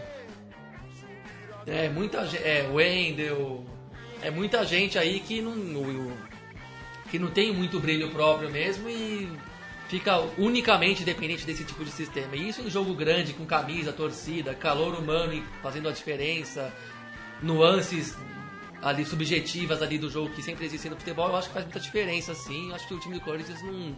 é, 1.70 1.90
muita 1.90 2.26
gente. 2.26 2.44
É, 2.44 2.68
Wendel. 2.72 3.64
É 4.22 4.30
muita 4.30 4.66
gente 4.66 4.98
aí 4.98 5.20
que 5.20 5.42
não. 5.42 5.54
que 7.10 7.18
não 7.18 7.30
tem 7.32 7.54
muito 7.54 7.80
brilho 7.80 8.10
próprio 8.12 8.50
mesmo 8.50 8.90
e 8.90 9.30
fica 9.88 10.20
unicamente 10.38 11.04
dependente 11.04 11.46
desse 11.46 11.64
tipo 11.64 11.84
de 11.84 11.92
sistema. 11.92 12.36
E 12.36 12.50
isso 12.50 12.62
em 12.62 12.70
jogo 12.70 12.94
grande, 12.94 13.34
com 13.34 13.46
camisa, 13.46 13.92
torcida, 13.92 14.54
calor 14.54 14.94
humano 14.96 15.42
fazendo 15.64 15.90
a 15.90 15.92
diferença, 15.92 16.72
nuances 17.42 18.16
ali 18.82 19.06
subjetivas 19.06 19.82
ali 19.82 19.98
do 19.98 20.10
jogo 20.10 20.30
que 20.30 20.42
sempre 20.42 20.66
existem 20.66 20.90
no 20.92 20.98
futebol, 20.98 21.28
eu 21.30 21.36
acho 21.36 21.48
que 21.48 21.54
faz 21.54 21.66
muita 21.66 21.80
diferença, 21.80 22.34
sim. 22.34 22.70
Eu 22.70 22.76
acho 22.76 22.88
que 22.88 22.94
o 22.94 23.00
time 23.00 23.16
do 23.16 23.22
Corinthians 23.22 23.62
não, 23.62 23.96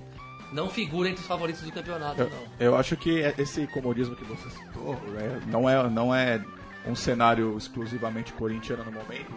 não 0.53 0.69
figura 0.69 1.10
entre 1.10 1.21
os 1.21 1.27
favoritos 1.27 1.62
do 1.62 1.71
campeonato, 1.71 2.21
Eu, 2.21 2.29
não. 2.29 2.38
eu 2.60 2.75
acho 2.75 2.95
que 2.95 3.21
é- 3.21 3.36
esse 3.38 3.67
comodismo 3.67 4.15
que 4.15 4.23
você 4.23 4.49
citou 4.49 4.93
né, 5.12 5.41
não, 5.47 5.69
é, 5.69 5.89
não 5.89 6.15
é 6.15 6.41
um 6.88 6.96
cenário 6.96 7.56
exclusivamente 7.58 8.34
corintiano 8.34 8.84
no 8.84 8.91
momento. 8.91 9.32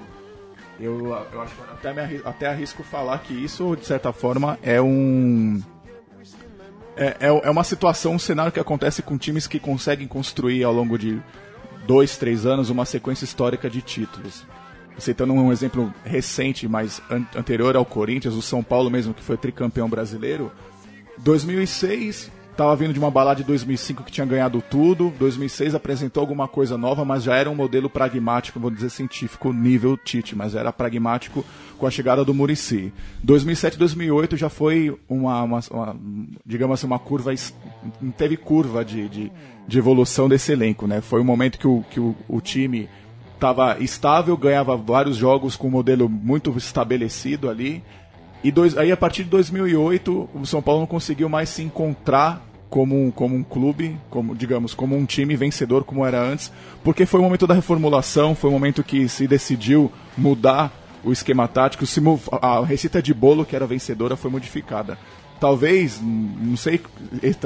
Eu, 0.81 1.07
eu 1.33 1.41
acho 1.41 1.55
até, 1.73 1.93
me 1.93 2.21
até 2.25 2.47
arrisco 2.49 2.83
falar 2.83 3.19
que 3.19 3.33
isso, 3.33 3.77
de 3.77 3.87
certa 3.87 4.13
forma, 4.13 4.59
é 4.63 4.81
um. 4.83 5.63
É, 6.97 7.17
é, 7.21 7.27
é 7.29 7.51
uma 7.51 7.65
situação, 7.65 8.15
um 8.15 8.19
cenário 8.19 8.53
que 8.53 8.61
acontece 8.61 9.03
com 9.03 9.19
times 9.19 9.47
que 9.47 9.59
conseguem 9.59 10.07
construir 10.07 10.63
ao 10.65 10.73
longo 10.73 10.97
de 10.99 11.21
dois, 11.87 12.17
três 12.17 12.47
anos 12.47 12.71
uma 12.71 12.85
sequência 12.85 13.25
histórica 13.25 13.69
de 13.69 13.83
títulos. 13.83 14.45
Citando 14.99 15.33
um 15.33 15.51
exemplo 15.53 15.93
recente, 16.05 16.69
mas 16.69 17.03
an- 17.11 17.27
anterior 17.37 17.75
ao 17.77 17.85
Corinthians, 17.85 18.35
o 18.35 18.43
São 18.43 18.63
Paulo 18.63 18.89
mesmo, 18.91 19.13
que 19.13 19.23
foi 19.25 19.37
tricampeão 19.37 19.89
brasileiro, 19.89 20.53
2006 21.19 22.31
estava 22.55 22.75
vindo 22.77 22.93
de 22.93 22.99
uma 22.99 23.11
balada 23.11 23.41
de 23.41 23.45
2005 23.47 24.03
que 24.05 24.13
tinha 24.13 24.25
ganhado 24.27 24.63
tudo. 24.71 25.13
2006 25.19 25.75
apresentou 25.75 26.21
alguma 26.21 26.47
coisa 26.49 26.79
nova, 26.79 27.05
mas 27.05 27.23
já 27.25 27.37
era 27.37 27.51
um 27.51 27.55
modelo 27.55 27.91
pragmático, 27.91 28.59
vou 28.61 28.71
dizer 28.71 28.91
científico, 28.91 29.53
nível 29.53 29.97
Tite, 29.97 30.35
mas 30.37 30.55
era 30.55 30.73
pragmático 30.73 31.45
com 31.79 31.87
a 31.87 31.91
chegada 31.91 32.25
do 32.25 32.33
Murici. 32.33 32.93
2007 33.23 33.77
2008 33.79 34.37
já 34.37 34.49
foi 34.49 34.97
uma, 35.09 35.43
uma- 35.43 35.61
uma, 35.71 35.97
digamos 36.47 36.75
assim, 36.79 36.87
uma 36.87 36.99
curva, 36.99 37.33
teve 38.17 38.37
curva 38.37 38.85
de, 38.85 39.09
de, 39.09 39.33
de 39.67 39.79
evolução 39.79 40.29
desse 40.29 40.53
elenco, 40.53 40.87
né? 40.87 41.01
Foi 41.01 41.21
um 41.21 41.25
momento 41.25 41.59
que 41.59 41.67
o, 41.67 41.85
que 41.91 41.99
o, 42.01 42.15
o 42.29 42.41
time 42.41 42.89
estava 43.35 43.79
estável, 43.81 44.37
ganhava 44.37 44.77
vários 44.77 45.17
jogos 45.17 45.57
com 45.57 45.67
um 45.67 45.71
modelo 45.71 46.09
muito 46.09 46.57
estabelecido 46.57 47.51
ali. 47.51 47.83
E 48.45 48.53
dois, 48.53 48.77
aí 48.77 48.93
a 48.93 48.97
partir 48.97 49.25
de 49.25 49.31
2008, 49.31 50.29
o 50.35 50.45
São 50.45 50.61
Paulo 50.61 50.81
não 50.81 50.87
conseguiu 50.87 51.31
mais 51.31 51.49
se 51.49 51.63
encontrar 51.63 52.47
como 52.69 52.95
um, 52.95 53.11
como 53.11 53.35
um 53.35 53.43
clube, 53.43 53.97
como 54.11 54.35
digamos, 54.35 54.75
como 54.75 54.95
um 54.95 55.07
time 55.07 55.35
vencedor 55.35 55.83
como 55.83 56.05
era 56.05 56.21
antes, 56.21 56.53
porque 56.83 57.07
foi 57.07 57.21
o 57.21 57.23
momento 57.23 57.47
da 57.47 57.55
reformulação, 57.55 58.35
foi 58.35 58.51
o 58.51 58.53
momento 58.53 58.85
que 58.85 59.09
se 59.09 59.27
decidiu 59.27 59.91
mudar 60.15 60.71
o 61.03 61.11
esquema 61.11 61.49
tático, 61.49 61.87
se 61.87 62.03
a 62.43 62.63
receita 62.63 63.01
de 63.01 63.15
bolo 63.15 63.47
que 63.47 63.57
era 63.57 63.67
vencedora 63.67 64.15
foi 64.15 64.31
modificada. 64.31 64.99
Talvez, 65.41 65.99
hum, 66.03 66.31
não 66.41 66.57
sei, 66.57 66.81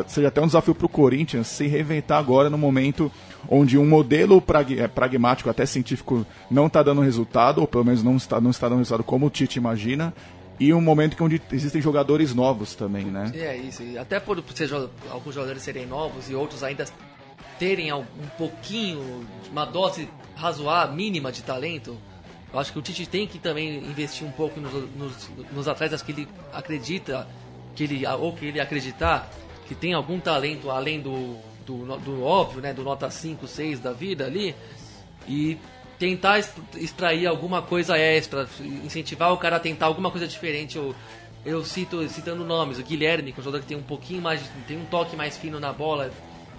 seja 0.09 0.29
até 0.29 0.41
um 0.41 0.47
desafio 0.47 0.75
para 0.75 0.87
o 0.87 0.89
Corinthians 0.89 1.47
se 1.47 1.67
reinventar 1.67 2.19
agora 2.19 2.51
no 2.51 2.59
momento 2.59 3.11
onde 3.49 3.79
um 3.79 3.87
modelo 3.87 4.43
eh, 4.77 4.89
pragmático, 4.89 5.49
até 5.49 5.65
científico, 5.65 6.27
não 6.51 6.67
está 6.67 6.83
dando 6.83 7.01
resultado, 7.01 7.61
ou 7.61 7.67
pelo 7.67 7.85
menos 7.85 8.03
não 8.03 8.17
está, 8.17 8.41
não 8.41 8.51
está 8.51 8.69
dando 8.69 8.79
resultado 8.79 9.05
como 9.05 9.27
o 9.27 9.31
Tite 9.31 9.59
imagina, 9.59 10.13
e 10.59 10.73
um 10.75 10.81
momento 10.81 11.17
que 11.17 11.23
onde 11.23 11.41
existem 11.53 11.81
jogadores 11.81 12.35
novos 12.35 12.75
também, 12.75 13.05
né? 13.05 13.31
É 13.35 13.57
isso, 13.57 13.83
e 13.83 13.97
até 13.97 14.19
por 14.19 14.43
ser 14.55 14.71
alguns 15.11 15.35
jogadores 15.35 15.63
serem 15.63 15.87
novos 15.87 16.29
e 16.29 16.35
outros 16.35 16.63
ainda 16.63 16.85
terem 17.59 17.93
um 17.93 18.05
pouquinho, 18.37 19.27
uma 19.51 19.65
dose 19.65 20.09
razoável, 20.37 20.95
mínima 20.95 21.33
de 21.33 21.43
talento, 21.43 21.97
eu 22.53 22.59
acho 22.59 22.73
que 22.73 22.79
o 22.79 22.83
Tite 22.83 23.07
tem 23.07 23.27
que 23.27 23.39
também 23.39 23.79
investir 23.79 24.27
um 24.27 24.31
pouco 24.31 24.59
nos, 24.61 24.73
nos, 24.97 25.31
nos 25.53 25.69
atletas 25.69 26.01
que 26.01 26.13
ele 26.13 26.29
acredita, 26.53 27.27
que 27.75 27.85
ele, 27.85 28.07
ou 28.07 28.33
que 28.33 28.47
ele 28.47 28.61
acreditar 28.61 29.31
que 29.67 29.75
tem 29.75 29.93
algum 29.93 30.19
talento 30.19 30.71
além 30.71 31.01
do, 31.01 31.37
do, 31.67 31.99
do 31.99 32.23
óbvio, 32.25 32.63
né, 32.63 32.73
do 32.73 32.83
nota 32.83 33.11
5, 33.11 33.47
6 33.47 33.81
da 33.81 33.93
vida 33.93 34.25
ali, 34.25 34.55
e 35.29 35.59
tentar 35.99 36.39
extrair 36.77 37.27
alguma 37.27 37.61
coisa 37.61 37.99
extra, 37.99 38.49
incentivar 38.85 39.33
o 39.33 39.37
cara 39.37 39.57
a 39.57 39.61
tentar 39.61 39.87
alguma 39.87 40.11
coisa 40.11 40.27
diferente. 40.27 40.77
Eu, 40.77 40.95
eu 41.45 41.65
cito, 41.65 42.09
citando 42.09 42.45
nomes, 42.45 42.79
o 42.79 42.83
Guilherme, 42.83 43.33
que 43.33 43.39
é 43.39 43.41
um 43.41 43.45
jogador 43.45 43.63
que 43.63 43.69
tem 43.69 43.77
um 43.77 43.83
pouquinho 43.83 44.23
mais, 44.23 44.41
tem 44.67 44.79
um 44.79 44.85
toque 44.85 45.17
mais 45.17 45.37
fino 45.37 45.59
na 45.59 45.73
bola. 45.73 46.11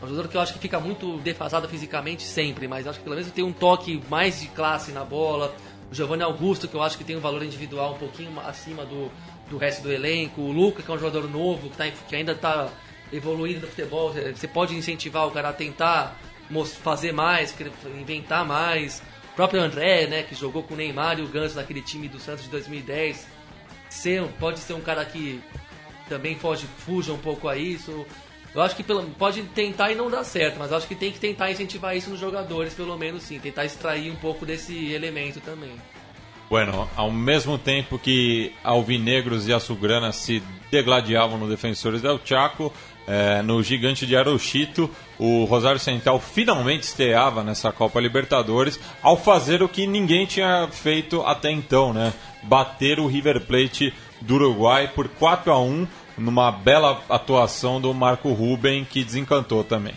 É 0.02 0.06
um 0.06 0.08
jogador 0.08 0.28
que 0.30 0.38
eu 0.38 0.42
acho 0.42 0.54
que 0.54 0.60
fica 0.60 0.80
muito 0.80 1.18
defasado 1.18 1.68
fisicamente 1.68 2.24
sempre, 2.24 2.68
mas 2.68 2.88
acho 2.88 3.00
que 3.00 3.04
pelo 3.04 3.16
menos 3.16 3.32
tem 3.32 3.44
um 3.44 3.54
toque 3.54 4.02
mais 4.10 4.42
de 4.42 4.48
classe 4.48 4.92
na 4.92 5.04
bola. 5.04 5.54
O 5.92 5.96
Giovanni 5.96 6.24
Augusto, 6.24 6.68
que 6.68 6.76
eu 6.76 6.82
acho 6.82 6.98
que 6.98 7.04
tem 7.04 7.16
um 7.16 7.20
valor 7.20 7.44
individual 7.44 7.94
um 7.94 7.98
pouquinho 7.98 8.40
acima 8.42 8.86
do, 8.86 9.12
do 9.50 9.58
resto 9.58 9.84
do 9.84 9.92
elenco. 9.92 10.42
O 10.42 10.52
Luca, 10.52 10.84
que 10.84 10.90
é 10.90 10.94
um 10.94 10.98
jogador 10.98 11.30
novo, 11.30 11.70
que, 11.70 11.78
tá, 11.78 11.90
que 11.90 12.16
ainda 12.16 12.34
está 12.34 12.70
evoluindo 13.12 13.62
no 13.62 13.68
futebol. 13.68 14.14
Você 14.14 14.48
pode 14.48 14.76
incentivar 14.76 15.28
o 15.28 15.32
cara 15.32 15.50
a 15.50 15.54
tentar 15.54 16.16
fazer 16.82 17.12
mais, 17.12 17.54
inventar 18.00 18.46
mais. 18.46 19.02
Próprio 19.40 19.62
André, 19.62 20.06
né, 20.06 20.24
que 20.24 20.36
jogou 20.36 20.64
com 20.64 20.74
o 20.74 20.78
Neymar 20.78 21.18
e 21.18 21.22
o 21.22 21.28
Ganso 21.30 21.56
naquele 21.56 21.82
time 21.82 22.10
do 22.10 22.20
Santos 22.20 22.44
de 22.44 22.50
2010. 22.50 23.26
Ser, 23.90 24.22
pode 24.38 24.60
ser 24.60 24.74
um 24.74 24.82
cara 24.82 25.06
que 25.06 25.42
também 26.10 26.36
foge, 26.36 26.68
fuja 26.80 27.14
um 27.14 27.18
pouco 27.18 27.48
a 27.48 27.56
isso. 27.56 28.06
Eu 28.54 28.62
acho 28.62 28.76
que 28.76 28.84
pelo, 28.84 29.02
pode 29.12 29.44
tentar 29.44 29.94
e 29.94 29.96
não 29.96 30.12
dar 30.12 30.26
certo, 30.26 30.60
mas 30.60 30.74
acho 30.74 30.86
que 30.86 30.94
tem 30.94 31.10
que 31.10 31.22
tentar 31.22 31.50
incentivar 31.50 31.96
isso 31.96 32.10
nos 32.10 32.20
jogadores, 32.20 32.74
pelo 32.74 32.98
menos 32.98 33.24
sim. 33.24 33.40
Tentar 33.40 33.64
extrair 33.64 34.12
um 34.12 34.16
pouco 34.18 34.46
desse 34.46 34.92
elemento 34.92 35.40
também. 35.40 35.72
Bueno, 36.50 36.90
ao 36.98 37.10
mesmo 37.10 37.58
tempo 37.58 37.98
que 37.98 38.52
alvinegros 38.62 39.48
e 39.48 39.54
açugranas 39.54 40.18
se 40.18 40.44
degladiavam 40.70 41.38
no 41.38 41.48
Defensores 41.48 42.02
del 42.02 42.20
Chaco, 42.26 42.74
eh, 43.10 43.42
no 43.42 43.62
gigante 43.64 44.06
de 44.06 44.16
Arochito, 44.16 44.90
o 45.18 45.44
Rosário 45.46 45.80
Central 45.80 46.20
finalmente 46.20 46.84
estreava 46.84 47.44
nessa 47.44 47.72
Copa 47.72 48.00
Libertadores 48.00 48.80
ao 49.02 49.18
fazer 49.18 49.64
o 49.64 49.68
que 49.68 49.88
ninguém 49.88 50.26
tinha 50.28 50.70
feito 50.72 51.22
até 51.24 51.52
então, 51.52 51.92
né? 51.92 52.14
Bater 52.44 53.00
o 53.00 53.08
River 53.08 53.42
Plate 53.42 53.92
do 54.22 54.36
Uruguai 54.36 54.88
por 54.94 55.08
4 55.10 55.52
a 55.52 55.60
1 55.60 55.88
numa 56.18 56.52
bela 56.52 57.02
atuação 57.10 57.82
do 57.82 57.94
Marco 57.94 58.32
Ruben 58.32 58.86
que 58.86 59.04
desencantou 59.04 59.64
também. 59.64 59.94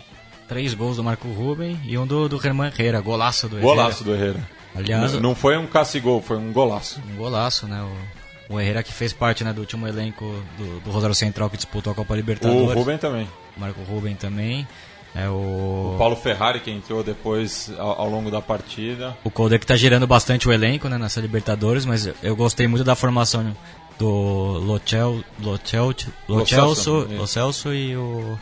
Três 0.47 0.73
gols 0.73 0.97
do 0.97 1.03
Marco 1.03 1.27
Ruben 1.29 1.79
e 1.85 1.97
um 1.97 2.05
do, 2.07 2.27
do 2.27 2.37
Herman 2.45 2.67
Herrera, 2.77 2.99
golaço 2.99 3.47
do 3.47 3.57
Herrera. 3.57 3.67
Golaço 3.75 4.03
do 4.03 4.13
Herrera. 4.13 4.39
Aliás, 4.75 5.13
N- 5.13 5.19
Não 5.21 5.35
foi 5.35 5.55
um 5.57 5.67
casse-gol, 5.67 6.21
foi 6.21 6.37
um 6.37 6.51
golaço. 6.51 6.99
um 7.11 7.15
golaço, 7.15 7.67
né? 7.67 7.79
O, 7.81 8.22
o 8.49 8.59
Herrera 8.59 8.83
que 8.83 8.91
fez 8.93 9.13
parte 9.13 9.43
né, 9.43 9.51
do 9.53 9.61
último 9.61 9.87
elenco 9.87 10.25
do, 10.57 10.79
do 10.81 10.91
Rosário 10.91 11.15
Central 11.15 11.49
que 11.49 11.57
disputou 11.57 11.91
a 11.91 11.95
Copa 11.95 12.13
O 12.13 12.15
Libertadores. 12.15 12.73
Ruben 12.73 12.97
também. 12.97 13.27
Marco 13.57 13.81
Ruben 13.83 14.15
também. 14.15 14.67
É 15.15 15.29
o, 15.29 15.93
O 15.93 15.95
Paulo 15.99 16.15
Ferrari, 16.15 16.59
que 16.59 16.71
entrou 16.71 17.03
depois 17.03 17.71
ao, 17.77 18.01
ao 18.01 18.09
longo 18.09 18.31
da 18.31 18.41
partida. 18.41 19.15
o 19.23 19.29
Colde 19.29 19.59
que 19.59 19.65
tá 19.65 19.75
girando 19.75 20.07
bastante 20.07 20.47
o 20.47 20.51
elenco 20.51 20.89
né, 20.89 20.97
nessa 20.97 21.21
Libertadores, 21.21 21.85
mas 21.85 22.09
eu- 22.23 22.35
gostei 22.35 22.67
muito 22.67 22.83
da 22.83 22.95
formação 22.95 23.55
do 23.99 24.07
Locel, 24.09 25.23
Locel, 25.39 25.93
Lo 26.27 26.37
Locelso, 26.39 26.75
Celso, 26.75 27.07
Lo 27.15 27.27
Celso 27.27 27.73
e 27.73 27.95
o 27.95 28.37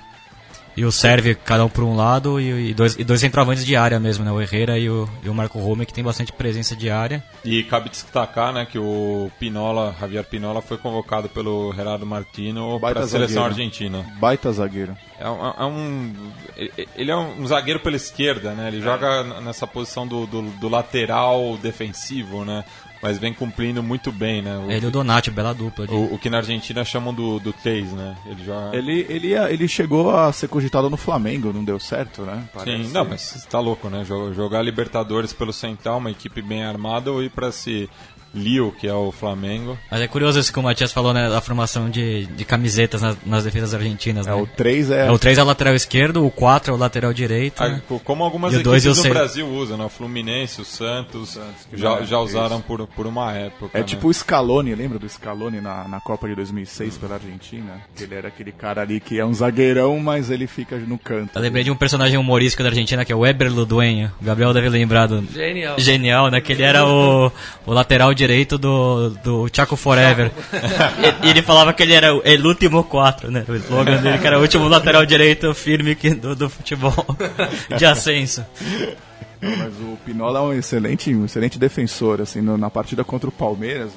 e 0.76 0.86
o 0.86 0.92
Serve, 0.92 1.36
cada 1.36 1.66
um 1.66 1.70
por 1.70 1.84
um 1.84 1.96
lado, 1.96 2.40
e, 2.40 2.70
e 2.70 2.74
dois, 2.74 2.98
e 2.98 3.04
dois 3.04 3.20
centroavantes 3.20 3.66
de 3.66 3.76
área 3.76 4.00
mesmo, 4.00 4.24
né? 4.24 4.32
O 4.32 4.42
Herrera 4.42 4.78
e 4.80 4.90
o, 4.90 5.08
e 5.24 5.30
o 5.30 5.34
Marco 5.34 5.60
Ruben, 5.60 5.86
que 5.86 5.94
tem 5.94 6.04
bastante 6.04 6.32
presença 6.32 6.76
de 6.76 6.90
área. 6.90 7.24
E 7.44 7.64
cabe 7.64 7.90
destacar 7.90 8.54
né, 8.54 8.66
que 8.66 8.80
o 8.80 9.30
Pinola, 9.40 9.96
Javier 10.00 10.24
Pinola, 10.24 10.62
foi 10.62 10.78
convocado 10.78 11.28
pelo 11.30 11.74
Gerardo 11.74 12.06
Martino 12.06 12.80
para 12.80 13.02
a 13.02 13.08
seleção 13.08 13.44
argentina. 13.46 14.06
Baita 14.20 14.52
zagueiro. 14.52 14.96
É 15.20 15.30
um, 15.30 15.48
é 15.48 15.66
um- 15.66 16.14
ele 16.96 17.12
é 17.12 17.16
um 17.16 17.46
zagueiro 17.46 17.80
pela 17.80 17.96
esquerda, 17.96 18.54
né? 18.54 18.68
Ele 18.70 18.82
joga 18.82 19.24
nessa 19.42 19.68
posição 19.68 20.08
do, 20.08 20.26
do, 20.26 20.42
do 20.42 20.70
lateral 20.70 21.58
defensivo, 21.62 22.44
né? 22.46 22.64
Mas 23.02 23.18
vem 23.18 23.34
cumprindo 23.34 23.82
muito 23.82 24.12
bem, 24.12 24.42
né? 24.42 24.56
O, 24.58 24.72
Ele 24.72 24.86
e 24.86 24.88
o 24.88 24.92
Donati, 24.92 25.32
bela 25.32 25.54
dupla. 25.54 25.88
de- 25.88 25.94
o, 25.94 26.14
o 26.14 26.20
que 26.20 26.30
na 26.30 26.38
Argentina 26.38 26.86
chamam 26.86 27.14
do, 27.14 27.40
do 27.40 27.52
Teis, 27.52 27.92
né? 27.92 28.16
Ele 28.28 28.44
joga... 28.46 28.78
Ele, 28.78 29.06
ele, 29.10 29.28
ia- 29.30 29.52
ele 29.52 29.68
chegou 29.68 30.16
a 30.16 30.32
ser 30.32 30.48
cogitado 30.48 30.90
no 30.90 30.98
Flamengo, 30.98 31.52
não 31.52 31.64
deu 31.64 31.80
certo, 31.80 32.22
né? 32.22 32.44
Sim, 32.44 32.50
Parece. 32.54 32.94
não, 32.94 33.04
mas 33.06 33.46
tá 33.50 33.60
louco, 33.60 33.90
né? 33.90 34.04
Jo- 34.06 34.34
Jogar 34.34 34.62
Libertadores 34.62 35.34
pelo 35.34 35.52
Central, 35.52 35.98
uma 35.98 36.12
equipe 36.12 36.42
bem 36.44 36.64
armada, 36.64 37.12
ou 37.12 37.24
ir 37.24 37.32
pra 37.32 37.48
esse 37.50 37.90
Lille, 38.34 38.72
que 38.80 38.88
é 38.88 38.94
o 38.94 39.12
Flamengo. 39.12 39.78
Mas 39.90 40.02
é 40.02 40.08
curioso 40.08 40.40
isso 40.40 40.52
que 40.54 40.60
o 40.60 40.64
Matias 40.64 40.92
falou, 40.92 41.14
né? 41.14 41.30
Da 41.30 41.42
formação 41.42 41.90
de, 41.90 42.26
de 42.28 42.46
camisetas 42.46 43.02
nas, 43.02 43.18
nas 43.26 43.44
defesas 43.44 43.74
argentinas, 43.74 44.26
É, 44.28 44.30
né? 44.30 44.36
o 44.36 44.48
3 44.48 44.92
é. 44.92 45.08
É, 45.08 45.12
o 45.12 45.20
3 45.20 45.38
é 45.38 45.44
o 45.44 45.46
lateral 45.46 45.76
esquerdo, 45.76 46.26
o 46.26 46.32
4 46.32 46.72
é 46.72 46.76
o 46.76 46.78
lateral 46.78 47.14
direito. 47.14 47.62
Ah, 47.62 47.70
né? 47.70 47.82
co- 47.88 48.00
Como 48.00 48.24
algumas 48.24 48.54
E 48.54 48.58
equipes 48.58 48.86
o 48.86 48.90
no 48.90 48.96
seis. 48.96 49.14
Brasil 49.14 49.48
usam, 49.48 49.78
né? 49.78 49.86
O 49.86 49.90
Fluminense, 49.90 50.62
o 50.62 50.66
Santos, 50.66 51.38
que 51.70 51.78
já, 51.78 51.98
já- 52.00 52.06
já 52.06 52.20
usaram 52.20 52.58
isso. 52.58 52.66
por, 52.66 52.88
por 52.88 53.06
uma 53.08 53.34
época. 53.34 53.78
É 53.78 53.80
né? 53.82 53.86
tipo 53.86 54.08
o 54.08 54.14
Scaloni, 54.14 54.74
lembra 54.76 54.98
do 55.00 55.08
Scaloni 55.10 55.60
na, 55.62 55.88
na 55.88 56.00
Copa 56.00 56.28
de 56.28 56.36
2006 56.36 56.98
pela 56.98 57.16
Argentina? 57.16 57.82
Ele 58.00 58.16
era 58.16 58.28
aquele 58.30 58.52
cara 58.52 58.82
ali 58.82 59.00
que 59.00 59.20
é 59.20 59.26
um 59.26 59.34
zagueirão, 59.34 60.00
mas 60.00 60.30
ele 60.32 60.48
fica 60.48 60.78
no 60.78 60.98
canto. 60.98 61.32
Eu 61.36 61.42
lembrei 61.42 61.64
de 61.64 61.72
um 61.72 61.76
personagem 61.76 62.18
humorístico 62.18 62.64
da 62.64 62.70
Argentina 62.70 63.04
que 63.06 63.12
é 63.12 63.16
o 63.16 63.20
Weber 63.20 63.52
Luduenho. 63.54 64.12
O 64.22 64.26
Gabriel 64.26 64.54
deve 64.54 64.70
lembrar 64.70 65.08
do. 65.08 65.22
Genial. 65.32 65.80
Genial, 65.80 66.30
né? 66.32 66.40
Que 66.42 66.54
ele 66.54 66.64
era 66.64 66.86
o, 66.86 67.32
o 67.66 67.74
lateral 67.74 68.14
direito 68.22 68.58
do, 68.58 69.10
do 69.24 69.48
Chaco 69.52 69.76
Forever. 69.76 70.32
e, 71.24 71.28
e 71.28 71.30
ele 71.32 71.42
falava 71.42 71.74
que 71.74 71.82
ele 71.84 71.94
era 71.94 72.14
o 72.14 72.22
el 72.24 72.46
último 72.46 72.84
4, 72.84 73.32
né? 73.32 73.44
O 73.48 73.56
slogan 73.56 73.98
dele 74.02 74.18
que 74.20 74.28
era 74.28 74.38
o 74.38 74.42
último 74.42 74.68
lateral 74.68 75.06
direito 75.06 75.54
firme 75.56 75.96
que, 75.96 76.12
do, 76.12 76.36
do 76.36 76.50
futebol 76.50 76.94
de 77.78 77.86
ascenso. 77.86 78.46
Não, 79.42 79.58
mas 79.58 79.74
o 79.80 79.98
Pinola 80.06 80.40
é 80.40 80.42
um 80.44 80.54
excelente, 80.54 81.14
um 81.16 81.26
excelente 81.26 81.58
defensor, 81.58 82.22
assim, 82.22 82.42
no- 82.42 82.58
na 82.60 82.70
partida 82.70 83.04
contra 83.04 83.28
o 83.28 83.32
Palmeiras, 83.32 83.92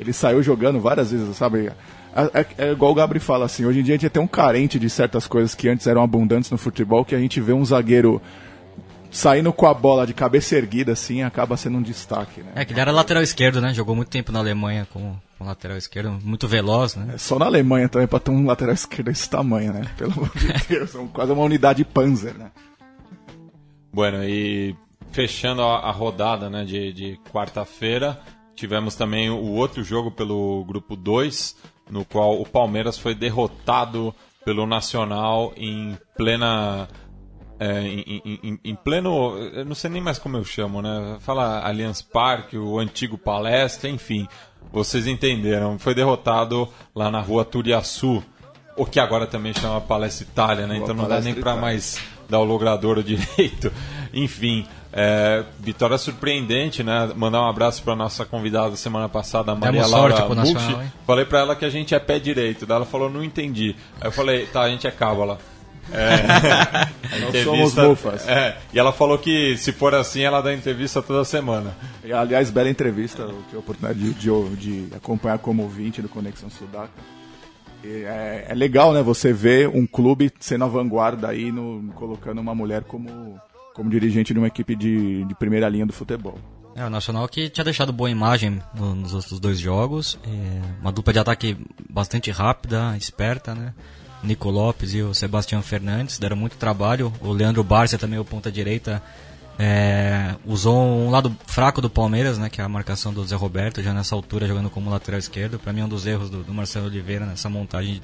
ele 0.00 0.12
saiu 0.12 0.42
jogando 0.42 0.80
várias 0.80 1.12
vezes, 1.12 1.36
sabe? 1.36 1.70
É, 2.16 2.40
é- 2.40 2.46
é 2.66 2.72
igual 2.72 2.90
o 2.90 2.94
Gabri 2.96 3.20
fala 3.20 3.44
assim, 3.46 3.64
hoje 3.64 3.78
em 3.78 3.82
dia 3.84 3.94
a 3.94 3.96
gente 3.96 4.06
é 4.06 4.10
tão 4.10 4.26
carente 4.26 4.76
de 4.78 4.90
certas 4.90 5.26
coisas 5.28 5.54
que 5.54 5.68
antes 5.68 5.86
eram 5.86 6.02
abundantes 6.02 6.50
no 6.50 6.58
futebol 6.58 7.04
que 7.04 7.14
a 7.14 7.18
gente 7.20 7.40
vê 7.40 7.52
um 7.52 7.64
zagueiro 7.64 8.20
saindo 9.10 9.52
com 9.52 9.66
a 9.66 9.74
bola 9.74 10.06
de 10.06 10.14
cabeça 10.14 10.56
erguida 10.56 10.92
assim, 10.92 11.22
acaba 11.22 11.56
sendo 11.56 11.78
um 11.78 11.82
destaque, 11.82 12.42
né? 12.42 12.52
É 12.54 12.64
que 12.64 12.72
ele 12.72 12.80
era 12.80 12.92
lateral 12.92 13.22
esquerdo, 13.22 13.60
né? 13.60 13.72
Jogou 13.72 13.94
muito 13.94 14.08
tempo 14.08 14.32
na 14.32 14.38
Alemanha 14.38 14.86
como, 14.92 15.20
como 15.36 15.48
lateral 15.48 15.76
esquerdo, 15.76 16.18
muito 16.22 16.46
veloz, 16.46 16.94
né? 16.94 17.14
É 17.14 17.18
só 17.18 17.38
na 17.38 17.46
Alemanha 17.46 17.88
também 17.88 18.06
pra 18.08 18.20
ter 18.20 18.30
um 18.30 18.46
lateral 18.46 18.74
esquerdo 18.74 19.06
desse 19.06 19.28
tamanho, 19.28 19.72
né? 19.72 19.82
Pelo 19.96 20.12
amor 20.12 20.30
de 20.36 20.52
Deus, 20.68 20.90
são 20.90 21.08
quase 21.08 21.32
uma 21.32 21.42
unidade 21.42 21.84
Panzer, 21.84 22.34
né? 22.36 22.50
Bueno, 23.92 24.22
e 24.24 24.76
fechando 25.10 25.62
a, 25.62 25.78
a 25.78 25.90
rodada 25.90 26.50
né, 26.50 26.64
de, 26.64 26.92
de 26.92 27.20
quarta-feira, 27.32 28.20
tivemos 28.54 28.94
também 28.94 29.30
o 29.30 29.52
outro 29.52 29.82
jogo 29.82 30.10
pelo 30.10 30.64
grupo 30.64 30.94
2, 30.96 31.56
no 31.90 32.04
qual 32.04 32.40
o 32.40 32.46
Palmeiras 32.46 32.98
foi 32.98 33.14
derrotado 33.14 34.14
pelo 34.44 34.66
Nacional 34.66 35.52
em 35.56 35.96
plena. 36.16 36.88
É, 37.58 37.80
em, 37.82 38.22
em- 38.24 38.60
em- 38.64 38.74
pleno. 38.74 39.36
Eu 39.52 39.64
não 39.64 39.74
sei 39.74 39.90
nem 39.90 40.00
mais 40.00 40.18
como 40.18 40.36
eu 40.36 40.44
chamo, 40.44 40.80
né? 40.82 41.16
Fala 41.20 41.60
Allianz 41.66 42.00
Parque, 42.02 42.56
o 42.56 42.78
antigo 42.78 43.18
palestra, 43.18 43.88
enfim. 43.90 44.26
Vocês 44.72 45.06
entenderam. 45.06 45.78
Foi 45.78 45.94
derrotado 45.94 46.68
lá 46.94 47.10
na 47.10 47.20
rua 47.20 47.44
Turiaçu, 47.44 48.22
o 48.76 48.84
que 48.86 49.00
agora 49.00 49.26
também 49.26 49.52
chama 49.54 49.80
Palestra 49.80 50.24
Itália, 50.26 50.66
né? 50.66 50.74
Rua 50.76 50.84
Então 50.84 50.94
não 50.94 51.08
dá 51.08 51.20
nem 51.20 51.34
para 51.34 51.56
mais 51.56 52.00
dar 52.28 52.38
o 52.40 52.44
logradouro 52.44 53.02
direito. 53.04 53.72
Enfim, 54.12 54.66
é, 54.92 55.44
vitória 55.58 55.96
surpreendente, 55.98 56.82
né? 56.82 57.10
Mandar 57.16 57.42
um 57.42 57.48
abraço 57.48 57.82
para 57.82 57.96
nossa 57.96 58.24
convidada 58.24 58.70
da 58.70 58.76
semana 58.76 59.08
passada, 59.08 59.54
Maria 59.54 59.80
Demos 59.82 59.90
Laura 59.90 60.16
sorte 60.16 60.34
Bucci. 60.34 60.54
Nacional? 60.54 60.82
Falei 61.06 61.24
para 61.24 61.38
ela 61.40 61.56
que 61.56 61.64
a 61.64 61.70
gente 61.70 61.94
é 61.94 61.98
pé 61.98 62.18
direito. 62.18 62.66
Daí 62.66 62.76
ela 62.76 62.86
falou, 62.86 63.10
não 63.10 63.24
entendi. 63.24 63.74
Aí 64.00 64.08
eu 64.08 64.12
falei, 64.12 64.46
tá, 64.46 64.62
a 64.62 64.68
gente 64.68 64.86
é 64.86 64.90
cábala. 64.90 65.38
É, 65.92 66.88
entrevista- 67.28 67.44
somos 67.44 67.74
mufas. 67.74 68.28
É, 68.28 68.56
e 68.72 68.78
ela 68.78 68.92
falou 68.92 69.18
que 69.18 69.56
se 69.56 69.72
for 69.72 69.94
assim, 69.94 70.20
ela 70.22 70.40
dá 70.40 70.52
entrevista 70.52 71.00
toda 71.02 71.24
semana. 71.24 71.74
E, 72.04 72.12
aliás, 72.12 72.50
bela 72.50 72.68
entrevista, 72.70 73.22
eu 73.22 73.42
tive 73.44 73.56
a 73.56 73.58
oportunidade 73.60 73.98
de, 73.98 74.12
de- 74.14 74.56
de 74.88 74.94
acompanhar 74.94 75.38
como 75.38 75.62
ouvinte 75.62 76.02
do 76.02 76.08
Conexão 76.08 76.50
Sudaca. 76.50 76.90
E 77.84 78.02
é, 78.04 78.46
é 78.48 78.54
legal, 78.54 78.92
né, 78.92 79.02
você 79.02 79.32
ver 79.32 79.68
um 79.68 79.86
clube 79.86 80.32
sendo 80.40 80.64
a 80.64 80.68
vanguarda 80.68 81.28
aí, 81.28 81.52
no, 81.52 81.92
colocando 81.94 82.40
uma 82.40 82.54
mulher 82.54 82.82
como, 82.84 83.40
como 83.72 83.88
dirigente 83.88 84.32
de 84.32 84.38
uma 84.38 84.48
equipe 84.48 84.74
de, 84.74 85.24
de 85.24 85.34
primeira 85.36 85.68
linha 85.68 85.86
do 85.86 85.92
futebol. 85.92 86.38
É, 86.74 86.84
o 86.84 86.90
Nacional 86.90 87.26
que 87.28 87.48
tinha 87.48 87.64
deixado 87.64 87.92
boa 87.92 88.10
imagem 88.10 88.60
no- 88.74 88.94
nos 88.94 89.14
outros 89.14 89.38
dois 89.40 89.58
jogos. 89.58 90.18
É, 90.26 90.80
uma 90.80 90.90
dupla 90.92 91.12
de 91.12 91.18
ataque 91.20 91.56
bastante 91.88 92.30
rápida, 92.30 92.96
esperta, 92.96 93.54
né? 93.54 93.72
Nico 94.22 94.50
Lopes 94.50 94.94
e 94.94 95.02
o 95.02 95.14
Sebastião 95.14 95.62
Fernandes 95.62 96.18
deram 96.18 96.36
muito 96.36 96.56
trabalho. 96.56 97.12
O 97.20 97.32
Leandro 97.32 97.62
Barcia 97.62 97.98
também, 97.98 98.18
o 98.18 98.24
ponta 98.24 98.50
direita, 98.50 99.02
é, 99.58 100.34
usou 100.46 100.76
um 100.76 101.10
lado 101.10 101.34
fraco 101.46 101.80
do 101.80 101.90
Palmeiras, 101.90 102.38
né? 102.38 102.48
Que 102.48 102.60
é 102.60 102.64
a 102.64 102.68
marcação 102.68 103.12
do 103.12 103.24
Zé 103.26 103.34
Roberto, 103.36 103.82
já 103.82 103.92
nessa 103.92 104.14
altura 104.14 104.46
jogando 104.46 104.70
como 104.70 104.90
lateral 104.90 105.18
esquerdo. 105.18 105.58
Para 105.58 105.72
mim 105.72 105.80
é 105.80 105.84
um 105.84 105.88
dos 105.88 106.06
erros 106.06 106.30
do, 106.30 106.42
do 106.42 106.54
Marcelo 106.54 106.86
Oliveira 106.86 107.26
nessa 107.26 107.48
montagem 107.48 108.00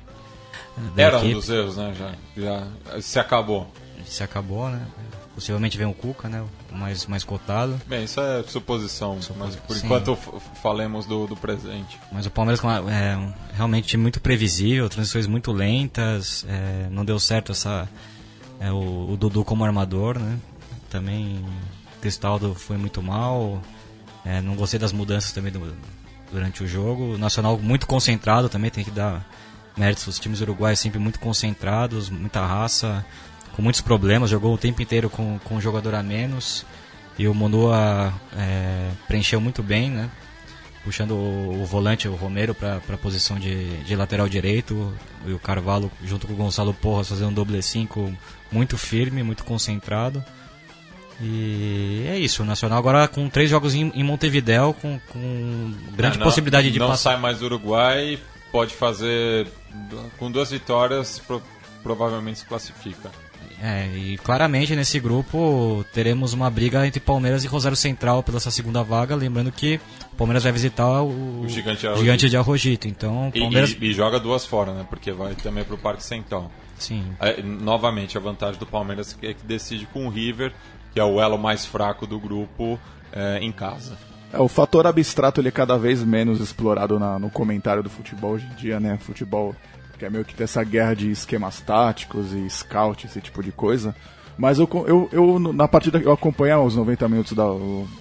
Era 0.96 1.16
um 1.16 1.20
equipe. 1.20 1.34
dos 1.34 1.48
erros, 1.48 1.76
né? 1.76 1.94
Já, 1.96 2.14
já 2.36 3.00
se 3.00 3.18
acabou. 3.18 3.72
Se 4.04 4.22
acabou, 4.22 4.68
né? 4.68 4.86
Possivelmente 5.34 5.76
vem 5.76 5.86
o 5.86 5.92
Cuca, 5.92 6.28
né? 6.28 6.44
Mais, 6.70 7.06
mais 7.06 7.24
cotado. 7.24 7.80
Bem, 7.86 8.04
isso 8.04 8.20
é 8.20 8.42
suposição, 8.44 9.18
mas 9.36 9.56
por 9.56 9.76
Sim. 9.76 9.86
enquanto 9.86 10.14
falemos 10.62 11.06
do, 11.06 11.26
do 11.26 11.36
presente. 11.36 11.98
Mas 12.12 12.24
o 12.24 12.30
Palmeiras 12.30 12.62
é 12.88 13.18
realmente 13.56 13.96
muito 13.96 14.20
previsível, 14.20 14.88
transições 14.88 15.26
muito 15.26 15.50
lentas, 15.50 16.46
é, 16.48 16.86
não 16.88 17.04
deu 17.04 17.18
certo 17.18 17.50
essa 17.50 17.88
é, 18.60 18.70
o, 18.70 19.10
o 19.10 19.16
Dudu 19.16 19.44
como 19.44 19.64
armador, 19.64 20.18
né? 20.20 20.38
Também 20.88 21.44
o 21.96 22.00
Cristaldo 22.00 22.54
foi 22.54 22.76
muito 22.76 23.02
mal, 23.02 23.60
é, 24.24 24.40
não 24.40 24.54
gostei 24.54 24.78
das 24.78 24.92
mudanças 24.92 25.32
também 25.32 25.50
do- 25.50 25.74
durante 26.30 26.62
o 26.62 26.68
jogo. 26.68 27.14
O 27.14 27.18
Nacional 27.18 27.58
muito 27.58 27.88
concentrado 27.88 28.48
também, 28.48 28.70
tem 28.70 28.84
que 28.84 28.90
dar 28.92 29.28
méritos 29.76 30.06
os 30.06 30.20
times 30.20 30.40
uruguaios 30.40 30.78
sempre 30.78 31.00
muito 31.00 31.18
concentrados, 31.18 32.08
muita 32.08 32.46
raça, 32.46 33.04
com 33.54 33.62
muitos 33.62 33.80
problemas, 33.80 34.30
jogou 34.30 34.54
o 34.54 34.58
tempo 34.58 34.82
inteiro 34.82 35.08
com, 35.08 35.38
com 35.44 35.56
um 35.56 35.60
jogador 35.60 35.94
a 35.94 36.02
menos. 36.02 36.64
E 37.18 37.28
o 37.28 37.34
Monua 37.34 38.12
é, 38.36 38.90
preencheu 39.06 39.40
muito 39.40 39.62
bem, 39.62 39.90
né? 39.90 40.10
puxando 40.82 41.12
o, 41.12 41.62
o 41.62 41.64
volante, 41.64 42.06
o 42.06 42.14
Romero, 42.14 42.54
para 42.54 42.76
a 42.76 42.98
posição 42.98 43.38
de, 43.38 43.78
de 43.84 43.96
lateral 43.96 44.28
direito, 44.28 44.92
e 45.24 45.32
o 45.32 45.38
Carvalho, 45.38 45.90
junto 46.04 46.26
com 46.26 46.34
o 46.34 46.36
Gonçalo 46.36 46.74
Porras, 46.74 47.08
fazendo 47.08 47.28
um 47.30 47.32
doble 47.32 47.62
5 47.62 48.12
muito 48.52 48.76
firme, 48.76 49.22
muito 49.22 49.44
concentrado. 49.44 50.22
E 51.22 52.04
é 52.08 52.18
isso, 52.18 52.42
o 52.42 52.44
Nacional 52.44 52.78
agora 52.78 53.06
com 53.08 53.28
três 53.30 53.48
jogos 53.48 53.74
em, 53.74 53.90
em 53.94 54.02
Montevidéu, 54.02 54.74
com, 54.74 55.00
com 55.08 55.72
grande 55.96 56.16
É, 56.16 56.18
não- 56.18 56.26
possibilidade 56.26 56.70
de 56.70 56.78
não 56.78 56.88
passar. 56.88 57.12
sai 57.12 57.20
mais 57.20 57.38
do 57.38 57.46
Uruguai, 57.46 58.18
pode 58.50 58.74
fazer 58.74 59.46
com 60.18 60.30
duas 60.30 60.50
vitórias, 60.50 61.18
pro- 61.20 61.42
provavelmente 61.82 62.40
se 62.40 62.44
classifica. 62.46 63.10
É, 63.62 63.86
e 63.96 64.18
claramente 64.18 64.74
nesse 64.76 64.98
grupo 65.00 65.84
teremos 65.92 66.32
uma 66.32 66.50
briga 66.50 66.86
entre 66.86 67.00
Palmeiras 67.00 67.44
e 67.44 67.46
Rosário 67.46 67.76
Central 67.76 68.22
pela 68.22 68.36
essa 68.38 68.50
segunda 68.50 68.82
vaga, 68.82 69.14
lembrando 69.14 69.50
que 69.52 69.80
o 70.12 70.16
Palmeiras 70.16 70.42
vai 70.42 70.52
visitar 70.52 71.02
o, 71.02 71.42
O 71.42 71.48
Gigante 71.48 71.86
Arrojito. 71.86 72.28
de 72.28 72.36
Arrojito. 72.36 72.88
Então, 72.88 73.26
o 73.28 73.32
E, 73.34 73.40
Palmeiras. 73.40 73.70
e- 73.80 73.84
e 73.86 73.92
joga 73.92 74.18
duas 74.20 74.44
fora, 74.44 74.72
né? 74.74 74.84
Porque 74.90 75.12
vai 75.12 75.34
também 75.34 75.64
pro 75.64 75.78
Parque 75.78 76.02
Central. 76.02 76.50
Sim, 76.78 77.04
É, 77.20 77.40
novamente, 77.42 78.18
a 78.18 78.20
vantagem 78.20 78.58
do 78.58 78.66
Palmeiras 78.66 79.16
é 79.22 79.32
que 79.32 79.46
decide 79.46 79.86
com 79.86 80.06
o 80.06 80.10
River, 80.10 80.52
que 80.92 80.98
é 81.00 81.04
o 81.04 81.20
elo 81.20 81.38
mais 81.38 81.64
fraco 81.64 82.06
do 82.06 82.18
grupo, 82.18 82.78
é, 83.12 83.38
em 83.40 83.52
casa. 83.52 83.96
É, 84.32 84.38
o 84.40 84.48
fator 84.48 84.84
abstrato 84.86 85.40
ele 85.40 85.48
é 85.48 85.52
cada 85.52 85.78
vez 85.78 86.02
menos 86.02 86.40
explorado 86.40 86.98
na- 86.98 87.18
no 87.20 87.30
comentário 87.30 87.82
do 87.84 87.88
futebol 87.88 88.32
hoje 88.32 88.46
em 88.46 88.54
dia, 88.56 88.80
né? 88.80 88.98
Futebol 89.00 89.54
que 89.98 90.04
é 90.04 90.10
meio 90.10 90.24
que 90.24 90.40
essa 90.42 90.62
guerra 90.62 90.94
de 90.94 91.10
esquemas 91.10 91.60
táticos 91.60 92.32
e 92.32 92.48
scout, 92.48 93.06
esse 93.06 93.20
tipo 93.20 93.42
de 93.42 93.52
coisa. 93.52 93.94
Mas 94.36 94.58
eu, 94.58 94.68
eu, 94.86 95.08
eu 95.12 95.38
na 95.38 95.68
partida, 95.68 95.98
eu 95.98 96.12
acompanhei 96.12 96.54
os 96.56 96.74
90 96.74 97.08
minutos, 97.08 97.32
da, 97.32 97.46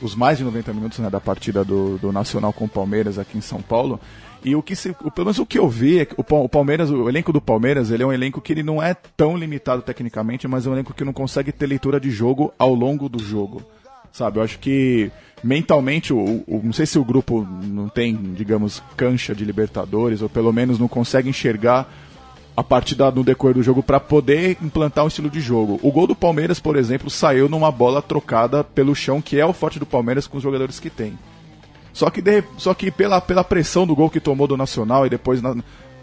os 0.02 0.16
mais 0.16 0.40
de 0.40 0.44
90 0.44 0.74
minutos 0.74 1.00
né, 1.00 1.10
da 1.10 1.22
partida 1.22 1.64
do, 1.64 1.98
do 2.00 2.12
Nacional 2.12 2.52
com 2.52 2.66
o 2.66 2.70
Palmeiras 2.70 3.20
aqui 3.20 3.38
em 3.38 3.42
São 3.42 3.62
Paulo. 3.62 4.00
E 4.44 4.56
o 4.56 4.62
que 4.62 4.76
se, 4.76 4.94
pelo 4.94 5.26
menos 5.26 5.40
o 5.40 5.46
que 5.46 5.58
eu 5.58 5.70
vi 5.70 6.00
é 6.00 6.06
que 6.06 6.16
o 6.18 6.50
Palmeiras, 6.50 6.90
o 6.90 7.08
elenco 7.08 7.32
do 7.32 7.40
Palmeiras, 7.40 7.92
ele 7.92 8.04
é 8.04 8.06
um 8.06 8.12
elenco 8.12 8.42
que 8.42 8.52
ele 8.52 8.64
não 8.64 8.82
é 8.82 8.94
tão 8.94 9.38
limitado 9.38 9.82
tecnicamente, 9.82 10.48
mas 10.48 10.66
é 10.66 10.70
um 10.70 10.74
elenco 10.74 10.94
que 10.94 11.06
não 11.06 11.14
consegue 11.14 11.52
ter 11.52 11.68
leitura 11.68 12.00
de 12.00 12.10
jogo 12.10 12.54
ao 12.58 12.74
longo 12.74 13.08
do 13.08 13.20
jogo 13.20 13.62
sabe? 14.14 14.40
Eu 14.40 14.44
acho 14.44 14.58
que 14.60 15.12
mentalmente, 15.44 16.14
o, 16.14 16.20
o- 16.48 16.62
não 16.64 16.72
sei 16.72 16.86
se 16.86 16.98
o 16.98 17.04
grupo 17.04 17.46
não 17.64 17.90
tem, 17.90 18.16
digamos, 18.16 18.82
cancha 18.96 19.36
de 19.36 19.44
Libertadores, 19.44 20.22
ou 20.22 20.30
pelo 20.30 20.54
menos 20.54 20.80
não 20.80 20.88
consegue 20.88 21.28
enxergar 21.30 21.92
a 22.56 22.64
partida 22.64 23.10
no 23.12 23.24
decorrer 23.24 23.56
do 23.56 23.64
jogo 23.64 23.82
para 23.84 24.00
poder 24.00 24.58
implantar 24.62 25.04
um 25.04 25.08
estilo 25.08 25.30
de 25.30 25.42
jogo. 25.42 25.80
O 25.84 25.92
gol 25.92 26.06
do 26.08 26.16
Palmeiras, 26.16 26.60
por 26.60 26.78
exemplo, 26.78 27.10
saiu 27.10 27.50
numa 27.50 27.72
bola 27.72 28.02
trocada 28.02 28.64
pelo 28.64 28.96
chão, 28.96 29.20
que 29.22 29.40
é 29.40 29.46
o 29.46 29.52
forte 29.52 29.80
do 29.80 29.86
Palmeiras 29.88 30.28
com 30.28 30.38
os 30.38 30.44
jogadores 30.44 30.80
que 30.80 30.90
tem. 30.90 31.18
Só 31.92 32.10
que, 32.10 32.22
de- 32.22 32.44
só 32.58 32.74
que 32.74 32.90
pela, 32.92 33.20
pela 33.20 33.44
pressão 33.44 33.86
do 33.86 33.96
gol 33.96 34.10
que 34.10 34.20
tomou 34.20 34.48
do 34.48 34.56
Nacional 34.56 35.06
e 35.06 35.10
depois 35.10 35.42
na- 35.42 35.56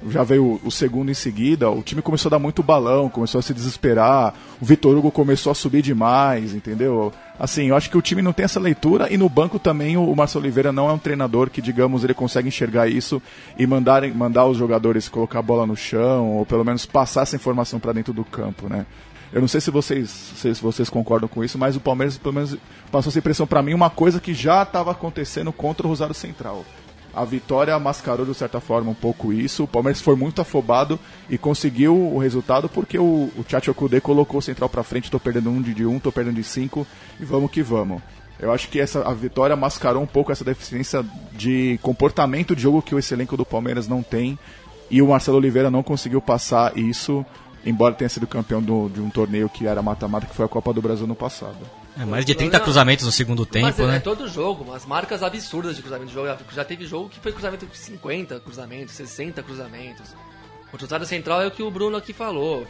já 0.08 0.22
veio 0.22 0.60
o, 0.64 0.70
segundo 0.70 1.10
em 1.10 1.14
seguida, 1.14 1.70
o 1.70 1.82
time 1.82 2.00
começou 2.00 2.28
a 2.28 2.32
dar 2.32 2.38
muito 2.38 2.62
balão, 2.62 3.08
começou 3.08 3.38
a 3.38 3.42
se 3.42 3.52
desesperar, 3.52 4.34
o 4.60 4.64
Vitor 4.64 4.96
Hugo 4.96 5.10
começou 5.10 5.50
a 5.50 5.54
subir 5.54 5.82
demais, 5.82 6.54
entendeu? 6.54 7.12
Assim, 7.38 7.66
eu 7.66 7.76
acho 7.76 7.90
que 7.90 7.98
o 7.98 8.02
time 8.02 8.22
não 8.22 8.32
tem 8.32 8.44
essa 8.44 8.60
leitura 8.60 9.12
e 9.12 9.16
no 9.16 9.28
banco 9.28 9.58
também 9.58 9.96
o, 9.96 10.04
o 10.04 10.16
Marcelo 10.16 10.44
Oliveira 10.44 10.72
não 10.72 10.88
é 10.88 10.92
um 10.92 10.98
treinador 10.98 11.50
que, 11.50 11.60
digamos, 11.60 12.04
ele 12.04 12.14
consegue 12.14 12.48
enxergar 12.48 12.88
isso 12.88 13.20
e 13.58 13.66
mandar, 13.66 14.06
mandar 14.14 14.46
os 14.46 14.56
jogadores 14.56 15.08
colocar 15.08 15.38
a 15.38 15.42
bola 15.42 15.66
no 15.66 15.76
chão 15.76 16.30
ou 16.36 16.46
pelo 16.46 16.64
menos 16.64 16.86
passar 16.86 17.22
essa 17.22 17.36
informação 17.36 17.80
para 17.80 17.92
dentro 17.92 18.12
do 18.12 18.24
campo, 18.24 18.68
né? 18.68 18.86
Eu 19.32 19.40
não 19.40 19.46
sei 19.46 19.60
se 19.60 19.70
vocês, 19.70 20.10
se 20.10 20.52
vocês 20.54 20.90
concordam 20.90 21.28
com 21.28 21.44
isso, 21.44 21.56
mas 21.56 21.76
o 21.76 21.80
Palmeiras 21.80 22.18
pelo 22.18 22.34
menos 22.34 22.56
passou 22.90 23.10
essa 23.10 23.18
impressão 23.20 23.46
para 23.46 23.62
mim, 23.62 23.74
uma 23.74 23.88
coisa 23.88 24.20
que 24.20 24.34
já 24.34 24.64
estava 24.64 24.90
acontecendo 24.90 25.52
contra 25.52 25.86
o 25.86 25.88
Rosário 25.88 26.14
Central. 26.14 26.64
A 27.12 27.24
vitória 27.24 27.76
mascarou 27.78 28.24
de 28.24 28.34
certa 28.34 28.60
forma 28.60 28.90
um 28.90 28.94
pouco 28.94 29.32
isso. 29.32 29.64
O 29.64 29.68
Palmeiras 29.68 30.00
foi 30.00 30.14
muito 30.14 30.40
afobado 30.40 30.98
e 31.28 31.36
conseguiu 31.36 31.94
o 31.96 32.18
resultado 32.18 32.68
porque 32.68 32.98
o, 32.98 33.30
o 33.36 33.44
Tchatcho 33.44 33.74
Kudê 33.74 34.00
colocou 34.00 34.38
o 34.38 34.42
Central 34.42 34.68
para 34.68 34.82
frente, 34.84 35.10
tô 35.10 35.18
perdendo 35.18 35.50
um 35.50 35.60
de, 35.60 35.74
de 35.74 35.84
um, 35.84 35.98
tô 35.98 36.12
perdendo 36.12 36.36
de 36.36 36.44
cinco 36.44 36.86
e 37.18 37.24
vamos 37.24 37.50
que 37.50 37.62
vamos. 37.62 38.00
Eu 38.38 38.52
acho 38.52 38.68
que 38.68 38.80
essa 38.80 39.02
a 39.02 39.12
vitória 39.12 39.54
mascarou 39.56 40.02
um 40.02 40.06
pouco 40.06 40.30
essa 40.32 40.44
deficiência 40.44 41.04
de 41.32 41.78
comportamento 41.82 42.54
de 42.56 42.62
jogo 42.62 42.80
que 42.80 42.94
esse 42.94 43.12
elenco 43.12 43.36
do 43.36 43.44
Palmeiras 43.44 43.86
não 43.88 44.02
tem 44.02 44.38
e 44.90 45.02
o 45.02 45.08
Marcelo 45.08 45.36
Oliveira 45.36 45.70
não 45.70 45.82
conseguiu 45.82 46.22
passar 46.22 46.78
isso, 46.78 47.26
embora 47.66 47.94
tenha 47.94 48.08
sido 48.08 48.26
campeão 48.26 48.62
do- 48.62 48.88
de 48.88 49.00
um 49.00 49.10
torneio 49.10 49.48
que 49.48 49.66
era 49.66 49.82
mata-mata, 49.82 50.26
que 50.26 50.34
foi 50.34 50.46
a 50.46 50.48
Copa 50.48 50.72
do 50.72 50.80
Brasil 50.80 51.06
no 51.06 51.14
passado. 51.14 51.58
É, 51.98 52.04
mais 52.04 52.24
de 52.24 52.34
30 52.34 52.60
cruzamentos 52.60 53.04
no 53.04 53.12
segundo 53.12 53.44
tempo, 53.44 53.66
Mas 53.66 53.78
é, 53.78 53.86
né? 53.86 53.96
é 53.96 54.00
todo 54.00 54.28
jogo, 54.28 54.64
umas 54.64 54.86
marcas 54.86 55.22
absurdas 55.22 55.76
de 55.76 55.82
cruzamento 55.82 56.08
de 56.08 56.14
jogo. 56.14 56.28
Já 56.52 56.64
teve 56.64 56.86
jogo 56.86 57.08
que 57.08 57.18
foi 57.18 57.32
cruzamento 57.32 57.66
de 57.66 57.76
50 57.76 58.40
cruzamentos, 58.40 58.94
60 58.94 59.42
cruzamentos. 59.42 60.14
O 60.72 60.76
Rosário 60.76 61.04
Central 61.04 61.42
é 61.42 61.46
o 61.48 61.50
que 61.50 61.62
o 61.62 61.70
Bruno 61.70 61.96
aqui 61.96 62.12
falou. 62.12 62.66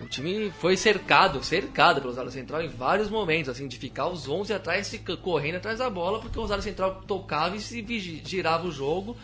O 0.00 0.06
time 0.06 0.50
foi 0.58 0.76
cercado, 0.76 1.42
cercado 1.42 1.96
pelo 1.96 2.08
Rosário 2.08 2.30
Central 2.30 2.62
em 2.62 2.68
vários 2.68 3.10
momentos, 3.10 3.50
assim, 3.50 3.68
de 3.68 3.78
ficar 3.78 4.08
os 4.08 4.28
11 4.28 4.52
atrás, 4.52 4.98
correndo 5.22 5.56
atrás 5.56 5.78
da 5.78 5.90
bola, 5.90 6.20
porque 6.20 6.38
o 6.38 6.42
Rosário 6.42 6.62
Central 6.62 7.02
tocava 7.06 7.56
e 7.56 7.60
se 7.60 7.84
girava 8.24 8.66
o 8.66 8.72
jogo, 8.72 9.14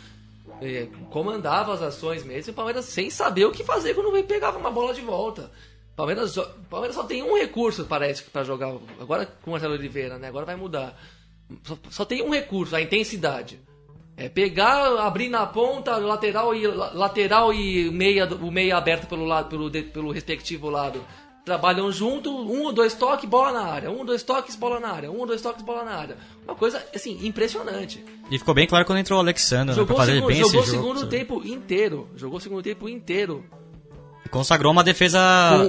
eh, 0.61 0.89
comandava 1.11 1.73
as 1.73 1.81
ações 1.81 2.25
mesmo, 2.25 2.51
e 2.51 2.53
o 2.53 2.55
Palmeiras 2.55 2.85
sem 2.85 3.11
saber 3.11 3.47
o 3.47 3.53
que 3.53 3.65
fazer 3.65 3.95
quando 3.95 4.23
pegava 4.25 4.59
uma 4.59 4.71
bola 4.71 4.93
de 4.93 5.01
volta. 5.01 5.51
Palmeiras, 5.97 6.37
o 6.37 6.45
Palmeiras 6.69 6.95
só 6.95 7.05
tem 7.05 7.23
um 7.23 7.37
recurso, 7.39 7.85
parece, 7.87 8.23
para 8.25 8.45
jogar. 8.45 8.73
Agora 9.01 9.27
com 9.43 9.51
o 9.51 9.53
Marcelo 9.53 9.75
Oliveira, 9.75 10.19
né? 10.19 10.29
Agora 10.29 10.45
vai 10.45 10.55
mudar. 10.57 10.97
Só, 11.65 11.79
só 11.91 12.05
tem 12.05 12.23
um 12.23 12.31
recurso, 12.31 12.77
a 12.77 12.83
intensidade. 12.83 13.59
É 14.17 14.29
pegar, 14.29 14.99
abrir 15.01 15.29
na 15.29 15.45
ponta, 15.47 15.97
lateral 15.99 16.55
e 16.55 16.67
la- 16.67 16.91
lateral 16.93 17.53
e 17.53 17.91
meia, 17.91 18.27
o 18.27 18.51
meia 18.51 18.77
aberto 18.77 19.07
pelo 19.07 19.25
lado, 19.25 19.49
pelo, 19.49 19.71
pelo 19.71 20.11
respectivo 20.11 20.69
lado. 20.71 21.03
Trabalham 21.45 21.93
junto, 21.93 22.31
um 22.31 22.65
ou 22.65 22.73
dois 22.73 22.93
toques, 22.95 23.29
bola 23.29 23.53
na 23.53 23.63
área. 23.71 23.91
Um 23.91 23.99
ou 23.99 24.05
dois 24.05 24.23
toques, 24.23 24.57
bola 24.57 24.81
na 24.81 24.89
área. 24.89 25.11
Um 25.13 25.19
ou 25.21 25.27
dois 25.27 25.41
toques, 25.41 25.63
bola 25.63 25.85
na 25.85 25.93
área. 25.95 26.17
Uma 26.45 26.57
coisa, 26.57 26.85
assim, 26.95 27.25
impressionante. 27.27 28.05
E 28.31 28.39
ficou 28.39 28.53
bem 28.53 28.67
claro 28.67 28.85
quando 28.85 28.99
entrou 28.99 29.19
o 29.19 29.23
Alexandre, 29.23 29.67
né? 29.69 29.75
Pra 29.75 29.83
Jogou, 29.83 29.97
fazer 29.97 30.15
segundo, 30.15 30.29
bem 30.29 30.37
jogou 30.39 30.57
o 30.57 30.63
esse 30.63 30.71
jogo. 30.73 30.83
segundo 30.83 30.99
sabe? 31.01 31.11
tempo 31.11 31.43
inteiro. 31.47 32.09
Jogou 32.17 32.39
o 32.39 32.41
segundo 32.41 32.63
tempo 32.63 32.89
inteiro. 32.89 33.45
Consagrou 34.31 34.73
uma 34.73 34.85
defesa... 34.85 35.19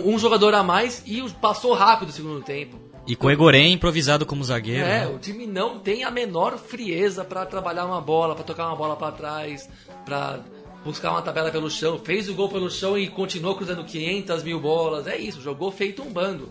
Com 0.03 0.13
um 0.13 0.19
jogador 0.19 0.53
a 0.53 0.63
mais 0.63 1.03
e 1.05 1.21
passou 1.41 1.73
rápido 1.73 2.09
o 2.09 2.11
segundo 2.11 2.41
tempo. 2.41 2.79
E 3.05 3.15
com 3.15 3.27
o 3.27 3.31
Egorém 3.31 3.73
improvisado 3.73 4.25
como 4.25 4.43
zagueiro. 4.43 4.83
É, 4.85 5.05
né? 5.05 5.07
o 5.07 5.17
time 5.17 5.47
não 5.47 5.79
tem 5.79 6.03
a 6.03 6.11
menor 6.11 6.57
frieza 6.57 7.23
pra 7.23 7.45
trabalhar 7.45 7.85
uma 7.85 8.01
bola, 8.01 8.35
pra 8.35 8.43
tocar 8.43 8.67
uma 8.67 8.75
bola 8.75 8.95
pra 8.97 9.11
trás, 9.13 9.69
pra 10.05 10.41
buscar 10.83 11.11
uma 11.11 11.21
tabela 11.21 11.49
pelo 11.49 11.69
chão. 11.69 11.97
Fez 11.97 12.27
o 12.27 12.33
gol 12.33 12.49
pelo 12.49 12.69
chão 12.69 12.97
e 12.97 13.07
continuou 13.07 13.55
cruzando 13.55 13.85
500 13.85 14.43
mil 14.43 14.59
bolas. 14.59 15.07
É 15.07 15.17
isso, 15.17 15.41
jogou 15.41 15.71
feito 15.71 16.01
um 16.01 16.11
bando. 16.11 16.49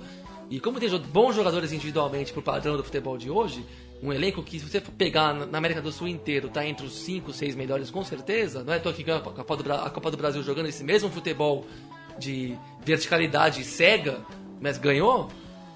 E 0.49 0.59
como 0.61 0.79
tem 0.81 0.89
bons 0.99 1.35
jogadores 1.35 1.73
individualmente 1.73 2.33
pro 2.33 2.41
padrão 2.41 2.77
do 2.77 2.85
futebol 2.85 3.19
de 3.19 3.29
hoje, 3.29 3.67
um 4.03 4.13
elenco 4.13 4.43
que, 4.43 4.59
se 4.61 4.67
você 4.69 4.81
for 4.81 4.93
pegar 4.93 5.35
na 5.35 5.59
América 5.59 5.83
do 5.83 5.91
Sul 5.91 6.07
inteiro, 6.09 6.49
tá 6.49 6.65
entre 6.65 6.87
os 6.87 6.95
5, 7.01 7.33
6 7.33 7.55
melhores 7.55 7.91
com 7.91 8.05
certeza. 8.05 8.63
Não 8.63 8.73
é 8.73 8.79
tô 8.79 8.89
aqui 8.89 9.03
ganhando 9.03 9.29
a 9.29 9.33
Copa, 9.33 9.57
do 9.57 9.65
Bra- 9.65 9.83
a 9.83 9.91
Copa 9.91 10.11
do 10.11 10.17
Brasil 10.17 10.43
jogando 10.43 10.67
esse 10.69 10.85
mesmo 10.85 11.11
futebol 11.11 11.67
de 12.19 12.57
verticalidade 12.85 13.65
cega, 13.65 14.25
mas 14.61 14.79
ganhou. 14.79 15.29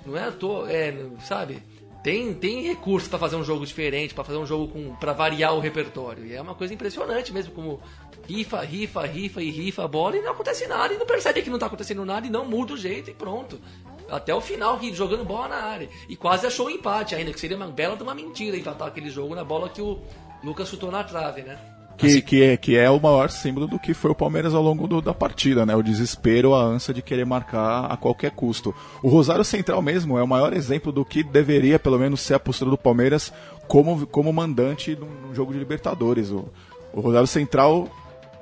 Não 0.05 0.17
é 0.17 0.25
à 0.25 0.33
toa, 0.33 0.71
é, 0.73 0.95
sabe? 1.25 1.63
Tem, 2.03 2.33
tem 2.33 2.63
recursos 2.63 3.09
pra 3.09 3.19
fazer 3.19 3.37
um 3.37 3.45
jogo 3.45 3.67
diferente, 3.67 4.15
pra 4.15 4.25
fazer 4.25 4.39
um 4.39 4.47
jogo 4.47 4.69
com 4.69 4.95
para 4.97 5.13
variar 5.13 5.55
o 5.55 5.61
repertório. 5.61 6.25
E 6.25 6.35
é 6.35 6.41
uma 6.41 6.55
coisa 6.55 6.73
impressionante 6.73 7.31
mesmo, 7.33 7.53
como 7.53 7.81
rifa, 8.27 8.61
rifa, 8.63 9.05
rifa 9.07 9.43
e 9.43 9.51
rifa 9.51 9.85
a 9.85 9.89
bola 9.89 10.17
e 10.17 10.23
não 10.23 10.33
acontece 10.33 10.67
nada, 10.67 10.95
e 10.95 10.99
não 10.99 11.05
percebe 11.05 11.43
que 11.43 11.51
não 11.51 11.59
tá 11.59 11.67
acontecendo 11.67 12.05
nada 12.05 12.27
e 12.27 12.31
não 12.31 12.47
muda 12.47 12.73
o 12.73 12.77
jeito 12.77 13.11
e 13.11 13.15
pronto. 13.15 13.61
Até 14.09 14.35
o 14.35 14.41
final, 14.41 14.81
jogando 14.93 15.25
bola 15.25 15.49
na 15.49 15.57
área. 15.57 15.89
E 16.09 16.17
quase 16.17 16.47
achou 16.47 16.67
o 16.67 16.71
empate 16.71 17.15
ainda, 17.15 17.33
que 17.33 17.39
seria 17.39 17.57
uma 17.57 17.69
bela 17.69 17.97
de 17.97 18.03
uma 18.03 18.15
mentira 18.15 18.57
empatar 18.57 18.89
aquele 18.89 19.11
jogo 19.11 19.35
na 19.35 19.45
bola 19.45 19.69
que 19.69 19.83
o 19.83 20.01
Lucas 20.43 20.69
chutou 20.69 20.91
na 20.91 21.05
trave, 21.05 21.43
né? 21.43 21.80
Que, 22.01 22.23
que, 22.23 22.43
é, 22.43 22.57
que 22.57 22.77
é 22.77 22.89
o 22.91 22.99
maior 23.01 23.29
símbolo 23.31 23.67
do 23.67 23.79
que 23.79 23.93
foi 23.93 24.11
o 24.11 24.15
Palmeiras 24.15 24.55
ao 24.55 24.63
longo 24.63 24.89
do- 24.89 25.03
da 25.03 25.13
partida, 25.13 25.67
né? 25.67 25.77
O 25.77 25.83
desespero, 25.83 26.55
a 26.55 26.63
ânsia 26.63 26.95
de 26.95 27.03
querer 27.03 27.27
marcar 27.27 27.85
a 27.87 27.97
qualquer 27.97 28.31
custo. 28.31 28.75
O 29.03 29.09
Rosário 29.09 29.45
Central 29.45 29.83
mesmo 29.83 30.17
é 30.19 30.23
o 30.23 30.27
maior 30.27 30.53
exemplo 30.53 30.91
do 30.91 31.05
que 31.05 31.23
deveria, 31.23 31.79
pelo 31.79 31.99
menos, 31.99 32.21
ser 32.21 32.35
a 32.35 32.41
postura 32.41 32.71
do 32.71 32.79
Palmeiras 32.79 33.33
como, 33.69 34.07
como 34.07 34.33
mandante 34.33 34.97
num, 34.97 35.35
jogo 35.35 35.53
de 35.53 35.59
Libertadores. 35.59 36.31
O, 36.31 36.49
o 36.93 37.01
Rosário 37.01 37.27
Central, 37.27 37.89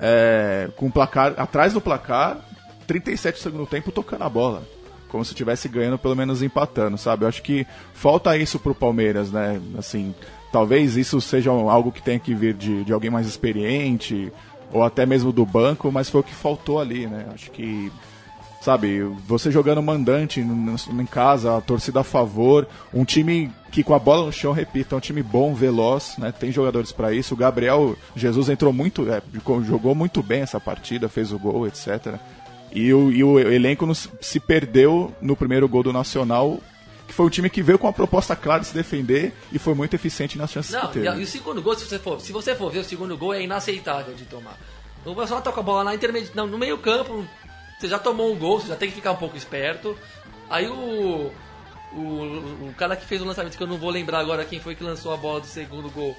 é, 0.00 0.68
com 0.76 0.86
o 0.86 0.92
placar 0.92 1.34
atrás 1.36 1.72
do 1.72 1.80
placar, 1.80 2.38
37 2.86 3.34
do 3.36 3.42
segundo 3.42 3.66
tempo 3.66 3.90
tocando 3.90 4.22
a 4.22 4.28
bola. 4.28 4.62
Como 5.08 5.24
se 5.24 5.32
estivesse 5.32 5.68
ganhando, 5.68 5.98
pelo 5.98 6.14
menos 6.14 6.42
empatando, 6.42 6.96
sabe? 6.98 7.24
Eu 7.24 7.28
acho 7.28 7.42
que 7.42 7.66
falta 7.94 8.36
isso 8.36 8.58
pro 8.58 8.74
Palmeiras, 8.74 9.32
né? 9.32 9.60
Assim, 9.78 10.14
talvez 10.52 10.96
isso 10.96 11.20
seja 11.20 11.50
algo 11.50 11.92
que 11.92 12.02
tenha 12.02 12.18
que 12.18 12.34
vir 12.34 12.54
de, 12.54 12.84
de 12.84 12.92
alguém 12.92 13.10
mais 13.10 13.26
experiente, 13.26 14.32
ou 14.72 14.82
até 14.82 15.06
mesmo 15.06 15.32
do 15.32 15.44
banco, 15.46 15.90
mas 15.90 16.10
foi 16.10 16.20
o 16.20 16.24
que 16.24 16.34
faltou 16.34 16.80
ali, 16.80 17.06
né? 17.06 17.26
Acho 17.32 17.50
que, 17.50 17.90
sabe, 18.60 19.00
você 19.26 19.50
jogando 19.50 19.82
mandante 19.82 20.40
em 20.40 21.06
casa, 21.06 21.56
a 21.56 21.60
torcida 21.60 22.00
a 22.00 22.04
favor, 22.04 22.66
um 22.92 23.04
time 23.04 23.50
que 23.70 23.82
com 23.82 23.94
a 23.94 23.98
bola 23.98 24.26
no 24.26 24.32
chão, 24.32 24.52
repito, 24.52 24.94
é 24.94 24.98
um 24.98 25.00
time 25.00 25.22
bom, 25.22 25.54
veloz, 25.54 26.16
né? 26.18 26.32
Tem 26.32 26.52
jogadores 26.52 26.92
para 26.92 27.12
isso. 27.12 27.34
O 27.34 27.36
Gabriel 27.36 27.96
Jesus 28.14 28.48
entrou 28.48 28.72
muito, 28.72 29.10
é, 29.10 29.22
jogou 29.66 29.94
muito 29.94 30.22
bem 30.22 30.42
essa 30.42 30.60
partida, 30.60 31.08
fez 31.08 31.32
o 31.32 31.38
gol, 31.38 31.66
etc. 31.66 32.14
E 32.72 32.92
o, 32.92 33.10
e 33.10 33.24
o 33.24 33.38
elenco 33.38 33.86
se 33.94 34.38
perdeu 34.38 35.12
no 35.20 35.34
primeiro 35.34 35.68
gol 35.68 35.82
do 35.82 35.92
Nacional, 35.92 36.58
foi 37.18 37.26
um 37.26 37.30
time 37.30 37.50
que 37.50 37.60
veio 37.60 37.76
com 37.80 37.88
uma 37.88 37.92
proposta 37.92 38.36
clara 38.36 38.60
de 38.60 38.68
se 38.68 38.74
defender 38.74 39.34
e 39.50 39.58
foi 39.58 39.74
muito 39.74 39.92
eficiente 39.92 40.38
nas 40.38 40.52
chances 40.52 40.70
Não, 40.72 40.82
que 40.82 41.00
e, 41.00 41.02
teve. 41.02 41.18
e 41.18 41.22
o 41.24 41.26
segundo 41.26 41.60
gol, 41.60 41.74
se 41.76 41.84
você, 41.84 41.98
for, 41.98 42.20
se 42.20 42.30
você 42.32 42.54
for 42.54 42.70
ver 42.70 42.78
o 42.78 42.84
segundo 42.84 43.18
gol, 43.18 43.34
é 43.34 43.42
inaceitável 43.42 44.14
de 44.14 44.24
tomar. 44.24 44.56
O 45.04 45.12
pessoal 45.16 45.42
toca 45.42 45.58
a 45.58 45.62
bola 45.64 45.82
na 45.82 45.96
intermedi... 45.96 46.30
não, 46.32 46.46
no 46.46 46.56
meio 46.56 46.78
campo, 46.78 47.26
você 47.76 47.88
já 47.88 47.98
tomou 47.98 48.32
um 48.32 48.38
gol, 48.38 48.60
você 48.60 48.68
já 48.68 48.76
tem 48.76 48.88
que 48.88 48.94
ficar 48.94 49.10
um 49.10 49.16
pouco 49.16 49.36
esperto. 49.36 49.98
Aí 50.48 50.68
o, 50.68 51.32
o, 51.92 51.98
o 52.68 52.74
cara 52.78 52.94
que 52.94 53.04
fez 53.04 53.20
o 53.20 53.24
lançamento, 53.24 53.56
que 53.56 53.62
eu 53.64 53.66
não 53.66 53.78
vou 53.78 53.90
lembrar 53.90 54.20
agora 54.20 54.44
quem 54.44 54.60
foi 54.60 54.76
que 54.76 54.84
lançou 54.84 55.12
a 55.12 55.16
bola 55.16 55.40
do 55.40 55.46
segundo 55.48 55.90
gol, 55.90 56.16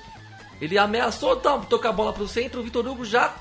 ele 0.59 0.77
ameaçou 0.77 1.37
to- 1.37 1.65
tocar 1.69 1.89
a 1.89 1.93
bola 1.93 2.11
pro 2.11 2.27
centro, 2.27 2.59
o 2.59 2.63
Vitor 2.63 2.85
Hugo 2.85 3.05
já 3.05 3.33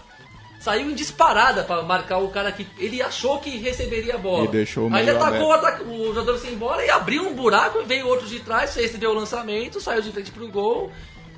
saiu 0.61 0.90
em 0.90 0.94
disparada 0.94 1.62
para 1.64 1.82
marcar 1.82 2.18
o 2.18 2.28
cara 2.28 2.50
que 2.52 2.66
ele 2.78 3.00
achou 3.00 3.38
que 3.38 3.50
receberia 3.59 4.14
a 4.16 4.18
bola. 4.18 4.44
E 4.44 4.48
deixou 4.48 4.88
o 4.88 4.94
Aí 4.94 5.02
ele 5.02 5.11
atacou 5.12 5.88
o, 5.88 6.14
jogador 6.14 6.38
sem 6.38 6.56
bola 6.56 6.84
e 6.84 6.90
abriu 6.90 7.28
um 7.28 7.34
buraco, 7.34 7.84
veio 7.84 8.06
outro 8.09 8.26
de 8.26 8.40
trás, 8.40 8.74
recebeu 8.74 9.11
o 9.11 9.14
lançamento, 9.14 9.80
saiu 9.80 10.02
de 10.02 10.11
frente 10.11 10.30
pro 10.32 10.48
gol 10.48 10.90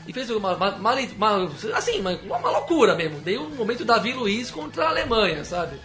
e 0.08 0.12
fez 0.12 0.30
uma, 0.30 0.54
uma, 0.56 0.70
uma- 0.74 0.94
uma- 0.94 1.50
assim, 1.74 2.00
uma, 2.00 2.12
uma 2.12 2.50
loucura 2.50 2.94
mesmo. 2.94 3.20
Deu 3.20 3.42
um 3.42 3.50
momento 3.50 3.84
Davi 3.84 4.12
Luiz 4.12 4.50
contra 4.50 4.86
a 4.86 4.88
Alemanha, 4.88 5.44
sabe? 5.44 5.76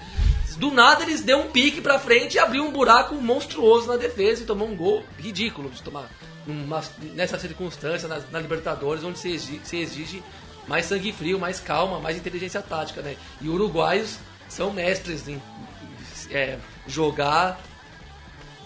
Do 0.58 0.72
nada 0.72 1.04
eles 1.04 1.20
deu 1.22 1.40
um 1.40 1.48
pique 1.52 1.82
pra 1.82 2.00
frente 2.00 2.36
e 2.36 2.40
abriu 2.40 2.64
um 2.64 2.72
buraco 2.72 3.14
monstruoso 3.16 3.88
na 3.90 3.98
defesa 3.98 4.44
e 4.44 4.46
tomou 4.46 4.70
um 4.70 4.76
gol 4.76 5.04
ridículo 5.20 5.70
de 5.70 5.84
tomar 5.84 6.10
numa- 6.48 6.82
nessa 7.14 7.38
circunstância, 7.38 8.08
na, 8.08 8.20
na 8.32 8.40
Libertadores, 8.40 9.04
onde 9.04 9.20
se 9.20 9.30
exige, 9.34 9.60
se 9.66 9.78
exige 9.78 10.24
mais 10.68 10.86
sangue 10.86 11.12
frio, 11.12 11.40
mais 11.40 11.60
calma, 11.60 12.00
mais 12.00 12.18
inteligência 12.18 12.62
tática, 12.62 13.02
né? 13.02 13.16
E 13.42 13.48
uruguaios 13.50 14.18
são 14.50 14.72
mestres 14.72 15.28
em 15.28 15.42
é, 16.32 16.58
jogar 16.88 17.60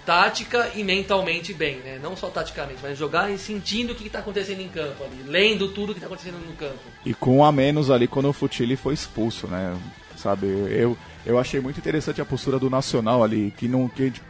tática 0.06 0.72
e 0.76 0.84
mentalmente 0.84 1.54
bem, 1.54 1.78
né? 1.80 2.00
Não 2.02 2.16
só 2.16 2.30
taticamente, 2.30 2.80
mas 2.82 2.98
jogar 2.98 3.30
e 3.32 3.38
sentindo 3.38 3.94
o 3.94 3.96
que 3.96 4.08
está 4.08 4.20
acontecendo 4.20 4.62
em 4.62 4.68
campo 4.70 5.04
ali, 5.04 5.24
lendo 5.28 5.68
tudo 5.70 5.90
o 5.92 5.94
que 5.94 6.00
está 6.00 6.08
acontecendo 6.08 6.40
no 6.44 6.54
campo. 6.54 6.80
E 7.06 7.14
com 7.14 7.38
um 7.38 7.44
a 7.44 7.52
menos 7.52 7.92
ali 7.92 8.08
quando 8.08 8.28
o 8.30 8.34
Futili 8.34 8.76
foi 8.76 8.94
expulso, 8.94 9.48
né? 9.48 9.78
Sabe, 10.18 10.48
eu, 10.48 10.98
eu 11.26 11.38
achei 11.40 11.60
muito 11.62 11.78
interessante 11.80 12.20
a 12.20 12.26
postura 12.26 12.58
do 12.60 12.70
Nacional 12.70 13.24
ali, 13.24 13.54
que 13.56 13.68
não 13.68 13.88
que 13.88 14.02
a 14.02 14.06
gente- 14.06 14.22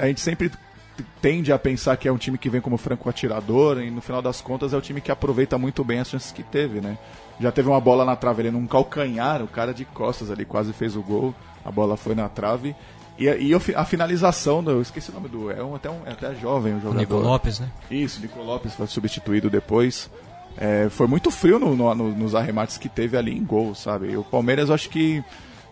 a 0.00 0.06
gente 0.06 0.20
sempre 0.20 0.50
tende 1.20 1.52
a 1.52 1.58
pensar 1.58 1.96
que 1.96 2.06
é 2.08 2.12
um 2.12 2.16
time 2.16 2.38
que 2.38 2.48
vem 2.48 2.60
como 2.60 2.76
franco 2.76 3.08
atirador 3.08 3.80
e 3.82 3.90
no 3.90 4.00
final 4.00 4.22
das 4.22 4.40
contas 4.40 4.72
é 4.72 4.76
o 4.76 4.80
time 4.80 5.00
que 5.00 5.10
aproveita 5.10 5.58
muito 5.58 5.82
bem 5.84 5.98
as 6.00 6.08
chances 6.08 6.32
que 6.32 6.42
teve, 6.42 6.80
né? 6.80 6.96
Já 7.40 7.52
teve 7.52 7.68
uma 7.68 7.80
bola 7.80 8.04
na 8.04 8.16
trave 8.16 8.42
ali 8.42 8.50
num 8.50 8.66
calcanhar, 8.66 9.42
o 9.42 9.48
cara 9.48 9.74
de 9.74 9.84
costas 9.84 10.30
ali 10.30 10.44
quase 10.44 10.72
fez 10.72 10.96
o 10.96 11.02
gol, 11.02 11.34
a 11.64 11.70
bola 11.70 11.96
foi 11.96 12.14
na 12.14 12.28
trave. 12.28 12.74
E, 13.18 13.28
a- 13.28 13.36
e 13.36 13.52
a 13.74 13.84
finalização, 13.84 14.62
do, 14.62 14.70
eu 14.70 14.82
esqueci 14.82 15.10
o 15.10 15.14
nome 15.14 15.28
do. 15.28 15.50
É, 15.50 15.62
um, 15.64 15.74
até, 15.74 15.88
um, 15.90 16.00
é 16.06 16.12
até 16.12 16.34
jovem 16.34 16.74
o 16.74 16.80
jogador. 16.80 16.98
Nico 16.98 17.16
Lopes, 17.16 17.60
né? 17.60 17.68
Isso, 17.90 18.20
Nico 18.20 18.38
Lopes 18.42 18.74
foi 18.74 18.86
substituído 18.86 19.48
depois. 19.48 20.10
É, 20.58 20.88
foi 20.90 21.06
muito 21.06 21.30
frio 21.30 21.58
no- 21.58 21.74
no- 21.76 21.94
nos 22.14 22.34
arremates 22.34 22.76
que 22.78 22.88
teve 22.88 23.16
ali 23.16 23.36
em 23.36 23.42
gol, 23.44 23.74
sabe? 23.74 24.08
E 24.10 24.16
o 24.16 24.24
Palmeiras, 24.24 24.68
eu 24.68 24.74
acho 24.74 24.88
que, 24.90 25.22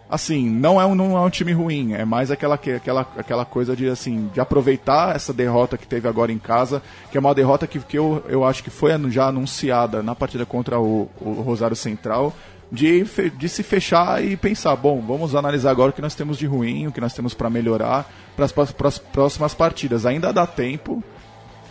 assim, 0.08 0.48
não 0.48 0.80
é 0.80 0.86
um, 0.86 0.94
não 0.94 1.16
é 1.16 1.20
um 1.20 1.30
time 1.30 1.52
ruim. 1.52 1.94
É 1.94 2.04
mais 2.04 2.30
aquela, 2.30 2.56
que- 2.58 2.72
aquela, 2.72 3.06
aquela 3.16 3.44
coisa 3.44 3.74
de, 3.74 3.88
assim, 3.88 4.30
de 4.32 4.40
aproveitar 4.40 5.14
essa 5.16 5.32
derrota 5.32 5.76
que 5.78 5.86
teve 5.86 6.08
agora 6.08 6.30
em 6.32 6.38
casa, 6.38 6.82
que 7.10 7.16
é 7.16 7.20
uma 7.20 7.34
derrota 7.34 7.66
que, 7.66 7.78
que 7.80 7.98
eu, 7.98 8.22
eu 8.28 8.44
acho 8.44 8.62
que 8.62 8.70
foi 8.70 8.90
já 9.10 9.26
anunciada 9.28 10.02
na 10.02 10.14
partida 10.14 10.44
contra 10.46 10.78
o, 10.78 11.08
o 11.20 11.32
Rosário 11.42 11.76
Central, 11.76 12.32
de, 12.70 13.04
de 13.36 13.48
se 13.48 13.62
fechar 13.62 14.24
e 14.24 14.36
pensar, 14.36 14.74
bom, 14.76 15.00
vamos 15.00 15.34
analisar 15.34 15.70
agora 15.70 15.90
o 15.90 15.92
que 15.92 16.02
nós 16.02 16.14
temos 16.14 16.36
de 16.38 16.46
ruim, 16.46 16.86
o 16.86 16.92
que 16.92 17.00
nós 17.00 17.12
temos 17.14 17.32
para 17.34 17.48
melhorar 17.50 18.10
para 18.36 18.44
as 18.46 18.52
próximas 18.98 19.54
partidas. 19.54 20.04
Ainda 20.04 20.32
dá 20.32 20.46
tempo, 20.46 21.02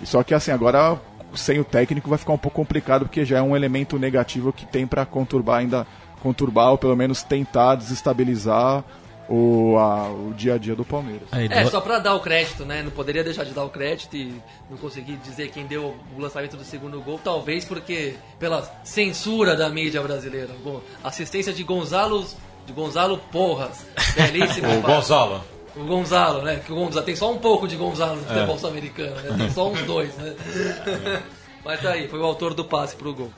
só 0.03 0.23
que 0.23 0.33
assim, 0.33 0.51
agora 0.51 0.97
sem 1.35 1.59
o 1.59 1.63
técnico 1.63 2.09
vai 2.09 2.17
ficar 2.17 2.33
um 2.33 2.37
pouco 2.37 2.55
complicado 2.55 3.05
porque 3.05 3.25
já 3.25 3.39
é 3.39 3.41
um 3.41 3.55
elemento 3.55 3.97
negativo 3.97 4.53
que 4.53 4.65
tem 4.65 4.85
para 4.85 5.03
conturbar 5.05 5.59
ainda 5.59 5.85
conturbar 6.23 6.71
ou 6.71 6.77
pelo 6.77 6.95
menos 6.95 7.21
tentar 7.21 7.75
desestabilizar 7.75 8.83
o, 9.29 9.77
a, 9.77 10.09
o 10.09 10.33
dia 10.35 10.55
a 10.55 10.57
dia 10.57 10.75
do 10.75 10.83
Palmeiras. 10.85 11.27
É, 11.31 11.65
só 11.65 11.79
pra 11.81 11.99
dar 11.99 12.15
o 12.15 12.19
crédito, 12.19 12.65
né? 12.65 12.81
Não 12.81 12.91
poderia 12.91 13.23
deixar 13.23 13.43
de 13.43 13.51
dar 13.51 13.63
o 13.63 13.69
crédito 13.69 14.15
e 14.15 14.33
não 14.69 14.77
conseguir 14.77 15.17
dizer 15.17 15.49
quem 15.49 15.65
deu 15.65 15.95
o 16.17 16.21
lançamento 16.21 16.55
do 16.57 16.63
segundo 16.63 17.01
gol, 17.01 17.19
talvez 17.23 17.65
porque 17.65 18.15
pela 18.39 18.63
censura 18.83 19.55
da 19.55 19.69
mídia 19.69 20.01
brasileira. 20.01 20.49
Bom, 20.63 20.81
assistência 21.03 21.53
de 21.53 21.63
Gonzalo, 21.63 22.25
de 22.65 22.73
Gonzalo 22.73 23.17
Porras. 23.31 23.85
Belíssimo. 24.15 24.67
O. 24.79 24.81
Gonzalo. 24.81 25.41
O 25.75 25.83
Gonzalo, 25.85 26.41
né? 26.43 26.61
Que 26.63 26.71
o 26.71 26.75
Gonzalo 26.75 27.05
tem 27.05 27.15
só 27.15 27.31
um 27.31 27.37
pouco 27.39 27.67
de 27.67 27.75
Gonzalo 27.75 28.17
no 28.17 28.23
É. 28.23 28.27
futebol 28.27 28.57
sul-americano, 28.59 29.15
né? 29.15 29.35
Tem 29.37 29.49
só 29.49 29.69
uns 29.69 29.81
dois, 29.83 30.15
né? 30.17 30.35
Mas 31.65 31.81
tá 31.81 31.91
aí, 31.91 32.07
foi 32.07 32.19
o 32.19 32.25
autor 32.25 32.53
do 32.53 32.63
passe 32.65 32.95
pro 32.95 33.13
gol. 33.13 33.31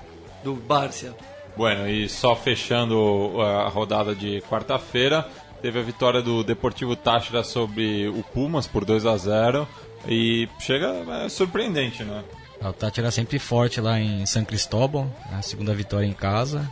Do 0.43 0.53
Bárcia. 0.55 1.13
Bueno, 1.58 1.88
e 1.88 2.10
só 2.10 2.36
fechando 2.36 3.41
a 3.41 3.70
rodada 3.70 4.14
de 4.14 4.41
quarta-feira, 4.49 5.28
teve 5.62 5.80
a 5.80 5.82
vitória 5.82 6.22
do 6.22 6.43
Deportivo 6.43 6.95
Táchira 6.95 7.43
sobre 7.43 8.08
o 8.10 8.22
Pumas 8.22 8.68
por 8.68 8.84
2 8.84 9.06
a 9.06 9.16
0 9.16 9.68
e 10.08 10.47
chega 10.60 10.88
é 11.24 11.30
surpreendente, 11.30 12.03
né? 12.03 12.24
O 12.62 12.74
Tátira 12.74 13.12
sempre 13.12 13.38
forte 13.38 13.80
lá 13.80 13.99
em 13.99 14.26
São 14.26 14.43
Cristóbal, 14.43 15.10
a 15.32 15.41
segunda 15.41 15.74
vitória 15.74 16.06
em 16.06 16.14
casa. 16.14 16.72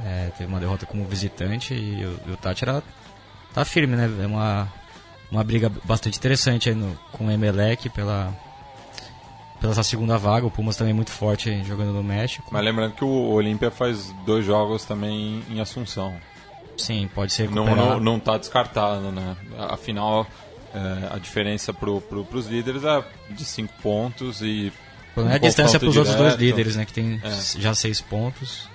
É, 0.00 0.30
teve 0.36 0.48
uma 0.48 0.60
derrota 0.60 0.86
como 0.86 1.04
visitante 1.04 1.74
e 1.74 2.04
o, 2.04 2.32
o 2.32 2.36
Tátira 2.36 2.82
tá 3.52 3.64
firme, 3.64 3.96
né? 3.96 4.10
É 4.22 4.26
uma, 4.26 4.68
uma 5.30 5.44
briga 5.44 5.70
bastante 5.84 6.18
interessante 6.18 6.72
no, 6.72 6.98
com 7.12 7.26
o 7.26 7.30
Emelec 7.30 7.88
pela, 7.90 8.32
pela 9.60 9.72
essa 9.72 9.82
segunda 9.82 10.16
vaga. 10.16 10.46
O 10.46 10.50
Pumas 10.50 10.76
também 10.76 10.92
é 10.92 10.94
muito 10.94 11.10
forte 11.10 11.62
jogando 11.64 11.92
no 11.92 12.02
México. 12.02 12.48
Mas 12.52 12.64
lembrando 12.64 12.94
que 12.94 13.04
o 13.04 13.30
Olímpia 13.30 13.70
faz 13.70 14.14
dois 14.24 14.44
jogos 14.44 14.84
também 14.84 15.42
em 15.50 15.60
Assunção. 15.60 16.16
Sim, 16.76 17.08
pode 17.12 17.32
ser 17.32 17.50
Não, 17.50 17.74
não, 17.74 18.00
não 18.00 18.20
tá 18.20 18.38
descartado, 18.38 19.10
né? 19.10 19.36
Afinal, 19.58 20.26
é, 20.72 21.14
a 21.14 21.18
diferença 21.18 21.72
pro, 21.72 22.00
pro, 22.00 22.24
pros 22.24 22.46
líderes 22.46 22.84
é 22.84 23.02
de 23.30 23.44
5 23.44 23.72
pontos 23.82 24.40
e. 24.42 24.72
Menos 25.16 25.32
a 25.32 25.38
distância 25.38 25.80
para 25.80 25.88
os 25.88 25.96
outros 25.96 26.14
dois 26.14 26.34
líderes, 26.34 26.76
né? 26.76 26.84
Que 26.84 26.92
tem 26.92 27.20
É. 27.24 27.60
já 27.60 27.74
seis 27.74 28.00
pontos. 28.00 28.68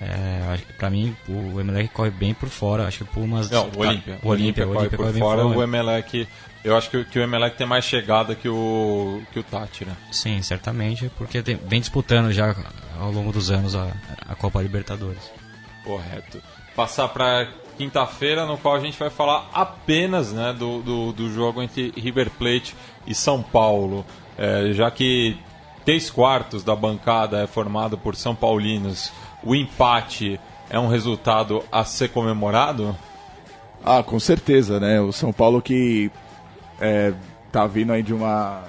É, 0.00 0.58
pra 0.78 0.88
mim, 0.88 1.14
o 1.28 1.60
Emelec 1.60 1.88
corre 1.92 2.10
bem 2.10 2.32
por 2.32 2.48
fora. 2.48 2.86
Acho 2.86 2.98
que 2.98 3.04
o 3.04 3.06
Pumas. 3.06 3.50
Não, 3.50 3.68
o 3.76 3.80
Olímpia. 3.80 4.18
O 4.22 4.28
Olímpia, 4.28 4.66
corre 4.66 4.88
por 4.88 4.96
corre 4.96 5.12
bem 5.12 5.20
fora. 5.20 5.42
por 5.42 5.56
O 5.56 5.62
Emelec. 5.62 6.26
Eu 6.64 6.76
acho 6.76 6.90
que, 6.90 7.04
que 7.04 7.18
o 7.18 7.22
Emelec 7.22 7.56
tem 7.56 7.66
mais 7.66 7.84
chegada 7.84 8.34
que 8.34 8.48
o, 8.48 9.22
que 9.32 9.38
o 9.38 9.42
Tátira. 9.42 9.96
Sim, 10.10 10.40
certamente, 10.42 11.10
porque 11.16 11.42
tem- 11.42 11.56
vem 11.66 11.80
disputando 11.80 12.32
já 12.32 12.54
ao 12.98 13.10
longo 13.10 13.32
dos 13.32 13.50
anos 13.50 13.74
a, 13.74 13.90
a 14.28 14.34
Copa 14.34 14.60
Libertadores. 14.62 15.22
Correto. 15.84 16.42
Passar 16.76 17.08
para 17.08 17.48
quinta-feira, 17.78 18.44
no 18.44 18.58
qual 18.58 18.74
a 18.76 18.80
gente 18.80 18.98
vai 18.98 19.08
falar 19.08 19.48
apenas 19.54 20.32
né, 20.32 20.52
do, 20.52 20.82
do, 20.82 21.12
do 21.12 21.32
jogo 21.32 21.62
entre 21.62 21.92
River 21.96 22.30
Plate 22.30 22.74
e 23.06 23.14
São 23.14 23.42
Paulo. 23.42 24.04
É, 24.36 24.72
já 24.74 24.90
que 24.90 25.36
três 25.84 26.10
quartos 26.10 26.62
da 26.62 26.76
bancada 26.76 27.42
é 27.42 27.46
formado 27.46 27.96
por 27.96 28.14
São 28.14 28.34
Paulinos, 28.34 29.10
o 29.42 29.54
empate 29.54 30.40
é 30.68 30.78
um 30.78 30.88
resultado 30.88 31.62
a 31.70 31.84
ser 31.84 32.08
comemorado? 32.08 32.96
Ah, 33.84 34.02
com 34.02 34.20
certeza, 34.20 34.78
né? 34.78 35.00
O 35.00 35.12
São 35.12 35.32
Paulo 35.32 35.60
que 35.62 36.10
é, 36.80 37.12
tá 37.50 37.66
vindo 37.66 37.92
aí 37.92 38.02
de 38.02 38.14
uma, 38.14 38.62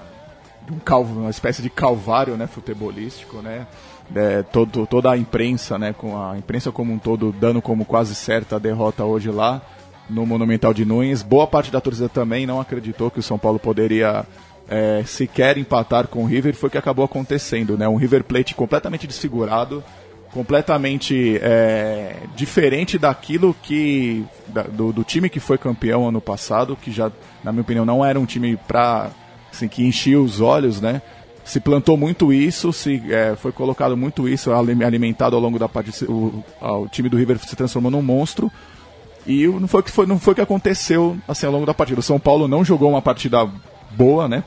de 0.65 0.74
um 0.74 0.80
calvo, 0.80 1.19
uma 1.19 1.30
espécie 1.30 1.61
de 1.61 1.69
calvário, 1.69 2.36
né, 2.36 2.47
futebolístico, 2.47 3.38
né? 3.38 3.67
É, 4.13 4.43
todo, 4.43 4.86
toda 4.88 5.11
a 5.11 5.17
imprensa, 5.17 5.80
né, 5.80 5.93
com 5.93 6.22
a 6.22 6.38
imprensa 6.38 6.69
como 6.69 6.91
um 6.91 6.99
todo 6.99 7.32
dando 7.32 7.61
como 7.61 7.86
quase 7.86 8.13
certa 8.13 8.57
a 8.57 8.59
derrota 8.59 9.05
hoje 9.05 9.30
lá 9.32 9.61
no 10.09 10.26
Monumental 10.26 10.74
de 10.74 10.84
Nunes. 10.84 11.24
Boa 11.24 11.47
parte 11.47 11.72
da 11.72 11.80
torcida 11.80 12.09
também 12.09 12.45
não 12.45 12.59
acreditou 12.59 13.09
que 13.09 13.19
o 13.19 13.24
São 13.24 13.39
Paulo 13.39 13.57
poderia 13.57 14.26
é, 14.67 15.03
sequer 15.05 15.57
empatar 15.57 16.07
com 16.07 16.24
o 16.24 16.26
River, 16.26 16.55
foi 16.55 16.67
o 16.67 16.72
que 16.72 16.78
acabou 16.78 17.05
acontecendo, 17.05 17.78
né? 17.78 17.88
Um 17.88 17.95
River 17.95 18.24
Plate 18.24 18.53
completamente 18.53 19.07
desfigurado, 19.07 19.84
completamente 20.32 21.38
é, 21.41 22.15
diferente 22.36 22.97
daquilo 22.97 23.55
que 23.61 24.25
do, 24.71 24.93
do 24.93 25.03
time 25.03 25.29
que 25.29 25.39
foi 25.39 25.57
campeão 25.57 26.07
ano 26.07 26.21
passado, 26.21 26.77
que 26.82 26.91
já, 26.91 27.11
na 27.43 27.51
minha 27.51 27.61
opinião, 27.61 27.86
não 27.86 28.03
era 28.03 28.19
um 28.19 28.25
time 28.25 28.57
para 28.67 29.11
assim, 29.51 29.67
que 29.67 29.86
enchia 29.86 30.19
os 30.19 30.39
olhos, 30.39 30.79
né? 30.79 31.01
Se 31.43 31.59
plantou 31.59 31.97
muito 31.97 32.32
isso, 32.32 32.71
se 32.71 33.01
é, 33.11 33.36
foi 33.36 33.51
colocado 33.51 33.97
muito 33.97 34.29
isso 34.29 34.53
ali- 34.53 34.84
alimentado 34.84 35.36
ao 35.36 35.41
longo 35.41 35.59
da 35.59 35.67
partida. 35.67 36.09
O, 36.09 36.43
o 36.61 36.88
time 36.88 37.09
do 37.09 37.17
River 37.17 37.38
se 37.39 37.55
transformou 37.55 37.91
num 37.91 38.01
monstro. 38.01 38.49
E 39.25 39.45
não 39.47 39.67
foi 39.67 39.84
que 39.84 39.91
foi, 39.91 40.05
não 40.05 40.19
foi 40.19 40.34
que 40.34 40.41
aconteceu 40.41 41.17
assim 41.27 41.45
ao 41.45 41.51
longo 41.51 41.65
da 41.65 41.73
partida. 41.73 41.99
O 41.99 42.03
São 42.03 42.19
Paulo 42.19 42.47
não 42.47 42.63
jogou 42.63 42.89
uma 42.89 43.01
partida 43.01 43.47
boa, 43.91 44.27
né? 44.27 44.43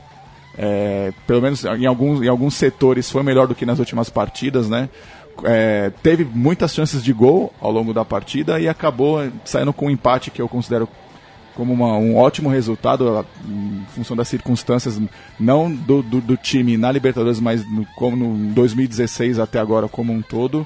É, 0.57 1.11
pelo 1.27 1.41
menos 1.41 1.65
em 1.65 1.85
alguns, 1.85 2.21
em 2.21 2.29
alguns 2.29 2.55
setores 2.55 3.11
foi 3.11 3.21
melhor 3.23 3.45
do 3.45 3.53
que 3.53 3.65
nas 3.65 3.77
últimas 3.77 4.09
partidas, 4.09 4.69
né? 4.69 4.89
É, 5.43 5.91
teve 6.01 6.23
muitas 6.23 6.73
chances 6.73 7.03
de 7.03 7.11
gol 7.11 7.53
ao 7.59 7.71
longo 7.71 7.93
da 7.93 8.05
partida 8.05 8.59
e 8.59 8.67
acabou 8.67 9.19
saindo 9.43 9.73
com 9.73 9.87
um 9.87 9.89
empate 9.89 10.31
que 10.31 10.41
eu 10.41 10.47
considero 10.47 10.87
como 11.55 11.73
uma- 11.73 11.97
um 11.97 12.17
ótimo 12.17 12.49
resultado 12.49 13.25
em 13.47 13.85
função 13.93 14.15
das 14.15 14.27
circunstâncias, 14.27 14.99
não 15.39 15.71
do, 15.71 16.01
do, 16.01 16.19
do 16.21 16.37
time 16.37 16.75
na 16.77 16.91
Libertadores, 16.91 17.39
mas 17.39 17.65
no, 17.69 17.85
como 17.95 18.15
no 18.15 18.53
2016 18.53 19.39
até 19.39 19.59
agora 19.59 19.87
como 19.87 20.11
um 20.11 20.21
todo. 20.21 20.65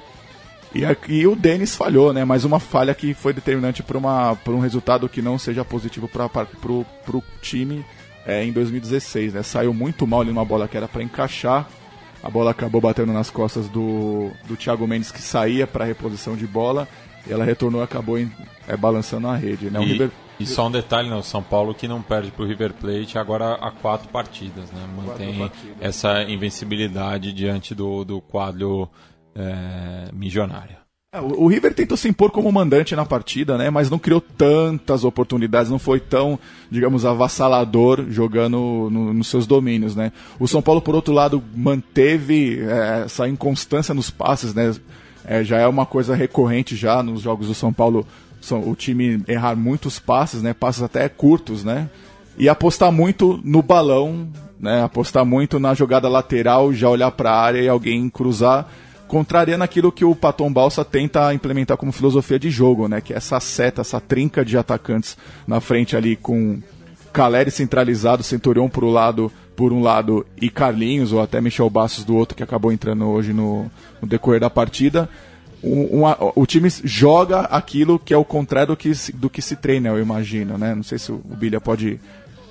E, 0.74 0.84
aqui 0.84 1.26
o 1.26 1.34
Denis 1.34 1.74
falhou, 1.74 2.12
né? 2.12 2.24
Mais 2.24 2.44
uma 2.44 2.60
falha 2.60 2.94
que 2.94 3.12
foi 3.12 3.32
determinante 3.32 3.82
para 3.82 3.98
um 4.52 4.60
resultado 4.60 5.08
que 5.08 5.20
não 5.20 5.36
seja 5.36 5.64
positivo 5.64 6.08
para 6.08 6.28
o 6.72 7.24
time 7.42 7.84
é, 8.24 8.44
em 8.44 8.52
2016, 8.52 9.34
né? 9.34 9.42
Saiu 9.42 9.74
muito 9.74 10.06
mal 10.06 10.20
ali 10.20 10.30
numa 10.30 10.44
bola 10.44 10.68
que 10.68 10.76
era 10.76 10.86
para 10.86 11.02
encaixar. 11.02 11.68
A 12.22 12.28
bola 12.30 12.50
acabou 12.50 12.80
batendo 12.80 13.12
nas 13.12 13.30
costas 13.30 13.68
do, 13.68 14.30
do 14.46 14.56
Thiago 14.56 14.86
Mendes 14.86 15.10
que 15.10 15.22
saía 15.22 15.66
para 15.66 15.84
reposição 15.84 16.36
de 16.36 16.46
bola. 16.46 16.86
E 17.26 17.32
ela 17.32 17.44
retornou 17.44 17.80
e 17.82 17.84
acabou 17.84 18.18
em- 18.18 18.30
é, 18.66 18.76
balançando 18.76 19.28
a 19.28 19.36
rede, 19.36 19.70
né? 19.70 19.78
O 19.78 19.82
E, 19.82 19.86
River- 19.92 20.10
e 20.38 20.46
só 20.46 20.66
um 20.68 20.70
detalhe, 20.70 21.08
né? 21.10 21.16
o 21.16 21.22
São 21.22 21.42
Paulo 21.42 21.74
que 21.74 21.86
não 21.86 22.00
perde 22.00 22.30
para 22.30 22.42
o 22.42 22.46
River 22.48 22.72
Plate 22.72 23.18
agora 23.18 23.54
há 23.56 23.70
quatro 23.70 24.08
partidas, 24.08 24.70
né? 24.72 24.86
Mantém 24.96 25.38
partidas. 25.38 25.76
essa 25.80 26.22
invencibilidade 26.22 27.32
diante 27.32 27.74
do, 27.74 28.04
do 28.06 28.20
quadro 28.22 28.88
é, 29.34 30.10
milionário. 30.14 30.76
É, 31.12 31.20
o 31.20 31.42
o 31.42 31.46
River 31.48 31.74
tentou 31.74 31.96
se 31.96 32.08
impor 32.08 32.30
como 32.30 32.52
mandante 32.52 32.94
na 32.94 33.04
partida, 33.04 33.58
né? 33.58 33.68
Mas 33.68 33.90
não 33.90 33.98
criou 33.98 34.20
tantas 34.20 35.02
oportunidades, 35.02 35.68
não 35.68 35.78
foi 35.78 35.98
tão, 35.98 36.38
digamos, 36.70 37.04
avassalador 37.04 38.06
jogando 38.10 38.88
no- 38.92 39.12
nos 39.12 39.26
seus 39.26 39.44
domínios, 39.44 39.96
né? 39.96 40.12
O 40.38 40.46
São 40.46 40.62
Paulo, 40.62 40.80
por 40.80 40.94
outro 40.94 41.12
lado, 41.12 41.42
manteve 41.52 42.60
é, 42.60 43.02
essa 43.06 43.28
inconstância 43.28 43.92
nos 43.92 44.08
passes, 44.08 44.54
né? 44.54 44.72
É, 45.24 45.42
já 45.42 45.58
é 45.58 45.66
uma 45.66 45.84
coisa 45.84 46.14
recorrente 46.14 46.76
já 46.76 47.02
nos 47.02 47.22
jogos 47.22 47.48
do 47.48 47.54
São 47.54 47.72
Paulo, 47.72 48.06
são- 48.40 48.68
o 48.70 48.76
time 48.76 49.20
errar 49.26 49.56
muitos 49.56 49.98
passes, 49.98 50.42
né? 50.42 50.54
Passes 50.54 50.80
até 50.82 51.08
curtos, 51.08 51.64
né? 51.64 51.90
E 52.38 52.48
apostar 52.48 52.92
muito 52.92 53.40
no 53.42 53.62
balão, 53.62 54.28
né? 54.60 54.84
Apostar 54.84 55.24
muito 55.26 55.58
na 55.58 55.74
jogada 55.74 56.08
lateral, 56.08 56.72
já 56.72 56.88
olhar 56.88 57.10
para 57.10 57.32
a 57.32 57.40
área 57.42 57.60
e 57.60 57.68
alguém 57.68 58.08
cruzar 58.08 58.68
contrariando 59.10 59.64
aquilo 59.64 59.90
que 59.90 60.04
o 60.04 60.14
Paton 60.14 60.52
Balsa 60.52 60.84
tenta 60.84 61.34
implementar 61.34 61.76
como 61.76 61.90
filosofia 61.90 62.38
de 62.38 62.48
jogo, 62.48 62.86
né? 62.86 63.00
Que 63.00 63.12
é 63.12 63.16
essa 63.16 63.40
seta, 63.40 63.80
essa 63.80 64.00
trinca 64.00 64.44
de 64.44 64.56
atacantes 64.56 65.18
na 65.48 65.60
frente 65.60 65.96
ali 65.96 66.14
com 66.14 66.60
Caleri 67.12 67.50
centralizado, 67.50 68.22
Centurion 68.22 68.68
por 68.68 68.84
um 68.84 68.90
lado, 68.92 69.30
por 69.56 69.72
um 69.72 69.82
lado 69.82 70.24
e 70.40 70.48
Carlinhos 70.48 71.12
ou 71.12 71.20
até 71.20 71.40
Michel 71.40 71.68
Bastos 71.68 72.04
do 72.04 72.14
outro 72.14 72.36
que 72.36 72.42
acabou 72.44 72.70
entrando 72.70 73.04
hoje 73.08 73.32
no, 73.32 73.68
no 74.00 74.06
decorrer 74.06 74.38
da 74.38 74.48
partida. 74.48 75.08
O 75.60 76.46
time 76.46 76.70
joga 76.84 77.40
aquilo 77.40 77.98
que 77.98 78.14
é 78.14 78.16
o 78.16 78.24
contrário 78.24 78.68
do 78.68 78.76
que, 78.76 78.92
do 79.12 79.28
que 79.28 79.42
se 79.42 79.56
treina, 79.56 79.88
eu 79.88 80.00
imagino, 80.00 80.56
né? 80.56 80.72
Não 80.72 80.84
sei 80.84 80.98
se 80.98 81.10
o 81.10 81.18
Bilha 81.18 81.60
pode 81.60 81.98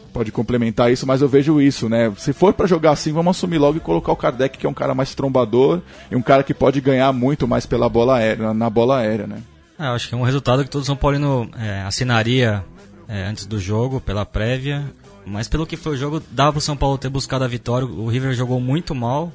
pode 0.10 0.32
complementar 0.32 0.92
isso, 0.92 1.08
mas 1.08 1.22
eu 1.22 1.30
vejo 1.30 1.62
isso, 1.62 1.88
né? 1.88 2.12
Se 2.18 2.34
for 2.34 2.54
pra 2.54 2.68
jogar 2.68 2.92
assim, 2.92 3.14
vamos 3.14 3.38
assumir 3.38 3.58
logo 3.58 3.78
e 3.78 3.82
colocar 3.82 4.12
o 4.12 4.16
Kardec, 4.16 4.58
que 4.58 4.66
é 4.66 4.70
um 4.70 4.74
cara 4.74 4.94
mais 4.94 5.16
trombador 5.16 5.82
e 6.12 6.16
um 6.16 6.22
cara 6.22 6.44
que 6.44 6.54
pode 6.54 6.82
ganhar 6.82 7.12
muito 7.14 7.48
mais 7.48 7.66
pela 7.66 7.88
bola 7.88 8.18
aérea, 8.18 8.54
na 8.54 8.70
bola 8.70 8.98
aérea, 8.98 9.28
né? 9.28 9.42
É, 9.80 9.86
acho 9.86 10.10
que 10.10 10.16
é 10.16 10.18
um 10.18 10.24
resultado 10.24 10.64
que 10.64 10.70
todo 10.70 10.84
São 10.84 10.96
Paulino 10.96 11.50
é, 11.58 11.82
assinaria 11.84 12.66
é, 13.08 13.24
antes 13.24 13.46
do 13.46 13.58
jogo, 13.58 14.02
pela 14.02 14.26
prévia. 14.26 14.84
Mas 15.26 15.48
pelo 15.48 15.66
que 15.66 15.78
foi 15.78 15.94
o 15.94 15.98
jogo, 15.98 16.22
dava 16.32 16.54
pro 16.54 16.62
São 16.62 16.76
Paulo 16.76 16.98
ter 16.98 17.10
buscado 17.10 17.46
a 17.46 17.48
vitória. 17.48 17.88
O 17.88 18.08
River 18.08 18.34
jogou 18.34 18.60
muito 18.60 18.94
mal. 18.94 19.32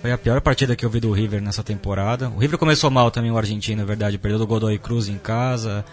Foi 0.00 0.12
a 0.12 0.18
pior 0.18 0.40
partida 0.40 0.76
que 0.76 0.84
eu 0.84 0.90
vi 0.90 1.00
do 1.00 1.10
River 1.10 1.40
nessa 1.40 1.62
temporada. 1.62 2.28
O 2.28 2.38
River 2.38 2.58
começou 2.58 2.90
mal 2.90 3.10
também, 3.10 3.30
o 3.30 3.38
argentino, 3.38 3.82
é 3.82 3.84
verdade. 3.84 4.18
Perdeu 4.18 4.38
do 4.38 4.46
Godoy 4.46 4.78
Cruz 4.78 5.08
em 5.08 5.16
casa. 5.16 5.84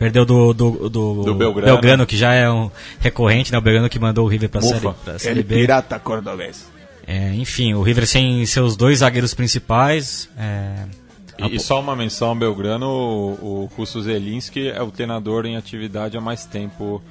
Perdeu 0.00 0.24
do, 0.24 0.54
do, 0.54 0.88
do, 0.88 1.24
Do 1.24 1.34
Belgrano. 1.34 2.06
que 2.06 2.16
já 2.16 2.32
é 2.32 2.50
um 2.50 2.70
recorrente, 2.98 3.52
né? 3.52 3.58
O 3.58 3.60
Belgrano 3.60 3.86
que 3.90 3.98
mandou 3.98 4.24
o 4.24 4.28
River 4.28 4.48
pra, 4.48 4.60
Ufa. 4.60 4.68
série, 4.80 4.94
pra 5.04 5.18
Série 5.18 5.34
Ele 5.40 5.42
B. 5.42 5.54
pirata 5.56 5.98
cordobês. 5.98 6.66
É, 7.06 7.34
enfim, 7.34 7.74
o 7.74 7.82
River 7.82 8.06
sem 8.06 8.46
seus 8.46 8.76
dois 8.76 9.00
zagueiros 9.00 9.34
principais. 9.34 10.26
é, 10.38 10.86
E, 11.38 11.56
e 11.56 11.60
só 11.60 11.78
uma 11.80 11.94
menção, 11.94 12.34
Belgrano, 12.34 12.86
o, 12.88 13.64
o 13.66 13.70
Russo 13.76 14.00
Zelinski 14.00 14.68
é 14.70 14.80
o 14.82 14.90
treinador 14.90 15.44
em 15.44 15.56
atividade 15.58 16.16
há 16.16 16.20
mais 16.20 16.46
tempo 16.46 17.02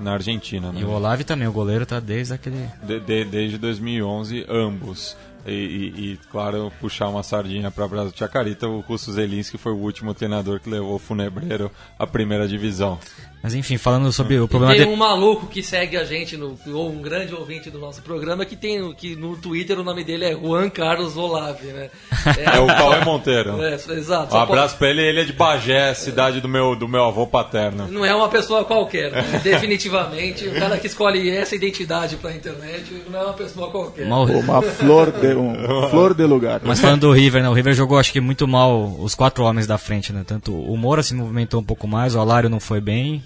na 0.00 0.14
Argentina. 0.14 0.72
Né? 0.72 0.80
E 0.80 0.84
o 0.84 0.90
Olave 0.90 1.24
também, 1.24 1.46
o 1.46 1.52
goleiro 1.52 1.84
tá 1.84 2.00
desde 2.00 2.32
aquele... 2.32 2.64
De, 2.82 2.98
de, 3.00 3.24
desde 3.26 3.58
2011, 3.58 4.46
ambos. 4.48 5.14
E, 5.48 5.52
e, 5.52 6.12
e, 6.12 6.18
claro, 6.30 6.72
puxar 6.80 7.08
uma 7.08 7.22
sardinha 7.22 7.70
para 7.70 7.84
a 7.84 7.88
Brasa 7.88 8.12
Chacarita, 8.14 8.68
o 8.68 8.80
Russo 8.80 9.12
Zelinski 9.12 9.58
foi 9.58 9.72
o 9.72 9.78
último 9.78 10.14
treinador 10.14 10.60
que 10.60 10.68
levou 10.68 10.96
o 10.96 10.98
Funebreiro 10.98 11.70
à 11.98 12.06
primeira 12.06 12.46
divisão. 12.46 12.98
Mas 13.42 13.54
enfim, 13.54 13.78
falando 13.78 14.10
sobre 14.12 14.38
o 14.38 14.48
problema... 14.48 14.74
Tem 14.74 14.84
de... 14.84 14.92
um 14.92 14.96
maluco 14.96 15.46
que 15.46 15.62
segue 15.62 15.96
a 15.96 16.04
gente, 16.04 16.36
no, 16.36 16.58
ou 16.72 16.90
um 16.90 17.00
grande 17.00 17.32
ouvinte 17.34 17.70
do 17.70 17.78
nosso 17.78 18.02
programa, 18.02 18.44
que 18.44 18.56
tem 18.56 18.92
que 18.94 19.14
no 19.14 19.36
Twitter 19.36 19.78
o 19.78 19.84
nome 19.84 20.02
dele 20.02 20.24
é 20.24 20.32
Juan 20.32 20.68
Carlos 20.68 21.16
Olave, 21.16 21.68
né? 21.68 21.88
É, 22.36 22.56
é 22.58 22.60
o 22.60 22.66
Cauê 22.66 23.04
Monteiro. 23.04 23.62
É, 23.62 23.74
exato. 23.74 24.34
Um 24.34 24.40
abraço 24.40 24.74
pode... 24.74 24.78
pra 24.78 24.90
ele, 24.90 25.02
ele 25.02 25.20
é 25.20 25.24
de 25.24 25.32
Bagé, 25.32 25.94
cidade 25.94 26.40
do 26.40 26.48
meu, 26.48 26.74
do 26.74 26.88
meu 26.88 27.04
avô 27.04 27.26
paterno. 27.26 27.86
Não 27.88 28.04
é 28.04 28.12
uma 28.12 28.28
pessoa 28.28 28.64
qualquer, 28.64 29.12
né? 29.12 29.22
definitivamente. 29.42 30.48
O 30.48 30.54
cara 30.54 30.76
que 30.76 30.88
escolhe 30.88 31.30
essa 31.30 31.54
identidade 31.54 32.16
pra 32.16 32.32
internet 32.32 33.04
não 33.08 33.20
é 33.20 33.24
uma 33.24 33.34
pessoa 33.34 33.70
qualquer. 33.70 34.04
Uma, 34.04 34.22
uma 34.22 34.62
flor 34.62 35.12
de 35.12 35.32
um 35.40 35.88
flor 35.88 36.14
de 36.14 36.24
lugar. 36.24 36.60
Mas 36.64 36.80
falando 36.80 37.02
do 37.02 37.12
River, 37.12 37.42
né? 37.42 37.48
O 37.48 37.52
River 37.52 37.74
jogou 37.74 37.98
acho 37.98 38.12
que 38.12 38.20
muito 38.20 38.46
mal 38.46 38.96
os 38.98 39.14
quatro 39.14 39.44
homens 39.44 39.66
da 39.66 39.78
frente, 39.78 40.12
né? 40.12 40.24
Tanto 40.26 40.52
o 40.52 40.76
Moura 40.76 41.02
se 41.02 41.14
movimentou 41.14 41.60
um 41.60 41.64
pouco 41.64 41.86
mais, 41.86 42.14
o 42.14 42.20
Alário 42.20 42.48
não 42.48 42.60
foi 42.60 42.80
bem. 42.80 43.22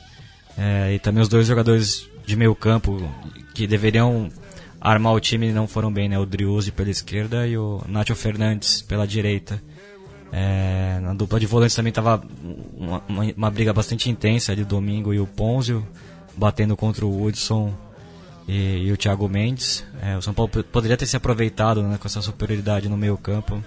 É, 0.56 0.94
e 0.94 0.98
também 0.98 1.22
os 1.22 1.28
dois 1.28 1.46
jogadores 1.46 2.08
de 2.26 2.36
meio 2.36 2.54
campo 2.54 3.02
que 3.54 3.66
deveriam 3.66 4.28
armar 4.80 5.14
o 5.14 5.20
time 5.20 5.52
não 5.52 5.66
foram 5.66 5.92
bem, 5.92 6.08
né? 6.08 6.18
O 6.18 6.26
Driuzzi 6.26 6.72
pela 6.72 6.90
esquerda 6.90 7.46
e 7.46 7.56
o 7.56 7.80
Nacho 7.88 8.14
Fernandes 8.14 8.82
pela 8.82 9.06
direita. 9.06 9.62
É, 10.32 10.98
na 11.02 11.12
dupla 11.12 11.38
de 11.38 11.46
volantes 11.46 11.76
também 11.76 11.90
estava 11.90 12.22
uma, 12.74 13.02
uma, 13.06 13.24
uma, 13.36 13.50
briga 13.50 13.70
bastante 13.72 14.08
intensa 14.10 14.50
ali, 14.50 14.64
Domingo 14.64 15.12
e 15.12 15.20
o 15.20 15.26
Ponzio, 15.26 15.86
batendo 16.34 16.74
contra 16.74 17.04
o 17.04 17.22
Hudson 17.22 17.72
e, 18.46 18.86
e 18.86 18.92
o 18.92 18.96
Thiago 18.96 19.28
Mendes. 19.28 19.84
É, 20.00 20.16
o 20.16 20.22
São 20.22 20.34
Paulo 20.34 20.50
poderia 20.64 20.96
ter 20.96 21.06
se 21.06 21.16
aproveitado 21.16 21.82
né, 21.82 21.98
com 21.98 22.06
essa 22.06 22.20
superioridade 22.20 22.88
no 22.88 22.96
meio 22.96 23.16
campo 23.16 23.62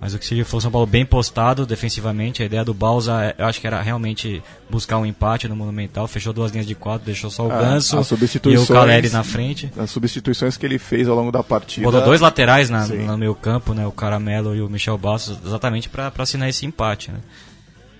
mas 0.00 0.12
o 0.12 0.18
que 0.18 0.26
se 0.26 0.44
for 0.44 0.60
São 0.60 0.70
Paulo 0.70 0.86
bem 0.86 1.06
postado 1.06 1.64
defensivamente, 1.64 2.42
a 2.42 2.46
ideia 2.46 2.64
do 2.64 2.74
Balsa, 2.74 3.34
eu 3.38 3.46
acho 3.46 3.60
que 3.60 3.66
era 3.66 3.80
realmente 3.80 4.42
buscar 4.68 4.98
um 4.98 5.06
empate 5.06 5.48
no 5.48 5.56
Monumental. 5.56 6.06
Fechou 6.06 6.32
duas 6.32 6.52
linhas 6.52 6.66
de 6.66 6.74
quatro, 6.74 7.06
deixou 7.06 7.30
só 7.30 7.46
o 7.46 7.52
é, 7.52 7.58
Ganso 7.58 7.96
e 8.44 8.58
o 8.58 8.66
Caleri 8.66 9.08
na 9.08 9.24
frente. 9.24 9.72
As 9.76 9.90
substituições 9.90 10.56
que 10.56 10.66
ele 10.66 10.78
fez 10.78 11.08
ao 11.08 11.16
longo 11.16 11.32
da 11.32 11.42
partida. 11.42 11.86
Botou 11.86 12.02
dois 12.02 12.20
laterais 12.20 12.68
na, 12.68 12.86
no 12.86 13.16
meio 13.16 13.34
campo, 13.34 13.72
né, 13.72 13.86
o 13.86 13.92
Caramelo 13.92 14.54
e 14.54 14.60
o 14.60 14.68
Michel 14.68 14.98
Bastos, 14.98 15.38
exatamente 15.44 15.88
para 15.88 16.12
assinar 16.18 16.48
esse 16.48 16.66
empate. 16.66 17.10
Né. 17.10 17.18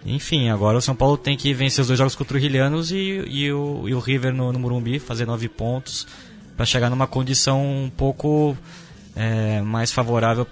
Enfim, 0.07 0.48
agora 0.48 0.78
o 0.78 0.80
São 0.80 0.94
Paulo 0.94 1.16
tem 1.16 1.36
que 1.36 1.52
vencer 1.52 1.82
os 1.82 1.88
dois 1.88 1.98
jogos 1.98 2.14
contra 2.14 2.36
o 2.36 2.40
Rilhanos 2.40 2.92
e, 2.92 3.24
e, 3.26 3.52
o, 3.52 3.88
e 3.88 3.94
o 3.94 3.98
River 3.98 4.32
no, 4.32 4.52
no 4.52 4.59
Morumbi, 4.59 4.98
fazer 4.98 5.26
nove 5.26 5.48
pontos 5.48 6.07
para 6.57 6.64
chegar 6.64 6.88
numa 6.88 7.07
condição 7.07 7.61
um 7.61 7.90
pouco 7.90 8.57
é, 9.14 9.61
mais 9.61 9.92
favorável 9.92 10.46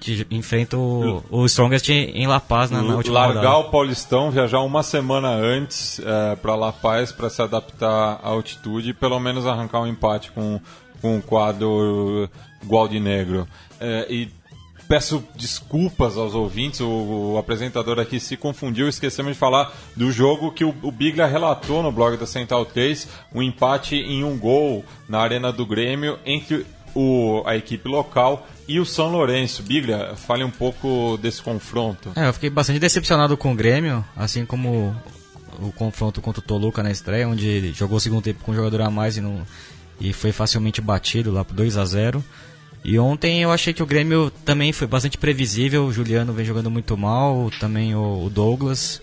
que 0.00 0.26
enfrenta 0.32 0.76
o, 0.76 1.22
o 1.30 1.46
Strongest 1.46 1.88
em 1.90 2.26
La 2.26 2.40
Paz 2.40 2.70
na, 2.70 2.82
na 2.82 2.96
última 2.96 3.20
Largar 3.20 3.44
rodada. 3.44 3.68
o 3.68 3.70
Paulistão, 3.70 4.32
viajar 4.32 4.60
uma 4.60 4.82
semana 4.82 5.28
antes 5.28 6.00
é, 6.00 6.34
para 6.36 6.56
La 6.56 6.72
Paz 6.72 7.12
para 7.12 7.30
se 7.30 7.40
adaptar 7.40 8.18
à 8.22 8.28
altitude 8.28 8.90
e 8.90 8.94
pelo 8.94 9.20
menos 9.20 9.46
arrancar 9.46 9.80
um 9.80 9.86
empate 9.86 10.32
com, 10.32 10.60
com 11.00 11.16
um 11.16 11.20
quadro 11.20 12.28
igual 12.60 12.88
de 12.88 12.98
negro. 12.98 13.46
É, 13.78 14.06
e 14.10 14.28
peço 14.92 15.24
desculpas 15.34 16.18
aos 16.18 16.34
ouvintes, 16.34 16.80
o, 16.80 17.32
o, 17.32 17.38
apresentador 17.38 17.98
aqui 17.98 18.20
se 18.20 18.36
confundiu, 18.36 18.86
esquecemos 18.90 19.32
de 19.32 19.38
falar 19.38 19.74
do 19.96 20.12
jogo 20.12 20.52
que 20.52 20.66
o, 20.66 20.74
o 20.82 20.92
Biglia 20.92 21.24
relatou 21.24 21.82
no 21.82 21.90
blog 21.90 22.18
da 22.18 22.26
Central 22.26 22.66
3, 22.66 23.08
um 23.34 23.42
empate 23.42 23.96
em 23.96 24.22
um 24.22 24.36
gol 24.38 24.84
na 25.08 25.20
Arena 25.20 25.50
do 25.50 25.64
Grêmio 25.64 26.18
entre 26.26 26.66
o, 26.94 27.42
a 27.46 27.56
equipe 27.56 27.88
local 27.88 28.46
e 28.68 28.78
o 28.78 28.84
São 28.84 29.10
Lourenço. 29.10 29.62
Biglia, 29.62 30.14
fale 30.14 30.44
um 30.44 30.50
pouco 30.50 31.16
desse 31.16 31.40
confronto. 31.40 32.12
É, 32.14 32.28
eu 32.28 32.32
fiquei 32.34 32.50
bastante 32.50 32.78
decepcionado 32.78 33.34
com 33.34 33.50
o 33.50 33.56
Grêmio, 33.56 34.04
assim 34.14 34.44
como 34.44 34.94
o 35.58 35.72
confronto 35.72 36.20
contra 36.20 36.40
o 36.40 36.44
Toluca 36.44 36.82
na 36.82 36.90
estreia, 36.90 37.26
onde 37.26 37.72
jogou 37.72 37.96
o 37.96 38.00
segundo 38.00 38.22
tempo 38.22 38.44
com 38.44 38.52
um 38.52 38.54
jogador 38.54 38.82
a 38.82 38.90
mais 38.90 39.16
e, 39.16 39.22
não, 39.22 39.40
e 39.98 40.12
foi 40.12 40.32
facilmente 40.32 40.82
batido 40.82 41.32
lá 41.32 41.42
por 41.42 41.54
2 41.54 41.78
a 41.78 41.84
0 41.86 42.22
E 42.84 42.98
ontem 42.98 43.42
eu 43.42 43.52
achei 43.52 43.72
que 43.72 43.82
o 43.82 43.86
Grêmio 43.86 44.30
também 44.44 44.72
foi 44.72 44.86
bastante 44.86 45.16
previsível. 45.16 45.86
O 45.86 45.92
Juliano 45.92 46.32
vem 46.32 46.44
jogando 46.44 46.70
muito 46.70 46.96
mal, 46.96 47.50
também 47.60 47.94
o, 47.94 48.28
Douglas. 48.28 49.00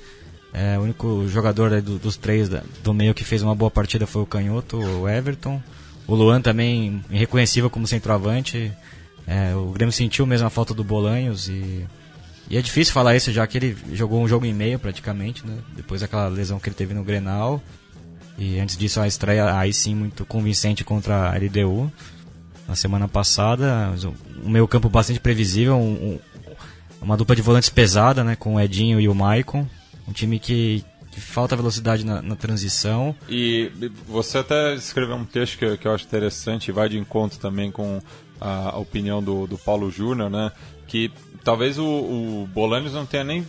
É, 0.51 0.77
o 0.77 0.81
único 0.81 1.27
jogador 1.27 1.81
do, 1.81 1.97
dos 1.97 2.17
três 2.17 2.49
do 2.83 2.93
meio 2.93 3.13
que 3.13 3.23
fez 3.23 3.41
uma 3.41 3.55
boa 3.55 3.71
partida 3.71 4.05
foi 4.05 4.21
o 4.21 4.25
Canhoto, 4.25 4.77
o 4.77 5.07
Everton. 5.07 5.61
O 6.07 6.15
Luan 6.15 6.41
também 6.41 7.03
irreconhecível 7.09 7.69
como 7.69 7.87
centroavante. 7.87 8.71
É, 9.25 9.55
o 9.55 9.71
Grêmio 9.71 9.93
sentiu 9.93 10.25
mesmo 10.25 10.47
a 10.47 10.49
falta 10.49 10.73
do 10.73 10.83
Bolanhos 10.83 11.47
e, 11.47 11.85
e 12.49 12.57
é 12.57 12.61
difícil 12.61 12.93
falar 12.93 13.15
isso 13.15 13.31
já 13.31 13.45
que 13.45 13.57
ele 13.57 13.77
jogou 13.93 14.21
um 14.21 14.27
jogo 14.27 14.45
e 14.45 14.51
meio 14.51 14.79
praticamente, 14.79 15.45
né? 15.45 15.55
Depois 15.75 16.01
daquela 16.01 16.27
lesão 16.27 16.59
que 16.59 16.67
ele 16.67 16.75
teve 16.75 16.93
no 16.93 17.03
Grenal. 17.03 17.61
E 18.37 18.59
antes 18.59 18.75
disso 18.75 18.99
a 18.99 19.07
estreia 19.07 19.55
aí 19.57 19.71
sim 19.71 19.93
muito 19.93 20.25
convincente 20.25 20.83
contra 20.83 21.29
a 21.29 21.37
LDU 21.37 21.91
na 22.69 22.75
semana 22.75 23.07
passada. 23.07 23.93
Um 24.45 24.49
meio 24.49 24.67
campo 24.67 24.87
bastante 24.87 25.19
previsível, 25.19 25.75
um, 25.75 25.91
um, 25.91 26.19
uma 27.01 27.17
dupla 27.17 27.35
de 27.35 27.41
volantes 27.41 27.69
pesada, 27.69 28.23
né? 28.23 28.35
Com 28.35 28.55
o 28.55 28.59
Edinho 28.59 29.01
e 29.01 29.09
o 29.09 29.15
Maicon. 29.15 29.67
Um 30.07 30.11
time 30.11 30.39
que, 30.39 30.85
que 31.11 31.19
falta 31.19 31.55
velocidade 31.55 32.05
na, 32.05 32.21
na, 32.21 32.35
transição. 32.35 33.15
E 33.27 33.71
você 34.07 34.37
até 34.37 34.75
escreveu 34.75 35.15
um 35.15 35.25
texto 35.25 35.57
que, 35.57 35.77
que 35.77 35.87
eu 35.87 35.93
acho 35.93 36.05
interessante 36.05 36.67
e 36.67 36.71
vai 36.71 36.87
de 36.87 36.99
encontro 36.99 37.39
também 37.39 37.71
com 37.71 37.99
a, 38.39 38.77
opinião 38.77 39.21
do, 39.21 39.47
do 39.47 39.57
Paulo 39.57 39.89
Júnior, 39.89 40.29
né? 40.29 40.51
Que 40.87 41.11
talvez 41.43 41.79
o, 41.79 41.85
o 41.85 42.49
Bolanes 42.53 42.93
não 42.93 43.05
tenha 43.05 43.23
nem 43.23 43.45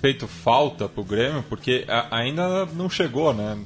feito 0.00 0.28
falta 0.28 0.88
pro 0.88 1.02
Grêmio, 1.02 1.44
porque 1.48 1.84
a, 1.88 2.16
ainda 2.16 2.66
não 2.66 2.88
chegou, 2.88 3.34
né? 3.34 3.58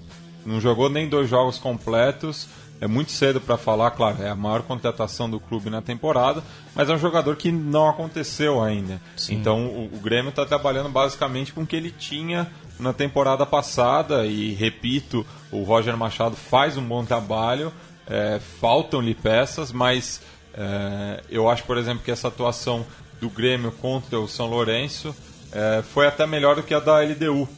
Não 0.46 0.60
jogou 0.60 0.88
nem 0.88 1.08
dois 1.08 1.28
jogos 1.28 1.58
completos. 1.58 2.48
É 2.80 2.86
muito 2.86 3.12
cedo 3.12 3.40
para 3.40 3.56
falar, 3.56 3.92
claro, 3.92 4.22
é 4.22 4.28
a 4.28 4.34
maior 4.34 4.62
contratação 4.62 5.30
do 5.30 5.40
clube 5.40 5.70
na 5.70 5.80
temporada, 5.80 6.42
mas 6.74 6.88
é 6.90 6.92
um 6.92 6.98
jogador 6.98 7.36
que 7.36 7.50
não 7.50 7.88
aconteceu 7.88 8.62
ainda. 8.62 9.00
Sim. 9.16 9.36
Então 9.36 9.66
o, 9.66 9.90
o 9.94 10.00
Grêmio 10.00 10.30
está 10.30 10.44
trabalhando 10.44 10.88
basicamente 10.88 11.52
com 11.52 11.62
o 11.62 11.66
que 11.66 11.76
ele 11.76 11.90
tinha 11.90 12.50
na 12.78 12.92
temporada 12.92 13.46
passada 13.46 14.26
e 14.26 14.52
repito, 14.52 15.24
o 15.50 15.62
Roger 15.62 15.96
Machado 15.96 16.36
faz 16.36 16.76
um 16.76 16.82
bom 16.82 17.04
trabalho, 17.04 17.72
é, 18.06 18.40
faltam-lhe 18.60 19.14
peças, 19.14 19.72
mas 19.72 20.20
é, 20.52 21.22
eu 21.30 21.48
acho, 21.48 21.64
por 21.64 21.78
exemplo, 21.78 22.04
que 22.04 22.10
essa 22.10 22.28
atuação 22.28 22.84
do 23.20 23.30
Grêmio 23.30 23.72
contra 23.72 24.18
o 24.18 24.28
São 24.28 24.46
Lourenço 24.46 25.14
é, 25.52 25.82
foi 25.82 26.06
até 26.06 26.26
melhor 26.26 26.56
do 26.56 26.62
que 26.62 26.74
a 26.74 26.80
da 26.80 26.98
LDU, 26.98 27.48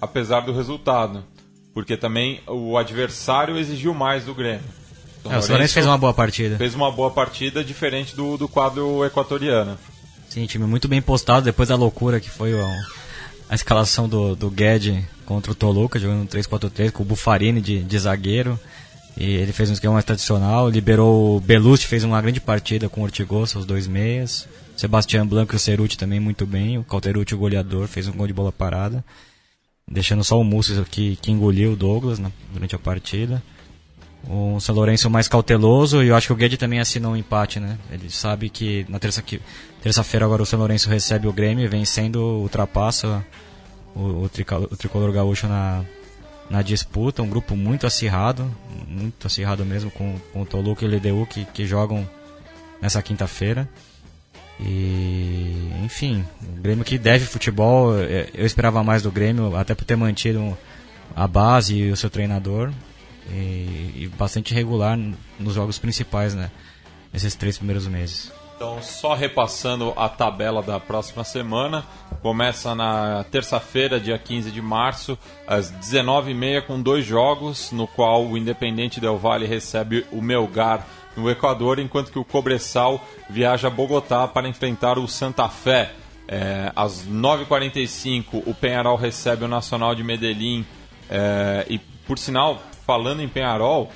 apesar 0.00 0.40
do 0.40 0.52
resultado. 0.52 1.24
Porque 1.76 1.94
também 1.94 2.40
o 2.46 2.78
adversário 2.78 3.58
exigiu 3.58 3.92
mais 3.92 4.24
do 4.24 4.34
Grêmio. 4.34 4.64
São 5.22 5.30
é, 5.30 5.36
o 5.36 5.42
São 5.42 5.68
fez 5.68 5.84
uma 5.84 5.98
boa 5.98 6.14
partida. 6.14 6.56
Fez 6.56 6.74
uma 6.74 6.90
boa 6.90 7.10
partida, 7.10 7.62
diferente 7.62 8.16
do, 8.16 8.38
do 8.38 8.48
quadro 8.48 9.04
equatoriano. 9.04 9.76
Sim, 10.26 10.46
time 10.46 10.64
muito 10.64 10.88
bem 10.88 11.02
postado 11.02 11.44
depois 11.44 11.68
da 11.68 11.76
loucura 11.76 12.18
que 12.18 12.30
foi 12.30 12.58
a, 12.58 12.82
a 13.50 13.54
escalação 13.54 14.08
do, 14.08 14.34
do 14.34 14.50
Guedes 14.50 15.04
contra 15.26 15.52
o 15.52 15.54
Toluca, 15.54 15.98
jogando 15.98 16.26
3-4-3 16.26 16.92
com 16.92 17.02
o 17.02 17.06
Bufarini 17.06 17.60
de, 17.60 17.82
de 17.82 17.98
zagueiro. 17.98 18.58
E 19.14 19.34
ele 19.34 19.52
fez 19.52 19.68
um 19.68 19.74
esquema 19.74 19.92
mais 19.92 20.04
tradicional, 20.06 20.70
liberou 20.70 21.36
o 21.36 21.40
Belucci, 21.40 21.86
fez 21.86 22.04
uma 22.04 22.22
grande 22.22 22.40
partida 22.40 22.88
com 22.88 23.02
o 23.02 23.04
Ortigosa, 23.04 23.58
os 23.58 23.66
dois 23.66 23.86
meias. 23.86 24.48
Sebastião 24.74 25.26
Blanco 25.26 25.54
e 25.54 25.56
o 25.56 25.58
Ceruti 25.58 25.98
também 25.98 26.20
muito 26.20 26.46
bem. 26.46 26.78
O 26.78 26.84
Calterucci, 26.84 27.34
o 27.34 27.38
goleador, 27.38 27.86
fez 27.86 28.08
um 28.08 28.12
gol 28.12 28.26
de 28.26 28.32
bola 28.32 28.50
parada. 28.50 29.04
Deixando 29.88 30.24
só 30.24 30.40
o 30.40 30.44
Múcio 30.44 30.84
que, 30.84 31.16
que 31.16 31.30
engoliu 31.30 31.72
o 31.72 31.76
Douglas 31.76 32.18
né, 32.18 32.32
durante 32.52 32.74
a 32.74 32.78
partida. 32.78 33.42
O 34.28 34.58
São 34.58 34.74
Lourenço 34.74 35.08
mais 35.08 35.28
cauteloso 35.28 36.02
e 36.02 36.08
eu 36.08 36.16
acho 36.16 36.26
que 36.26 36.32
o 36.32 36.36
Guedes 36.36 36.58
também 36.58 36.80
assinou 36.80 37.12
um 37.12 37.16
empate, 37.16 37.60
né? 37.60 37.78
Ele 37.92 38.10
sabe 38.10 38.50
que 38.50 38.84
na 38.88 38.98
terça-feira 38.98 39.44
terça 39.80 40.24
agora 40.24 40.42
o 40.42 40.46
São 40.46 40.58
Lourenço 40.58 40.88
recebe 40.88 41.28
o 41.28 41.32
Grêmio, 41.32 41.70
vencendo, 41.70 42.20
ultrapassa 42.20 43.24
o, 43.94 44.00
o, 44.00 44.24
o 44.24 44.76
tricolor 44.76 45.12
gaúcho 45.12 45.46
na, 45.46 45.84
na 46.50 46.62
disputa, 46.62 47.22
um 47.22 47.28
grupo 47.28 47.56
muito 47.56 47.86
acirrado, 47.86 48.52
muito 48.88 49.26
acirrado 49.26 49.64
mesmo 49.64 49.90
com, 49.92 50.18
com 50.32 50.42
o 50.42 50.46
Toluca 50.46 50.84
e 50.84 50.88
o 50.88 50.96
LDU 50.96 51.26
que, 51.26 51.44
que 51.44 51.64
jogam 51.64 52.08
nessa 52.80 53.00
quinta-feira. 53.02 53.68
E, 54.60 55.70
enfim, 55.84 56.24
o 56.42 56.60
Grêmio 56.60 56.84
que 56.84 56.98
deve 56.98 57.26
futebol, 57.26 57.98
é, 57.98 58.28
eu 58.34 58.46
esperava 58.46 58.82
mais 58.82 59.02
do 59.02 59.10
Grêmio, 59.10 59.54
até 59.56 59.74
por 59.74 59.84
ter 59.84 59.96
mantido 59.96 60.56
a 61.14 61.26
base 61.26 61.76
e 61.76 61.90
o 61.90 61.96
seu 61.96 62.08
treinador, 62.08 62.72
e, 63.30 63.92
e 63.94 64.10
bastante 64.16 64.54
regular 64.54 64.98
nos 65.38 65.54
jogos 65.54 65.78
principais, 65.78 66.34
né, 66.34 66.50
nesses 67.12 67.34
três 67.34 67.58
primeiros 67.58 67.86
meses. 67.86 68.32
Então, 68.56 68.80
só 68.80 69.12
repassando 69.12 69.92
a 69.96 70.08
tabela 70.08 70.62
da 70.62 70.80
próxima 70.80 71.22
semana. 71.24 71.84
Começa 72.22 72.74
na 72.74 73.22
terça-feira, 73.24 74.00
dia 74.00 74.18
15 74.18 74.50
de 74.50 74.62
março, 74.62 75.18
às 75.46 75.70
19h30, 75.70 76.62
com 76.62 76.80
dois 76.80 77.04
jogos, 77.04 77.70
no 77.70 77.86
qual 77.86 78.24
o 78.24 78.38
Independente 78.38 78.98
Del 78.98 79.18
Valle 79.18 79.46
recebe 79.46 80.06
o 80.10 80.22
Melgar 80.22 80.86
no 81.16 81.30
Equador, 81.30 81.78
enquanto 81.78 82.12
que 82.12 82.18
o 82.18 82.24
Cobressal 82.24 83.04
viaja 83.28 83.68
a 83.68 83.70
Bogotá 83.70 84.26
para 84.28 84.48
enfrentar 84.48 84.98
o 84.98 85.08
Santa 85.08 85.48
Fé. 85.48 85.92
É, 86.28 86.72
às 86.74 87.06
9h45, 87.06 88.42
o 88.46 88.54
Penharol 88.54 88.96
recebe 88.96 89.44
o 89.44 89.48
Nacional 89.48 89.94
de 89.94 90.02
Medellín. 90.02 90.66
É, 91.08 91.64
e, 91.68 91.78
por 91.78 92.18
sinal, 92.18 92.60
falando 92.84 93.22
em 93.22 93.28
Penharol, 93.28 93.90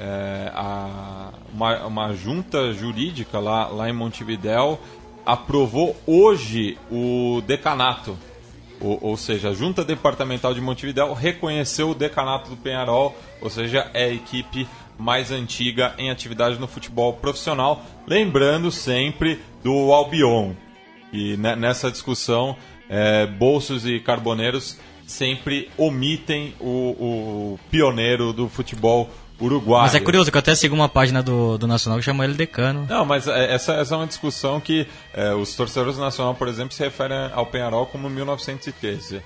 é, 0.00 0.50
a, 0.54 1.30
uma, 1.52 1.86
uma 1.86 2.12
junta 2.14 2.72
jurídica 2.72 3.38
lá, 3.38 3.68
lá 3.68 3.88
em 3.88 3.92
Montevidéu 3.92 4.80
aprovou 5.24 5.96
hoje 6.06 6.78
o 6.90 7.42
decanato. 7.46 8.16
Ou, 8.80 8.98
ou, 9.00 9.16
seja, 9.16 9.50
a 9.50 9.54
Junta 9.54 9.84
Departamental 9.84 10.52
de 10.52 10.60
Montevidéu 10.60 11.14
reconheceu 11.14 11.90
o 11.90 11.94
decanato 11.94 12.50
do 12.50 12.56
Penharol, 12.56 13.16
ou 13.40 13.48
seja, 13.48 13.88
é 13.94 14.04
a 14.04 14.12
equipe 14.12 14.68
mais 14.98 15.30
antiga 15.30 15.94
em 15.98 16.10
atividade 16.10 16.58
no 16.58 16.66
futebol 16.66 17.14
profissional. 17.14 17.84
Lembrando 18.06 18.70
sempre 18.70 19.40
do 19.62 19.92
Albion. 19.92 20.52
E 21.12 21.36
nessa 21.36 21.90
discussão, 21.90 22.56
é, 22.88 23.26
Bolsos 23.26 23.86
e 23.86 24.00
Carboneiros 24.00 24.78
sempre 25.06 25.70
omitem 25.76 26.54
o, 26.60 26.68
o 26.68 27.60
pioneiro 27.70 28.32
do 28.32 28.48
futebol 28.48 29.10
Uruguai. 29.40 29.82
Mas 29.82 29.94
é 29.94 30.00
curioso 30.00 30.30
que 30.30 30.36
eu 30.36 30.40
até 30.40 30.54
sigo 30.54 30.74
uma 30.74 30.88
página 30.88 31.22
do, 31.22 31.58
do 31.58 31.66
Nacional 31.66 31.98
que 31.98 32.04
chama 32.04 32.24
ele 32.24 32.34
decano. 32.34 32.86
Não, 32.88 33.04
mas 33.04 33.26
é, 33.26 33.52
essa, 33.52 33.74
essa 33.74 33.94
é 33.94 33.98
uma 33.98 34.06
discussão 34.06 34.60
que 34.60 34.86
é, 35.12 35.34
os 35.34 35.54
torcedores 35.54 35.96
do 35.96 36.02
Nacional, 36.02 36.34
por 36.34 36.48
exemplo, 36.48 36.72
se 36.72 36.82
referem 36.82 37.30
ao 37.32 37.46
Penharol 37.46 37.86
como 37.86 38.08
1913, 38.08 39.22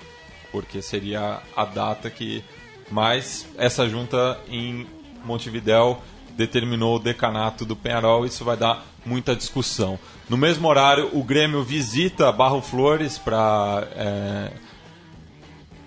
porque 0.51 0.81
seria 0.81 1.39
a 1.55 1.65
data 1.65 2.09
que 2.09 2.43
mais 2.89 3.47
essa 3.57 3.87
junta 3.87 4.39
em 4.49 4.87
Montevidéu 5.23 6.01
determinou 6.35 6.95
o 6.95 6.99
decanato 6.99 7.65
do 7.65 7.75
Penharol, 7.75 8.25
isso 8.25 8.45
vai 8.45 8.55
dar 8.55 8.85
muita 9.05 9.35
discussão. 9.35 9.99
No 10.29 10.37
mesmo 10.37 10.67
horário, 10.67 11.09
o 11.13 11.23
Grêmio 11.23 11.63
visita 11.63 12.31
Barro 12.31 12.61
Flores 12.61 13.17
para 13.17 13.87
é, 13.91 14.51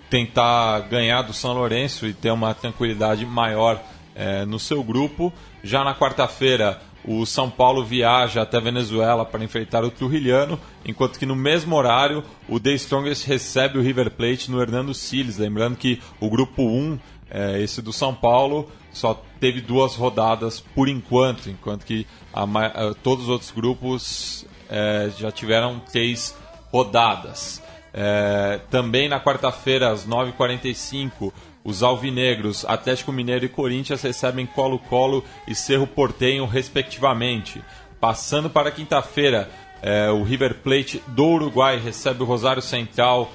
tentar 0.09 0.81
ganhar 0.81 1.23
do 1.23 1.33
São 1.33 1.53
Lourenço 1.53 2.05
e 2.05 2.13
ter 2.13 2.31
uma 2.31 2.53
tranquilidade 2.53 3.25
maior 3.25 3.81
é, 4.15 4.45
no 4.45 4.59
seu 4.59 4.83
grupo. 4.83 5.33
Já 5.63 5.83
na 5.83 5.95
quarta-feira, 5.95 6.79
o 7.03 7.25
São 7.25 7.49
Paulo 7.49 7.83
viaja 7.83 8.43
até 8.43 8.59
Venezuela 8.59 9.25
para 9.25 9.43
enfrentar 9.43 9.83
o 9.83 9.91
Trujillano, 9.91 10.59
enquanto 10.85 11.17
que 11.17 11.25
no 11.25 11.35
mesmo 11.35 11.75
horário 11.75 12.23
o 12.47 12.59
The 12.59 12.73
Strongest 12.73 13.25
recebe 13.25 13.77
o 13.77 13.81
River 13.81 14.11
Plate 14.11 14.51
no 14.51 14.61
Hernando 14.61 14.93
Siles. 14.93 15.37
Lembrando 15.37 15.75
que 15.75 15.99
o 16.19 16.29
grupo 16.29 16.63
1, 16.63 16.99
é, 17.29 17.61
esse 17.61 17.81
do 17.81 17.91
São 17.91 18.13
Paulo, 18.13 18.69
só 18.93 19.21
teve 19.39 19.59
duas 19.59 19.95
rodadas 19.95 20.61
por 20.61 20.87
enquanto, 20.87 21.49
enquanto 21.49 21.85
que 21.85 22.07
a, 22.31 22.43
a, 22.43 22.93
todos 22.93 23.25
os 23.25 23.29
outros 23.29 23.51
grupos 23.51 24.45
é, 24.69 25.11
já 25.17 25.31
tiveram 25.31 25.79
três 25.91 26.35
rodadas. 26.71 27.61
É, 27.93 28.59
também 28.69 29.09
na 29.09 29.19
quarta-feira, 29.19 29.91
às 29.91 30.07
9h45, 30.07 31.33
os 31.63 31.83
alvinegros, 31.83 32.65
Atlético 32.65 33.11
Mineiro 33.11 33.45
e 33.45 33.49
Corinthians 33.49 34.01
recebem 34.01 34.45
Colo-Colo 34.45 35.23
e 35.47 35.55
Cerro 35.55 35.87
Portenho, 35.87 36.45
respectivamente. 36.45 37.61
Passando 37.99 38.49
para 38.49 38.71
quinta-feira, 38.71 39.49
é, 39.81 40.09
o 40.09 40.23
River 40.23 40.55
Plate 40.55 41.01
do 41.07 41.25
Uruguai 41.25 41.79
recebe 41.79 42.23
o 42.23 42.25
Rosário 42.25 42.61
Central, 42.61 43.31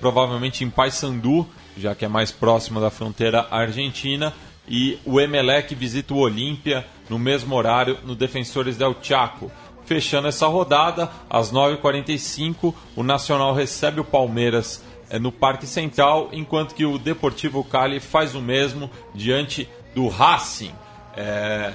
provavelmente 0.00 0.64
em 0.64 0.70
Paysandu, 0.70 1.46
já 1.76 1.94
que 1.94 2.02
é 2.02 2.08
mais 2.08 2.32
próximo 2.32 2.80
da 2.80 2.88
fronteira 2.88 3.46
argentina. 3.50 4.32
E 4.68 4.98
o 5.04 5.20
Emelec 5.20 5.74
visita 5.74 6.12
o 6.12 6.18
Olímpia 6.18 6.86
no 7.08 7.18
mesmo 7.18 7.54
horário 7.54 7.98
no 8.04 8.14
Defensores 8.14 8.76
del 8.76 8.94
Chaco. 9.00 9.50
Fechando 9.84 10.28
essa 10.28 10.46
rodada, 10.46 11.10
às 11.30 11.50
9h45, 11.50 12.74
o 12.94 13.02
Nacional 13.02 13.54
recebe 13.54 14.00
o 14.00 14.04
Palmeiras 14.04 14.84
é, 15.08 15.18
no 15.18 15.32
Parque 15.32 15.66
Central, 15.66 16.28
enquanto 16.32 16.74
que 16.74 16.84
o 16.84 16.98
Deportivo 16.98 17.64
Cali 17.64 17.98
faz 17.98 18.34
o 18.34 18.42
mesmo 18.42 18.90
diante 19.14 19.66
do 19.94 20.06
Racing. 20.08 20.72
É, 21.16 21.72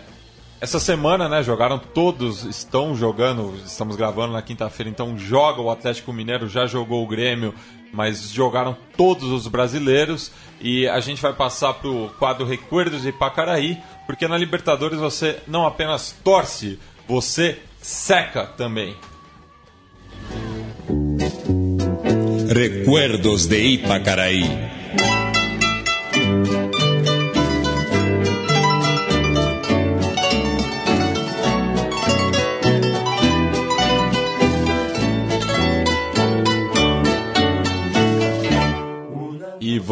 essa 0.64 0.80
semana, 0.80 1.28
né, 1.28 1.44
jogaram 1.44 1.78
todos, 1.78 2.46
estão 2.46 2.96
jogando, 2.96 3.54
estamos 3.66 3.98
gravando 3.98 4.32
na 4.32 4.42
quinta-feira, 4.42 4.90
então 4.90 5.18
joga 5.18 5.60
o 5.60 5.70
Atlético 5.70 6.14
Mineiro, 6.14 6.48
já 6.48 6.66
jogou 6.66 7.04
o 7.04 7.08
Grêmio, 7.08 7.54
mas 7.92 8.32
jogaram 8.32 8.74
todos 8.96 9.26
os 9.26 9.46
brasileiros 9.46 10.32
e 10.62 10.88
a 10.88 11.02
gente 11.02 11.22
vai 11.22 11.34
passar 11.34 11.74
para 11.74 11.90
o 11.90 12.10
quadro 12.18 12.46
Recuerdos 12.46 13.02
de 13.02 13.12
Pacaraí, 13.12 13.78
porque 14.06 14.26
na 14.26 14.38
Libertadores 14.38 15.00
você 15.00 15.38
não 15.46 15.68
apenas 15.68 16.16
torce, 16.24 16.80
você 17.06 17.60
seca 17.82 18.46
também. 18.46 18.96
Recuerdos 22.56 23.48
de 23.48 23.58
Ipacaraí. 23.58 24.83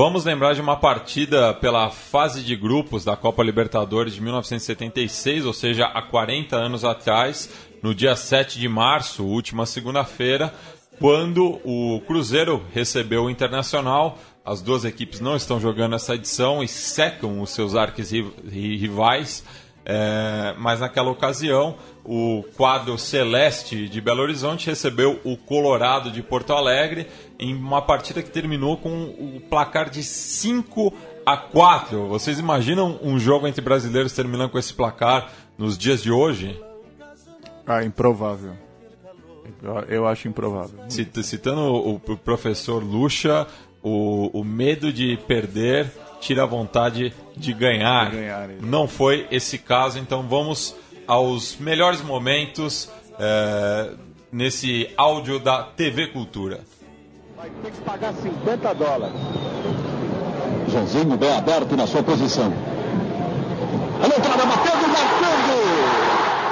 Vamos 0.03 0.25
lembrar 0.25 0.55
de 0.55 0.61
uma 0.61 0.75
partida 0.75 1.53
pela 1.53 1.91
fase 1.91 2.41
de 2.41 2.55
grupos 2.55 3.05
da 3.05 3.15
Copa 3.15 3.43
Libertadores 3.43 4.15
de 4.15 4.21
1976, 4.21 5.45
ou 5.45 5.53
seja, 5.53 5.85
há 5.85 6.01
40 6.01 6.55
anos 6.55 6.83
atrás, 6.83 7.47
no 7.83 7.93
dia 7.93 8.15
7 8.15 8.57
de 8.57 8.67
março, 8.67 9.23
última 9.23 9.63
segunda-feira, 9.63 10.51
quando 10.99 11.61
o 11.63 12.01
Cruzeiro 12.07 12.65
recebeu 12.73 13.25
o 13.25 13.29
Internacional. 13.29 14.17
As 14.43 14.59
duas 14.59 14.85
equipes 14.85 15.19
não 15.19 15.35
estão 15.35 15.59
jogando 15.59 15.93
essa 15.93 16.15
edição 16.15 16.63
e 16.63 16.67
secam 16.67 17.39
os 17.39 17.51
seus 17.51 17.75
arques 17.75 18.09
rivais. 18.09 19.43
É, 19.85 20.55
mas 20.57 20.79
naquela 20.79 21.09
ocasião, 21.09 21.75
o 22.03 22.43
quadro 22.55 22.97
Celeste 22.97 23.87
de 23.87 24.01
Belo 24.01 24.21
Horizonte 24.21 24.67
recebeu 24.67 25.19
o 25.23 25.35
Colorado 25.37 26.11
de 26.11 26.21
Porto 26.21 26.53
Alegre 26.53 27.07
em 27.41 27.55
uma 27.55 27.81
partida 27.81 28.21
que 28.21 28.29
terminou 28.29 28.77
com 28.77 29.03
o 29.03 29.41
placar 29.49 29.89
de 29.89 30.03
5 30.03 30.93
a 31.25 31.35
4. 31.35 32.07
Vocês 32.07 32.37
imaginam 32.37 32.99
um 33.01 33.19
jogo 33.19 33.47
entre 33.47 33.61
brasileiros 33.61 34.13
terminando 34.13 34.51
com 34.51 34.59
esse 34.59 34.73
placar 34.73 35.31
nos 35.57 35.75
dias 35.75 36.03
de 36.03 36.11
hoje? 36.11 36.61
Ah, 37.65 37.83
improvável. 37.83 38.53
Eu 39.89 40.07
acho 40.07 40.27
improvável. 40.27 40.79
Citando 40.87 41.61
o, 41.61 41.99
professor 41.99 42.83
Lucha, 42.83 43.47
o, 43.81 44.39
o, 44.39 44.43
medo 44.43 44.93
de 44.93 45.17
perder 45.27 45.91
tira 46.19 46.43
a 46.43 46.45
vontade 46.45 47.13
de 47.35 47.53
ganhar. 47.53 48.11
De 48.11 48.17
ganhar 48.17 48.49
Não 48.61 48.87
foi 48.87 49.27
esse 49.31 49.57
caso, 49.57 49.99
então 49.99 50.27
vamos 50.27 50.75
aos 51.07 51.57
melhores 51.57 52.01
momentos 52.01 52.89
é, 53.19 53.91
nesse 54.31 54.89
áudio 54.95 55.39
da 55.39 55.63
TV 55.63 56.07
Cultura. 56.07 56.61
Vai 57.41 57.49
ter 57.63 57.71
que 57.71 57.81
pagar 57.81 58.13
50 58.13 58.75
dólares. 58.75 59.15
Joãozinho 60.69 61.17
bem 61.17 61.35
aberto 61.35 61.75
na 61.75 61.87
sua 61.87 62.03
posição. 62.03 62.53
A 63.97 64.05
entrada 64.05 64.45
batendo, 64.45 64.85
marcando! 64.85 65.57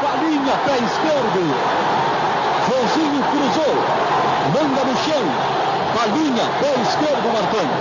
Com 0.01 0.07
a 0.07 0.15
linha, 0.25 0.57
pé 0.65 0.73
esquerdo. 0.81 1.45
Joãozinho 2.65 3.21
cruzou. 3.29 3.75
Manda 4.49 4.83
no 4.83 4.97
chão. 5.05 5.25
A 5.93 6.07
linha, 6.07 6.45
pé 6.59 6.73
esquerdo 6.81 7.33
marcando. 7.37 7.75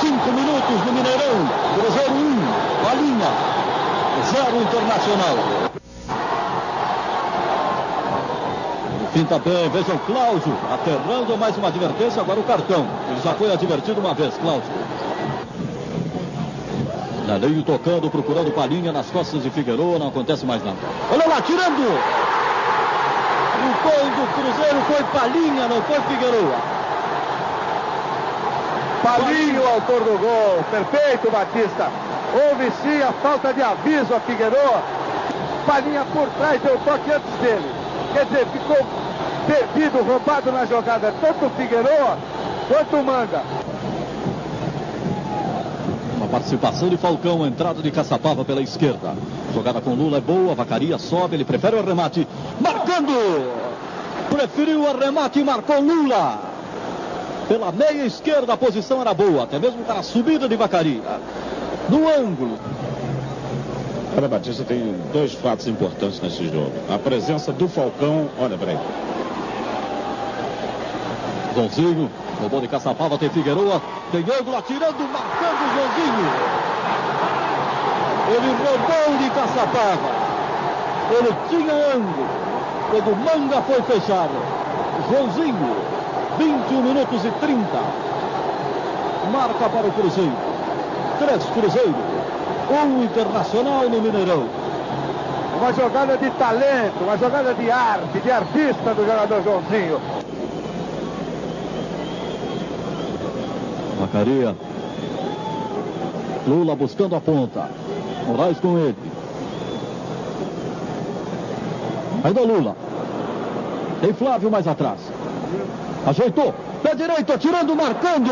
Cinco 0.00 0.32
minutos 0.32 0.86
no 0.86 0.92
Mineirão. 0.94 1.46
Cruzeiro 1.76 2.14
1. 2.14 2.16
Um, 2.16 2.90
a 2.90 2.94
linha. 2.94 3.30
Zero 4.32 4.60
Internacional. 4.60 5.67
Finta 9.12 9.38
bem, 9.38 9.68
veja 9.70 9.94
o 9.94 9.98
Cláudio 10.00 10.54
aterrando 10.72 11.36
mais 11.38 11.56
uma 11.56 11.68
advertência, 11.68 12.20
agora 12.20 12.38
o 12.40 12.44
cartão. 12.44 12.86
Ele 13.10 13.20
já 13.24 13.32
foi 13.34 13.50
advertido 13.52 14.00
uma 14.00 14.12
vez, 14.14 14.36
Cláudio. 14.36 14.70
Daneio 17.26 17.62
tocando, 17.62 18.10
procurando 18.10 18.50
palhinha 18.52 18.92
nas 18.92 19.06
costas 19.10 19.42
de 19.42 19.50
Figueiredo, 19.50 19.98
não 19.98 20.08
acontece 20.08 20.44
mais 20.44 20.62
nada. 20.62 20.76
Olha 21.10 21.26
lá, 21.26 21.40
tirando! 21.40 21.88
O 23.58 23.82
gol 23.82 24.10
do 24.10 24.26
Cruzeiro 24.34 24.80
foi 24.86 25.02
Palinha, 25.18 25.68
não 25.68 25.82
foi 25.82 26.00
Figueroa. 26.00 26.56
Palinho, 29.02 29.66
autor 29.66 30.00
do 30.00 30.18
gol. 30.18 30.64
Perfeito, 30.70 31.30
Batista. 31.30 31.90
Houve 32.34 32.70
sim 32.82 33.02
a 33.02 33.12
falta 33.22 33.52
de 33.54 33.62
aviso 33.62 34.14
a 34.14 34.20
Figueroa. 34.20 34.82
Palinha 35.66 36.04
por 36.12 36.28
trás 36.38 36.60
deu 36.62 36.78
toque 36.84 37.10
antes 37.10 37.32
dele. 37.40 37.77
Quer 38.12 38.24
dizer, 38.26 38.46
ficou 38.46 38.76
perdido, 39.46 40.02
roubado 40.02 40.52
na 40.52 40.64
jogada, 40.64 41.12
tanto 41.20 41.46
o 41.46 41.50
Figueroa 41.50 42.18
quanto 42.68 42.96
o 42.96 43.04
Manga. 43.04 43.42
Uma 46.16 46.26
participação 46.26 46.88
de 46.88 46.96
Falcão, 46.96 47.46
entrada 47.46 47.82
de 47.82 47.90
Caçapava 47.90 48.44
pela 48.44 48.60
esquerda. 48.60 49.14
Jogada 49.54 49.80
com 49.80 49.94
Lula 49.94 50.18
é 50.18 50.20
boa, 50.20 50.54
Vacaria 50.54 50.98
sobe, 50.98 51.36
ele 51.36 51.44
prefere 51.44 51.76
o 51.76 51.80
arremate. 51.80 52.26
Marcando! 52.60 53.52
Preferiu 54.28 54.82
o 54.82 54.86
arremate 54.86 55.40
e 55.40 55.44
marcou 55.44 55.80
Lula. 55.80 56.38
Pela 57.48 57.72
meia 57.72 58.04
esquerda 58.04 58.52
a 58.52 58.56
posição 58.58 59.00
era 59.00 59.14
boa, 59.14 59.44
até 59.44 59.58
mesmo 59.58 59.82
para 59.84 60.00
a 60.00 60.02
subida 60.02 60.46
de 60.46 60.54
Vacaria. 60.54 61.02
No 61.88 62.06
ângulo. 62.06 62.58
Olha, 64.16 64.28
Batista, 64.28 64.64
tem 64.64 64.96
dois 65.12 65.34
fatos 65.34 65.66
importantes 65.66 66.20
nesse 66.20 66.44
jogo. 66.48 66.72
A 66.92 66.98
presença 66.98 67.52
do 67.52 67.68
Falcão, 67.68 68.28
olha, 68.40 68.56
peraí. 68.56 68.78
Joãozinho, 71.54 72.10
roubou 72.40 72.60
de 72.60 72.68
Caçapava, 72.68 73.18
tem 73.18 73.28
Figueroa, 73.28 73.82
tem 74.10 74.20
ângulo 74.22 74.56
atirando, 74.56 74.98
marcando 75.12 75.60
o 75.60 75.74
Joãozinho. 75.74 76.28
Ele 78.30 78.50
roubou 78.64 79.18
de 79.18 79.30
Caçapava. 79.30 80.28
Ele 81.10 81.34
tinha 81.48 81.74
ângulo. 81.94 82.28
Quando 82.90 83.12
o 83.12 83.16
Manga 83.16 83.62
foi 83.62 83.82
fechado. 83.82 84.30
Joãozinho, 85.10 85.76
21 86.38 86.82
minutos 86.82 87.24
e 87.24 87.30
30. 87.30 87.66
Marca 89.32 89.68
para 89.68 89.86
o 89.86 89.92
Cruzeiro. 89.92 90.36
Três 91.18 91.44
Cruzeiro. 91.50 92.17
Um 92.70 93.04
Internacional 93.04 93.88
no 93.88 94.02
Mineirão. 94.02 94.46
Uma 95.56 95.72
jogada 95.72 96.16
de 96.18 96.30
talento, 96.32 97.02
uma 97.02 97.16
jogada 97.16 97.54
de 97.54 97.70
arte, 97.70 98.20
de 98.20 98.30
artista 98.30 98.94
do 98.94 99.06
jogador 99.06 99.42
Joãozinho. 99.42 100.00
Macaria. 104.00 104.54
Lula 106.46 106.76
buscando 106.76 107.16
a 107.16 107.20
ponta. 107.20 107.68
Moraes 108.26 108.60
com 108.60 108.78
ele. 108.78 108.96
Ainda 112.22 112.40
Lula. 112.42 112.76
Tem 114.00 114.12
Flávio 114.12 114.50
mais 114.50 114.68
atrás. 114.68 115.00
Ajeitou. 116.06 116.54
Pé 116.82 116.94
direito, 116.94 117.32
atirando, 117.32 117.74
marcando. 117.74 118.30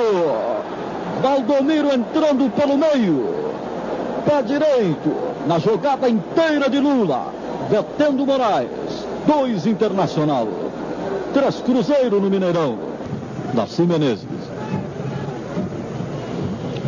Valdomiro 1.23 1.93
entrando 1.93 2.51
pelo 2.55 2.77
meio. 2.79 3.47
Pé 4.27 4.43
direito. 4.43 5.15
Na 5.47 5.59
jogada 5.59 6.09
inteira 6.09 6.69
de 6.69 6.81
Lula. 6.81 7.33
Vetendo 7.71 8.27
Moraes. 8.27 8.69
Dois 9.27 9.67
Internacional. 9.67 10.49
Três 11.33 11.61
Cruzeiro 11.61 12.21
no 12.21 12.29
Mineirão. 12.29 12.77
Darcy 13.55 13.83
Menezes. 13.83 14.27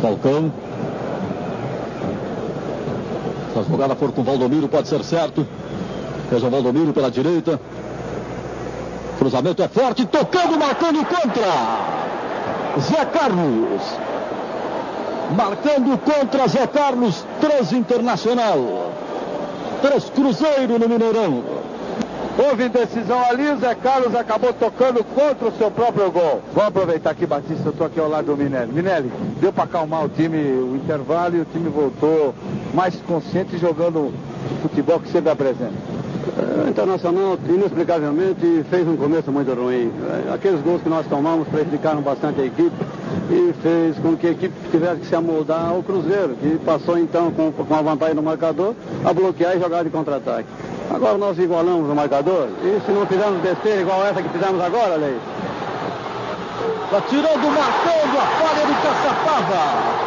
Falcão. 0.01 0.51
Se 3.53 3.59
a 3.59 3.63
jogada 3.63 3.95
for 3.95 4.11
com 4.11 4.23
Valdomiro, 4.23 4.67
pode 4.67 4.87
ser 4.87 5.03
certo. 5.03 5.47
Veja 6.29 6.49
Valdomiro 6.49 6.93
pela 6.93 7.09
direita. 7.09 7.59
Cruzamento 9.17 9.61
é 9.61 9.67
forte, 9.67 10.05
tocando, 10.05 10.57
marcando 10.57 11.05
contra. 11.05 11.89
Zé 12.79 13.05
Carlos. 13.05 14.08
Marcando 15.35 15.97
contra 15.99 16.47
Zé 16.47 16.65
Carlos, 16.67 17.23
três 17.39 17.71
internacional. 17.71 18.91
Três 19.81 20.09
Cruzeiro 20.09 20.79
no 20.79 20.89
Mineirão. 20.89 21.43
Houve 22.37 22.65
indecisão 22.65 23.19
ali, 23.29 23.49
o 23.49 23.57
Zé 23.57 23.75
Carlos 23.75 24.15
acabou 24.15 24.53
tocando 24.53 25.03
contra 25.03 25.49
o 25.49 25.51
seu 25.57 25.69
próprio 25.69 26.09
gol. 26.09 26.41
Vamos 26.53 26.69
aproveitar 26.69 27.11
aqui, 27.11 27.25
Batista, 27.25 27.63
eu 27.65 27.71
estou 27.71 27.85
aqui 27.85 27.99
ao 27.99 28.09
lado 28.09 28.27
do 28.27 28.37
Minelli. 28.37 28.71
Minelli, 28.71 29.11
deu 29.41 29.51
para 29.51 29.65
acalmar 29.65 30.05
o 30.05 30.09
time, 30.09 30.37
o 30.37 30.75
intervalo, 30.75 31.35
e 31.35 31.41
o 31.41 31.45
time 31.45 31.69
voltou 31.69 32.33
mais 32.73 32.95
consciente 33.01 33.57
jogando 33.57 33.99
o 34.07 34.13
futebol 34.61 34.99
que 34.99 35.11
sempre 35.11 35.31
apresenta. 35.31 35.98
Internacional, 36.79 37.37
inexplicavelmente, 37.49 38.63
fez 38.69 38.87
um 38.87 38.95
começo 38.95 39.29
muito 39.33 39.53
ruim. 39.53 39.91
Aqueles 40.33 40.61
gols 40.61 40.81
que 40.81 40.87
nós 40.87 41.05
tomamos 41.07 41.45
prejudicaram 41.49 41.99
bastante 41.99 42.39
a 42.39 42.45
equipe 42.45 42.71
e 43.29 43.53
fez 43.61 43.97
com 43.97 44.15
que 44.15 44.27
a 44.27 44.31
equipe 44.31 44.53
tivesse 44.71 45.01
que 45.01 45.07
se 45.07 45.13
amoldar 45.13 45.71
ao 45.71 45.83
Cruzeiro, 45.83 46.37
que 46.39 46.57
passou 46.65 46.97
então 46.97 47.31
com, 47.31 47.51
com 47.51 47.75
a 47.75 47.81
vantagem 47.81 48.15
no 48.15 48.23
marcador 48.23 48.73
a 49.03 49.11
bloquear 49.11 49.57
e 49.57 49.59
jogar 49.59 49.83
de 49.83 49.89
contra-ataque. 49.89 50.47
Agora 50.89 51.17
nós 51.17 51.37
igualamos 51.37 51.91
o 51.91 51.93
marcador 51.93 52.47
e 52.63 52.79
se 52.85 52.93
não 52.93 53.05
fizermos 53.05 53.41
besteira 53.41 53.81
igual 53.81 54.05
essa 54.05 54.21
que 54.21 54.29
fizemos 54.29 54.63
agora, 54.63 54.95
Lei. 54.95 55.17
Está 56.85 57.01
tirando, 57.09 57.43
marcando 57.43 58.17
a 58.17 58.25
falha 58.39 58.65
do 58.65 58.73
Caçapava. 58.81 59.99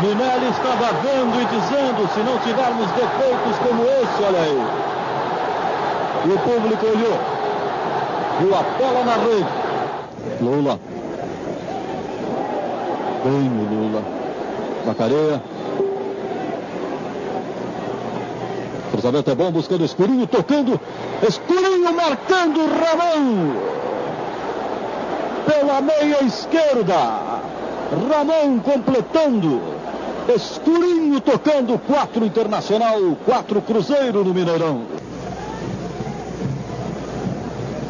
Minelli 0.00 0.46
estava 0.46 0.92
vendo 1.02 1.42
e 1.42 1.44
dizendo, 1.46 2.08
se 2.14 2.20
não 2.20 2.38
tivermos 2.38 2.86
defeitos 2.92 3.58
como 3.66 3.82
esse, 3.82 4.22
olha 4.22 4.38
aí. 4.38 4.93
E 6.26 6.32
o 6.32 6.38
público 6.38 6.86
olhou. 6.86 7.18
Viu 8.40 8.54
a 8.54 8.62
bola 8.62 9.04
na 9.04 9.14
rede. 9.16 9.46
Lula. 10.40 10.80
Bem 13.24 13.48
o 13.48 13.74
Lula. 13.74 14.02
Macareia. 14.86 15.42
Cruzamento 18.90 19.30
é 19.30 19.34
bom, 19.34 19.50
buscando 19.50 19.84
Escurinho, 19.84 20.26
tocando. 20.26 20.80
Escurinho 21.28 21.92
marcando 21.94 22.60
Ramon. 22.60 23.56
Pela 25.46 25.80
meia 25.82 26.24
esquerda. 26.24 27.42
Ramon 28.10 28.60
completando. 28.60 29.60
Escurinho 30.34 31.20
tocando. 31.20 31.78
Quatro 31.78 32.24
Internacional, 32.24 32.98
quatro 33.26 33.60
Cruzeiro 33.60 34.24
no 34.24 34.32
Mineirão. 34.32 34.82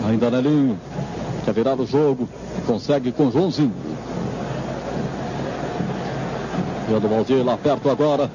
Ainda 0.09 0.31
Nelinho. 0.31 0.79
Quer 1.45 1.55
virar 1.55 1.81
o 1.81 1.87
jogo. 1.87 2.29
Consegue 2.67 3.13
com 3.13 3.31
Joãozinho. 3.31 3.75
Vendo 6.89 7.07
o 7.07 7.09
Valdir 7.09 7.45
lá 7.45 7.57
perto 7.57 7.91
agora. 7.91 8.31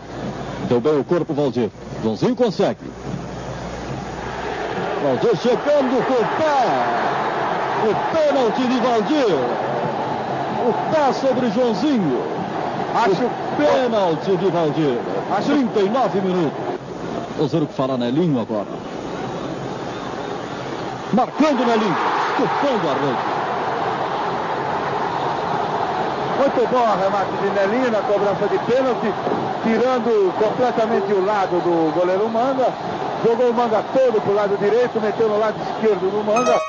Deu 0.68 0.82
bem 0.82 1.00
o 1.00 1.04
corpo, 1.04 1.34
Valdir. 1.34 1.70
Joãozinho 2.04 2.36
consegue. 2.36 2.80
Valdir 5.04 5.38
chegando 5.38 6.06
com 6.06 6.14
o 6.14 6.28
pé. 6.38 7.10
O 7.86 7.94
pênalti 8.16 8.68
de 8.68 8.80
Valdir. 8.80 9.36
O 10.68 10.94
pé 10.94 11.14
sobre 11.14 11.50
Joãozinho. 11.52 12.24
Acho 12.96 13.26
o 13.26 13.32
pênalti 13.58 14.38
de 14.38 14.50
Valdir. 14.50 14.98
Acho... 15.32 15.46
39 15.46 16.22
minutos. 16.22 16.60
Vamos 17.38 17.52
ver 17.52 17.64
o 17.64 17.68
que 17.68 17.74
fará 17.74 17.98
Nelinho 17.98 18.40
agora. 18.42 18.68
Marcando 21.14 21.66
Nelinho. 21.66 21.98
Estufando 22.30 22.90
a 22.90 22.94
rede. 22.94 23.40
Muito 26.40 26.72
bom 26.72 26.78
o 26.78 26.98
remate 26.98 27.32
de 27.42 27.50
Nelinho 27.50 27.92
na 27.92 28.00
cobrança 28.02 28.48
de 28.48 28.58
pênalti, 28.60 29.14
tirando 29.64 30.34
completamente 30.38 31.12
o 31.12 31.26
lado 31.26 31.60
do 31.62 31.92
goleiro 31.94 32.30
Manga. 32.30 32.72
Jogou 33.26 33.50
o 33.50 33.54
Manga 33.54 33.84
todo 33.92 34.22
pro 34.22 34.34
lado 34.34 34.58
direito, 34.58 35.02
meteu 35.02 35.28
no 35.28 35.40
lado 35.40 35.56
esquerdo 35.62 36.10
do 36.10 36.24
Manga. 36.24 36.69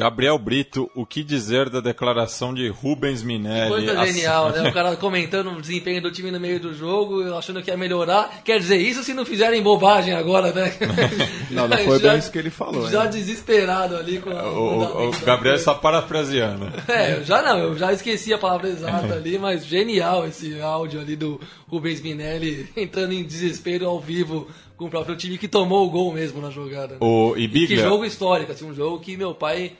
Gabriel 0.00 0.38
Brito, 0.38 0.90
o 0.94 1.04
que 1.04 1.22
dizer 1.22 1.68
da 1.68 1.78
declaração 1.78 2.54
de 2.54 2.66
Rubens 2.68 3.22
Minelli? 3.22 3.68
Coisa 3.68 4.06
genial, 4.06 4.48
né? 4.48 4.66
O 4.66 4.72
cara 4.72 4.96
comentando 4.96 5.50
o 5.50 5.60
desempenho 5.60 6.00
do 6.00 6.10
time 6.10 6.30
no 6.30 6.40
meio 6.40 6.58
do 6.58 6.72
jogo, 6.72 7.36
achando 7.36 7.62
que 7.62 7.70
ia 7.70 7.76
melhorar. 7.76 8.40
Quer 8.42 8.60
dizer, 8.60 8.78
isso 8.78 9.04
se 9.04 9.12
não 9.12 9.26
fizerem 9.26 9.62
bobagem 9.62 10.14
agora, 10.14 10.54
né? 10.54 10.72
Não, 11.50 11.68
não 11.68 11.76
foi 11.84 11.98
já, 11.98 12.10
bem 12.10 12.18
isso 12.18 12.30
que 12.30 12.38
ele 12.38 12.48
falou. 12.48 12.88
Já 12.88 13.04
hein? 13.04 13.10
desesperado 13.10 13.96
ali 13.96 14.18
com 14.20 14.30
a, 14.30 14.50
O, 14.50 14.78
o, 14.78 15.08
o 15.08 15.20
Gabriel 15.20 15.56
está 15.56 15.74
parafraseando. 15.74 16.72
É, 16.88 17.16
eu 17.16 17.24
já 17.24 17.42
não, 17.42 17.58
eu 17.58 17.76
já 17.76 17.92
esqueci 17.92 18.32
a 18.32 18.38
palavra 18.38 18.68
exata 18.68 19.14
ali, 19.14 19.36
mas 19.36 19.66
genial 19.66 20.26
esse 20.26 20.60
áudio 20.60 21.00
ali 21.00 21.16
do 21.16 21.40
Rubens 21.66 22.00
Minelli 22.00 22.68
entrando 22.76 23.12
em 23.12 23.24
desespero 23.24 23.88
ao 23.88 24.00
vivo 24.00 24.48
com 24.76 24.86
o 24.86 24.90
próprio 24.90 25.16
time 25.16 25.36
que 25.36 25.48
tomou 25.48 25.86
o 25.86 25.90
gol 25.90 26.12
mesmo 26.12 26.40
na 26.40 26.50
jogada. 26.50 26.96
O, 27.00 27.34
e 27.36 27.48
Que 27.48 27.76
jogo 27.76 28.04
histórico, 28.04 28.52
assim, 28.52 28.64
um 28.64 28.74
jogo 28.74 29.00
que 29.00 29.16
meu 29.16 29.34
pai 29.34 29.72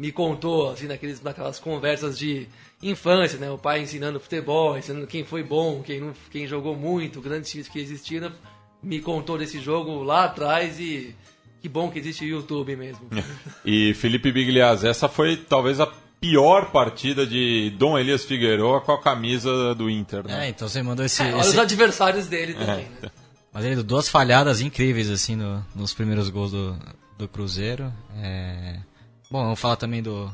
me 0.00 0.10
contou, 0.10 0.70
assim, 0.70 0.86
naqueles, 0.86 1.20
naquelas 1.20 1.58
conversas 1.58 2.18
de 2.18 2.48
infância, 2.82 3.38
né? 3.38 3.50
O 3.50 3.58
pai 3.58 3.82
ensinando 3.82 4.18
futebol, 4.18 4.78
ensinando 4.78 5.06
quem 5.06 5.24
foi 5.24 5.42
bom, 5.42 5.82
quem, 5.82 6.00
não, 6.00 6.14
quem 6.30 6.46
jogou 6.46 6.74
muito, 6.74 7.20
grandes 7.20 7.50
times 7.50 7.68
que 7.68 7.78
existiram. 7.78 8.32
Me 8.82 8.98
contou 9.00 9.36
desse 9.36 9.60
jogo 9.60 10.02
lá 10.02 10.24
atrás 10.24 10.80
e 10.80 11.14
que 11.60 11.68
bom 11.68 11.90
que 11.90 11.98
existe 11.98 12.24
o 12.24 12.28
YouTube 12.28 12.74
mesmo. 12.76 13.06
e 13.62 13.92
Felipe 13.92 14.32
Bigliaz, 14.32 14.84
essa 14.84 15.06
foi 15.06 15.36
talvez 15.36 15.78
a 15.80 15.86
pior 16.18 16.70
partida 16.70 17.26
de 17.26 17.68
Dom 17.78 17.98
Elias 17.98 18.24
Figueroa 18.24 18.80
com 18.80 18.92
a 18.92 19.02
camisa 19.02 19.74
do 19.74 19.90
Inter, 19.90 20.26
né? 20.26 20.46
É, 20.46 20.48
então 20.48 20.66
você 20.66 20.82
mandou 20.82 21.04
esse. 21.04 21.22
É, 21.22 21.26
olha 21.26 21.40
esse- 21.40 21.50
os 21.50 21.58
adversários 21.58 22.26
dele 22.26 22.54
também, 22.54 22.88
né? 23.02 23.10
Mas 23.52 23.66
ele 23.66 23.74
deu 23.74 23.84
duas 23.84 24.08
falhadas 24.08 24.62
incríveis, 24.62 25.10
assim, 25.10 25.36
no, 25.36 25.62
nos 25.74 25.92
primeiros 25.92 26.30
gols 26.30 26.52
do, 26.52 26.74
do 27.18 27.28
Cruzeiro. 27.28 27.92
É... 28.16 28.78
Bom, 29.30 29.44
vamos 29.44 29.60
falar 29.60 29.76
também 29.76 30.02
do. 30.02 30.28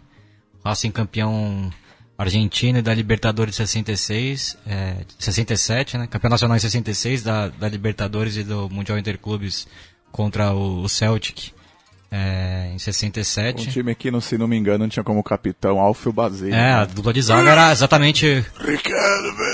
Racing 0.65 0.93
campeão 0.93 1.73
argentino 2.17 2.79
e 2.79 2.83
da 2.83 2.95
Libertadores 2.95 3.51
de 3.51 3.57
66, 3.57 4.57
é, 4.65 4.99
67, 5.19 5.99
né, 5.99 6.07
campeão 6.07 6.31
nacional 6.31 6.57
em 6.57 6.61
66, 6.61 7.25
da, 7.25 7.49
da 7.49 7.69
Libertadores 7.69 8.37
e 8.37 8.45
do 8.45 8.71
Mundial 8.71 8.97
Interclubes 8.97 9.67
contra 10.17 10.55
o, 10.55 10.89
Celtic 10.89 11.53
é, 12.11 12.71
em 12.73 12.79
67. 12.79 13.69
Um 13.69 13.71
time 13.71 13.95
que, 13.95 14.21
se 14.23 14.39
não 14.39 14.49
me 14.49 14.57
engano, 14.57 14.89
tinha 14.89 15.05
como 15.05 15.23
capitão 15.23 15.79
Alfio 15.79 16.11
Basile. 16.11 16.55
É, 16.55 16.73
a 16.73 16.87
dupla 16.87 17.13
de 17.13 17.21
zaga 17.21 17.51
era 17.51 17.71
exatamente 17.71 18.43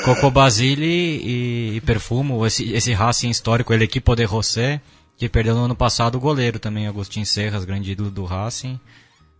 Coco 0.04 0.30
Basile 0.30 0.86
e, 0.86 1.76
e 1.76 1.80
Perfumo, 1.80 2.46
esse, 2.46 2.72
esse 2.72 2.92
Racing 2.92 3.28
histórico, 3.28 3.72
ele 3.72 3.84
Equipo 3.84 4.14
de 4.14 4.24
José, 4.24 4.80
que 5.16 5.28
perdeu 5.28 5.56
no 5.56 5.64
ano 5.64 5.74
passado 5.74 6.14
o 6.14 6.20
goleiro 6.20 6.60
também, 6.60 6.86
Agostinho 6.86 7.26
Serras, 7.26 7.64
grande 7.64 7.90
ídolo 7.90 8.10
do 8.10 8.24
Racing. 8.24 8.78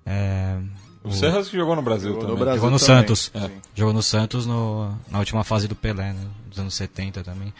É, 0.05 0.57
o, 1.05 1.09
o 1.09 1.13
Serras 1.13 1.49
que 1.49 1.57
jogou 1.57 1.77
no 1.77 1.83
Brasil 1.83 2.09
jogou 2.09 2.23
também. 2.23 2.37
No 2.37 2.45
Brasil 2.45 2.61
jogou 2.61 2.71
no 2.73 2.79
também. 2.81 2.97
Santos. 2.99 3.31
É. 3.33 3.51
Jogou 3.77 3.95
no 3.95 4.03
Santos 4.03 4.45
no, 4.45 4.99
na 5.09 5.21
última 5.21 5.45
fase 5.45 5.69
do 5.69 5.77
Pelé, 5.77 6.13
né, 6.13 6.27
dos 6.49 6.59
anos 6.59 6.75
70 6.75 7.23
também. 7.23 7.55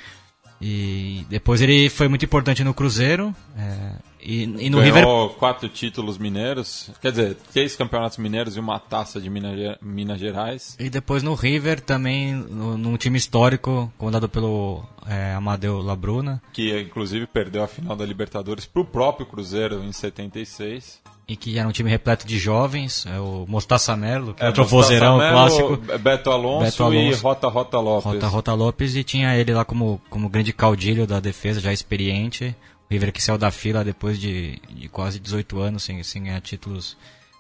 E 0.63 1.27
depois 1.29 1.61
ele 1.61 1.91
foi 1.91 2.07
muito 2.07 2.25
importante 2.25 2.63
no 2.63 2.73
Cruzeiro. 2.73 3.35
É, 3.59 3.93
e, 4.23 4.43
e, 4.45 4.71
no 4.71 4.79
Ganhou 4.79 5.27
River. 5.27 5.39
quatro 5.39 5.69
títulos 5.69 6.17
mineiros, 6.17 6.91
quer 7.01 7.11
dizer, 7.11 7.37
três 7.53 7.75
campeonatos 7.75 8.19
mineiros 8.19 8.57
e 8.57 8.61
uma 8.61 8.79
taça 8.79 9.21
de 9.21 9.29
Minas, 9.29 9.77
Minas 9.83 10.21
Gerais. 10.21 10.77
E 10.79 10.89
depois 10.89 11.25
no 11.25 11.35
River 11.35 11.81
também, 11.81 12.35
no, 12.35 12.79
num 12.79 12.97
time 12.97 13.19
histórico, 13.19 13.93
comandado 13.99 14.29
pelo 14.29 14.85
é, 15.09 15.35
Amadeu 15.35 15.83
Labruna. 15.83 16.41
Que 16.53 16.81
inclusive 16.81 17.27
perdeu 17.27 17.65
a 17.65 17.67
final 17.67 17.97
da 17.97 18.07
Libertadores 18.07 18.65
para 18.65 18.83
o 18.83 18.85
próprio 18.85 19.27
Cruzeiro 19.27 19.83
em 19.83 19.91
76 19.91 21.03
e 21.27 21.37
que 21.37 21.59
era 21.59 21.69
um 21.69 21.73
time 21.73 21.89
repleto 21.89 22.27
de 22.27 22.39
jovens, 22.39 23.07
é 23.07 23.19
o 23.19 23.47
Mostaça 23.49 23.97
Melo, 23.97 24.35
que 24.35 24.43
é, 24.43 24.47
outro 24.49 24.65
vozeirão 24.65 25.19
clássico. 25.19 25.77
Beto 25.77 26.31
Alonso, 26.31 26.65
Beto 26.65 26.83
Alonso 26.83 26.95
e 26.95 27.15
Rota 27.15 27.49
Rota 27.49 27.79
Lopes. 27.79 28.05
Rota 28.05 28.27
Rota 28.27 28.55
Lopes 28.55 28.97
e 28.97 29.05
tinha 29.05 29.37
ele 29.37 29.55
lá 29.55 29.65
como, 29.65 30.01
como 30.11 30.29
grande 30.29 30.53
caudilho 30.53 31.07
da 31.07 31.21
defesa, 31.21 31.61
já 31.61 31.73
experiente. 31.73 32.55
O 32.91 32.93
River 32.93 33.13
que 33.13 33.23
saiu 33.23 33.39
da 33.39 33.51
fila 33.51 33.85
depois 33.85 34.21
de, 34.21 34.61
de 34.69 34.89
quase 34.89 35.19
18 35.19 35.61
anos 35.61 35.85
sem, 35.85 36.03
sem 36.03 36.25
ganhar 36.25 36.41
títulos 36.41 36.97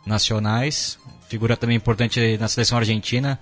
nacionais. 0.06 0.98
Figura 1.28 1.56
também 1.56 1.76
importante 1.76 2.38
na 2.38 2.48
seleção 2.48 2.78
argentina. 2.78 3.38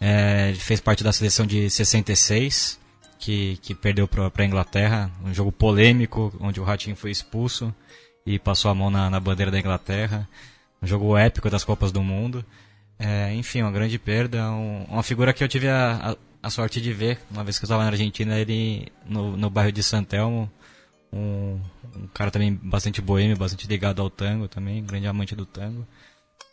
É, 0.00 0.50
ele 0.50 0.58
fez 0.58 0.80
parte 0.80 1.02
da 1.02 1.12
seleção 1.12 1.44
de 1.44 1.68
66, 1.68 2.78
que, 3.18 3.58
que 3.62 3.74
perdeu 3.74 4.06
para 4.06 4.30
a 4.36 4.44
Inglaterra, 4.44 5.10
um 5.24 5.34
jogo 5.34 5.50
polêmico, 5.50 6.32
onde 6.40 6.60
o 6.60 6.64
Ratinho 6.64 6.94
foi 6.94 7.10
expulso 7.10 7.74
e 8.28 8.38
passou 8.38 8.70
a 8.70 8.74
mão 8.74 8.90
na, 8.90 9.08
na 9.08 9.18
bandeira 9.18 9.50
da 9.50 9.58
Inglaterra. 9.58 10.28
Um 10.82 10.86
jogo 10.86 11.16
épico 11.16 11.48
das 11.48 11.64
Copas 11.64 11.90
do 11.90 12.02
Mundo. 12.02 12.44
É, 12.98 13.32
enfim, 13.34 13.62
uma 13.62 13.72
grande 13.72 13.98
perda. 13.98 14.50
Um, 14.50 14.84
uma 14.84 15.02
figura 15.02 15.32
que 15.32 15.42
eu 15.42 15.48
tive 15.48 15.66
a, 15.66 16.12
a, 16.42 16.46
a, 16.46 16.50
sorte 16.50 16.78
de 16.78 16.92
ver 16.92 17.18
uma 17.30 17.42
vez 17.42 17.58
que 17.58 17.64
eu 17.64 17.66
estava 17.66 17.82
na 17.82 17.88
Argentina, 17.88 18.38
ele 18.38 18.92
no, 19.06 19.34
no 19.34 19.48
bairro 19.48 19.72
de 19.72 19.82
Santelmo. 19.82 20.50
Um, 21.10 21.58
um 21.96 22.06
cara 22.12 22.30
também 22.30 22.52
bastante 22.54 23.00
boêmio, 23.00 23.34
bastante 23.34 23.66
ligado 23.66 24.02
ao 24.02 24.10
tango 24.10 24.46
também, 24.46 24.84
grande 24.84 25.06
amante 25.06 25.34
do 25.34 25.46
tango. 25.46 25.86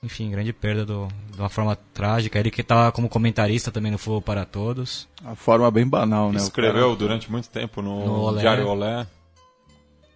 Enfim, 0.01 0.31
grande 0.31 0.53
perda 0.53 0.85
do, 0.85 1.09
de 1.33 1.41
uma 1.41 1.49
forma 1.49 1.75
trágica. 1.93 2.39
Ele 2.39 2.51
que 2.51 2.61
estava 2.61 2.89
como 2.93 3.09
comentarista 3.09 3.69
também 3.69 3.91
no 3.91 3.97
Futebol 3.97 4.21
para 4.21 4.45
Todos. 4.45 5.09
A 5.25 5.35
forma 5.35 5.69
bem 5.69 5.85
banal, 5.85 6.31
né? 6.31 6.37
Escreveu 6.37 6.95
durante 6.95 7.29
muito 7.29 7.49
tempo 7.49 7.81
no, 7.81 8.05
no 8.05 8.21
Olé. 8.21 8.41
Diário 8.41 8.65
Olé. 8.65 9.05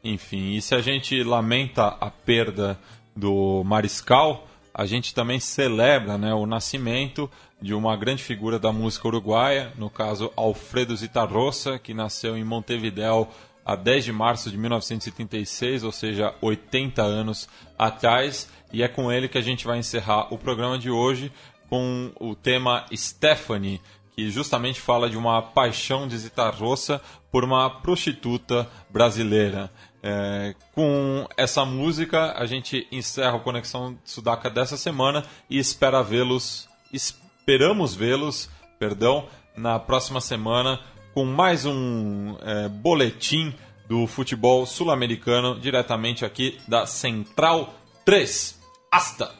Enfim, 0.04 0.54
e 0.56 0.62
se 0.62 0.74
a 0.74 0.82
gente 0.82 1.22
lamenta 1.24 1.88
a 1.88 2.10
perda 2.10 2.80
do 3.16 3.64
Mariscal, 3.66 4.47
a 4.74 4.86
gente 4.86 5.14
também 5.14 5.39
celebra 5.39 6.18
né, 6.18 6.34
o 6.34 6.45
nascimento 6.45 7.30
de 7.62 7.74
uma 7.74 7.97
grande 7.97 8.24
figura 8.24 8.58
da 8.58 8.72
música 8.72 9.08
uruguaia, 9.08 9.74
no 9.78 9.89
caso 9.89 10.32
Alfredo 10.36 10.95
Zitarrosa, 10.95 11.78
que 11.78 11.93
nasceu 11.93 12.38
em 12.38 12.43
Montevideo 12.43 13.28
a 13.66 13.76
10 13.76 14.06
de 14.06 14.14
março 14.14 14.50
de 14.50 14.58
1936, 14.58 15.84
ou 15.84 15.91
seja, 15.91 16.34
80 16.41 17.02
anos 17.02 17.50
atrás, 17.78 18.50
e 18.72 18.82
é 18.82 18.88
com 18.88 19.12
ele 19.12 19.28
que 19.28 19.38
a 19.38 19.41
gente 19.41 19.66
vai 19.66 19.78
encerrar 19.78 20.34
o 20.34 20.38
programa 20.38 20.80
de 20.80 20.89
hoje 20.89 21.32
com 21.70 22.12
o 22.20 22.34
tema 22.34 22.86
Stephanie, 22.95 23.82
que 24.16 24.30
justamente 24.30 24.82
fala 24.82 25.10
de 25.10 25.18
uma 25.18 25.41
paixão 25.41 26.08
de 26.08 26.18
Zitarrosa 26.18 27.02
por 27.32 27.43
uma 27.43 27.70
prostituta 27.70 28.68
brasileira. 28.89 29.72
É, 30.02 30.56
com 30.74 31.28
essa 31.36 31.66
música, 31.66 32.34
a 32.38 32.45
gente 32.45 32.88
encerra 32.91 33.36
o 33.36 33.41
Conexão 33.41 33.97
Sudaca 34.04 34.50
dessa 34.50 34.78
semana 34.78 35.26
e 35.50 35.58
espera 35.60 36.02
vê-los, 36.02 36.70
esperamos 36.93 37.95
vê-los, 37.95 38.50
perdão, 38.78 39.28
na 39.56 39.78
próxima 39.78 40.22
semana 40.22 40.80
com 41.14 41.26
mais 41.26 41.66
um 41.66 42.38
é, 42.41 42.70
boletim 42.70 43.54
do 43.89 44.08
futebol 44.08 44.66
sul-americano 44.66 45.60
diretamente 45.60 46.24
aqui 46.24 46.58
da 46.68 46.86
Central 46.86 47.74
3. 48.06 48.60
Hasta! 48.91 49.34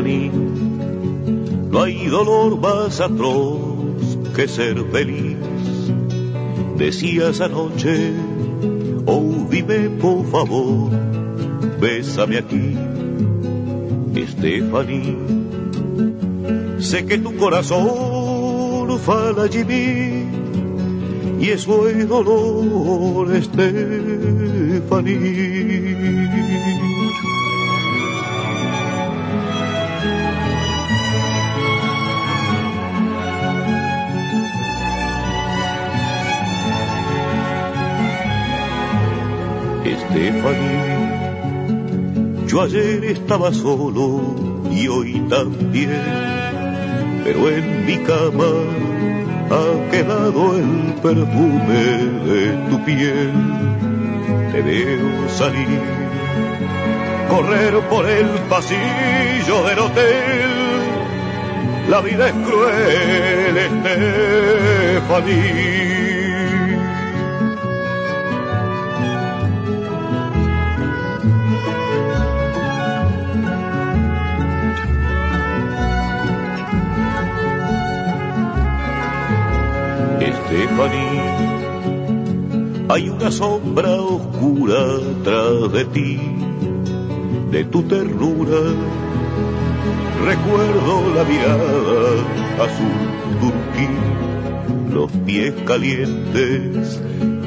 No 0.00 1.82
hay 1.82 2.06
dolor 2.06 2.58
más 2.60 3.00
atroz 3.00 3.58
que 4.34 4.46
ser 4.46 4.84
feliz. 4.92 5.36
Decías 6.76 7.40
anoche, 7.40 8.12
oh 9.06 9.46
dime 9.50 9.90
por 9.90 10.24
favor, 10.26 10.90
bésame 11.80 12.38
aquí, 12.38 12.76
Stephanie. 14.14 15.16
Sé 16.78 17.04
que 17.04 17.18
tu 17.18 17.34
corazón 17.36 18.98
fala 19.00 19.48
mí 19.48 20.28
y 21.40 21.48
eso 21.50 21.88
es 21.88 22.08
dolor, 22.08 23.28
Stephanie. 23.42 24.28
Yo 42.46 42.62
ayer 42.62 43.04
estaba 43.04 43.52
solo 43.52 44.34
y 44.72 44.88
hoy 44.88 45.20
también, 45.28 46.02
pero 47.24 47.50
en 47.50 47.84
mi 47.84 47.98
cama 47.98 48.46
ha 49.50 49.90
quedado 49.90 50.56
el 50.56 50.94
perfume 51.02 51.82
de 52.24 52.56
tu 52.70 52.84
piel. 52.86 53.32
Te 54.52 54.62
veo 54.62 55.28
salir, 55.28 55.80
correr 57.28 57.78
por 57.90 58.08
el 58.08 58.28
pasillo 58.48 59.66
del 59.68 59.78
hotel. 59.78 60.50
La 61.90 62.00
vida 62.00 62.28
es 62.28 62.34
cruel, 62.46 63.58
Estefanía. 64.94 66.07
Hay 82.98 83.08
una 83.10 83.30
sombra 83.30 83.92
oscura 83.92 84.84
tras 85.22 85.70
de 85.72 85.84
ti, 85.84 86.18
de 87.48 87.62
tu 87.62 87.84
ternura. 87.84 88.58
Recuerdo 90.26 91.14
la 91.14 91.22
mirada 91.22 92.24
azul 92.58 92.90
turquí, 93.40 93.86
los 94.92 95.12
pies 95.24 95.54
calientes, 95.64 97.00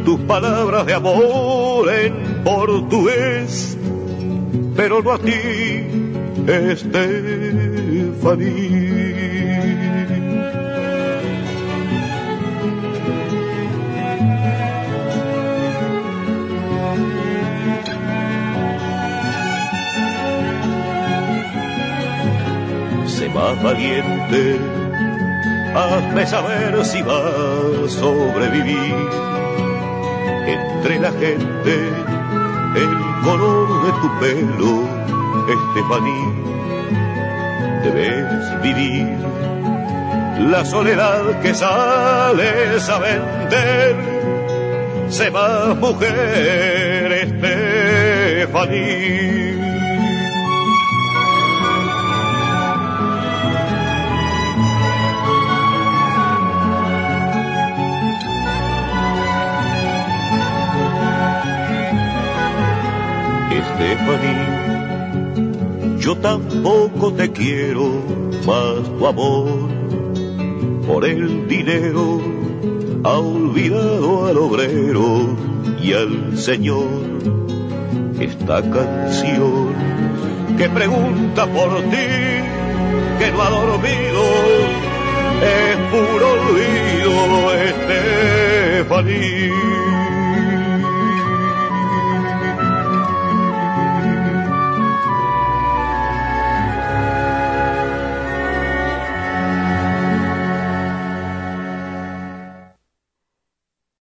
tus 0.06 0.22
palabras 0.22 0.86
de 0.86 0.94
amor 0.94 1.90
en 2.02 2.44
portugués, 2.46 3.78
pero 4.78 5.02
no 5.04 5.12
a 5.12 5.20
ti, 5.20 5.34
Estefanía. 6.48 7.12
Más 23.42 23.62
valiente, 23.64 24.60
hazme 25.74 26.28
saber 26.28 26.86
si 26.86 27.02
vas 27.02 27.86
a 27.86 27.90
sobrevivir. 27.90 28.96
Entre 30.56 31.00
la 31.00 31.12
gente, 31.12 31.74
el 32.84 32.94
color 33.24 33.68
de 33.86 33.92
tu 34.02 34.08
pelo, 34.20 34.74
Estefaní, 35.56 36.24
debes 37.84 38.44
vivir. 38.62 39.18
La 40.52 40.62
soledad 40.66 41.24
que 41.42 41.54
sales 41.54 42.90
a 42.90 42.98
vender, 43.00 43.96
se 45.10 45.30
va 45.30 45.74
mujer, 45.76 47.12
Estefaní. 47.26 49.51
Yo 66.00 66.18
tampoco 66.18 67.14
te 67.14 67.32
quiero 67.32 67.90
más 68.46 68.84
tu 68.98 69.08
amor. 69.08 69.70
Por 70.88 71.06
el 71.06 71.48
dinero 71.48 72.20
ha 73.04 73.20
olvidado 73.20 74.26
al 74.28 74.38
obrero 74.38 75.38
y 75.82 75.94
al 75.94 76.38
Señor. 76.38 76.90
Esta 78.20 78.62
canción 78.62 79.74
que 80.58 80.68
pregunta 80.70 81.46
por 81.46 81.82
ti, 81.92 82.08
que 83.20 83.32
no 83.32 83.42
ha 83.42 83.50
dormido, 83.50 84.24
es 85.44 85.78
puro 85.92 86.32
olvido, 86.34 87.54
Estefanía. 88.84 89.81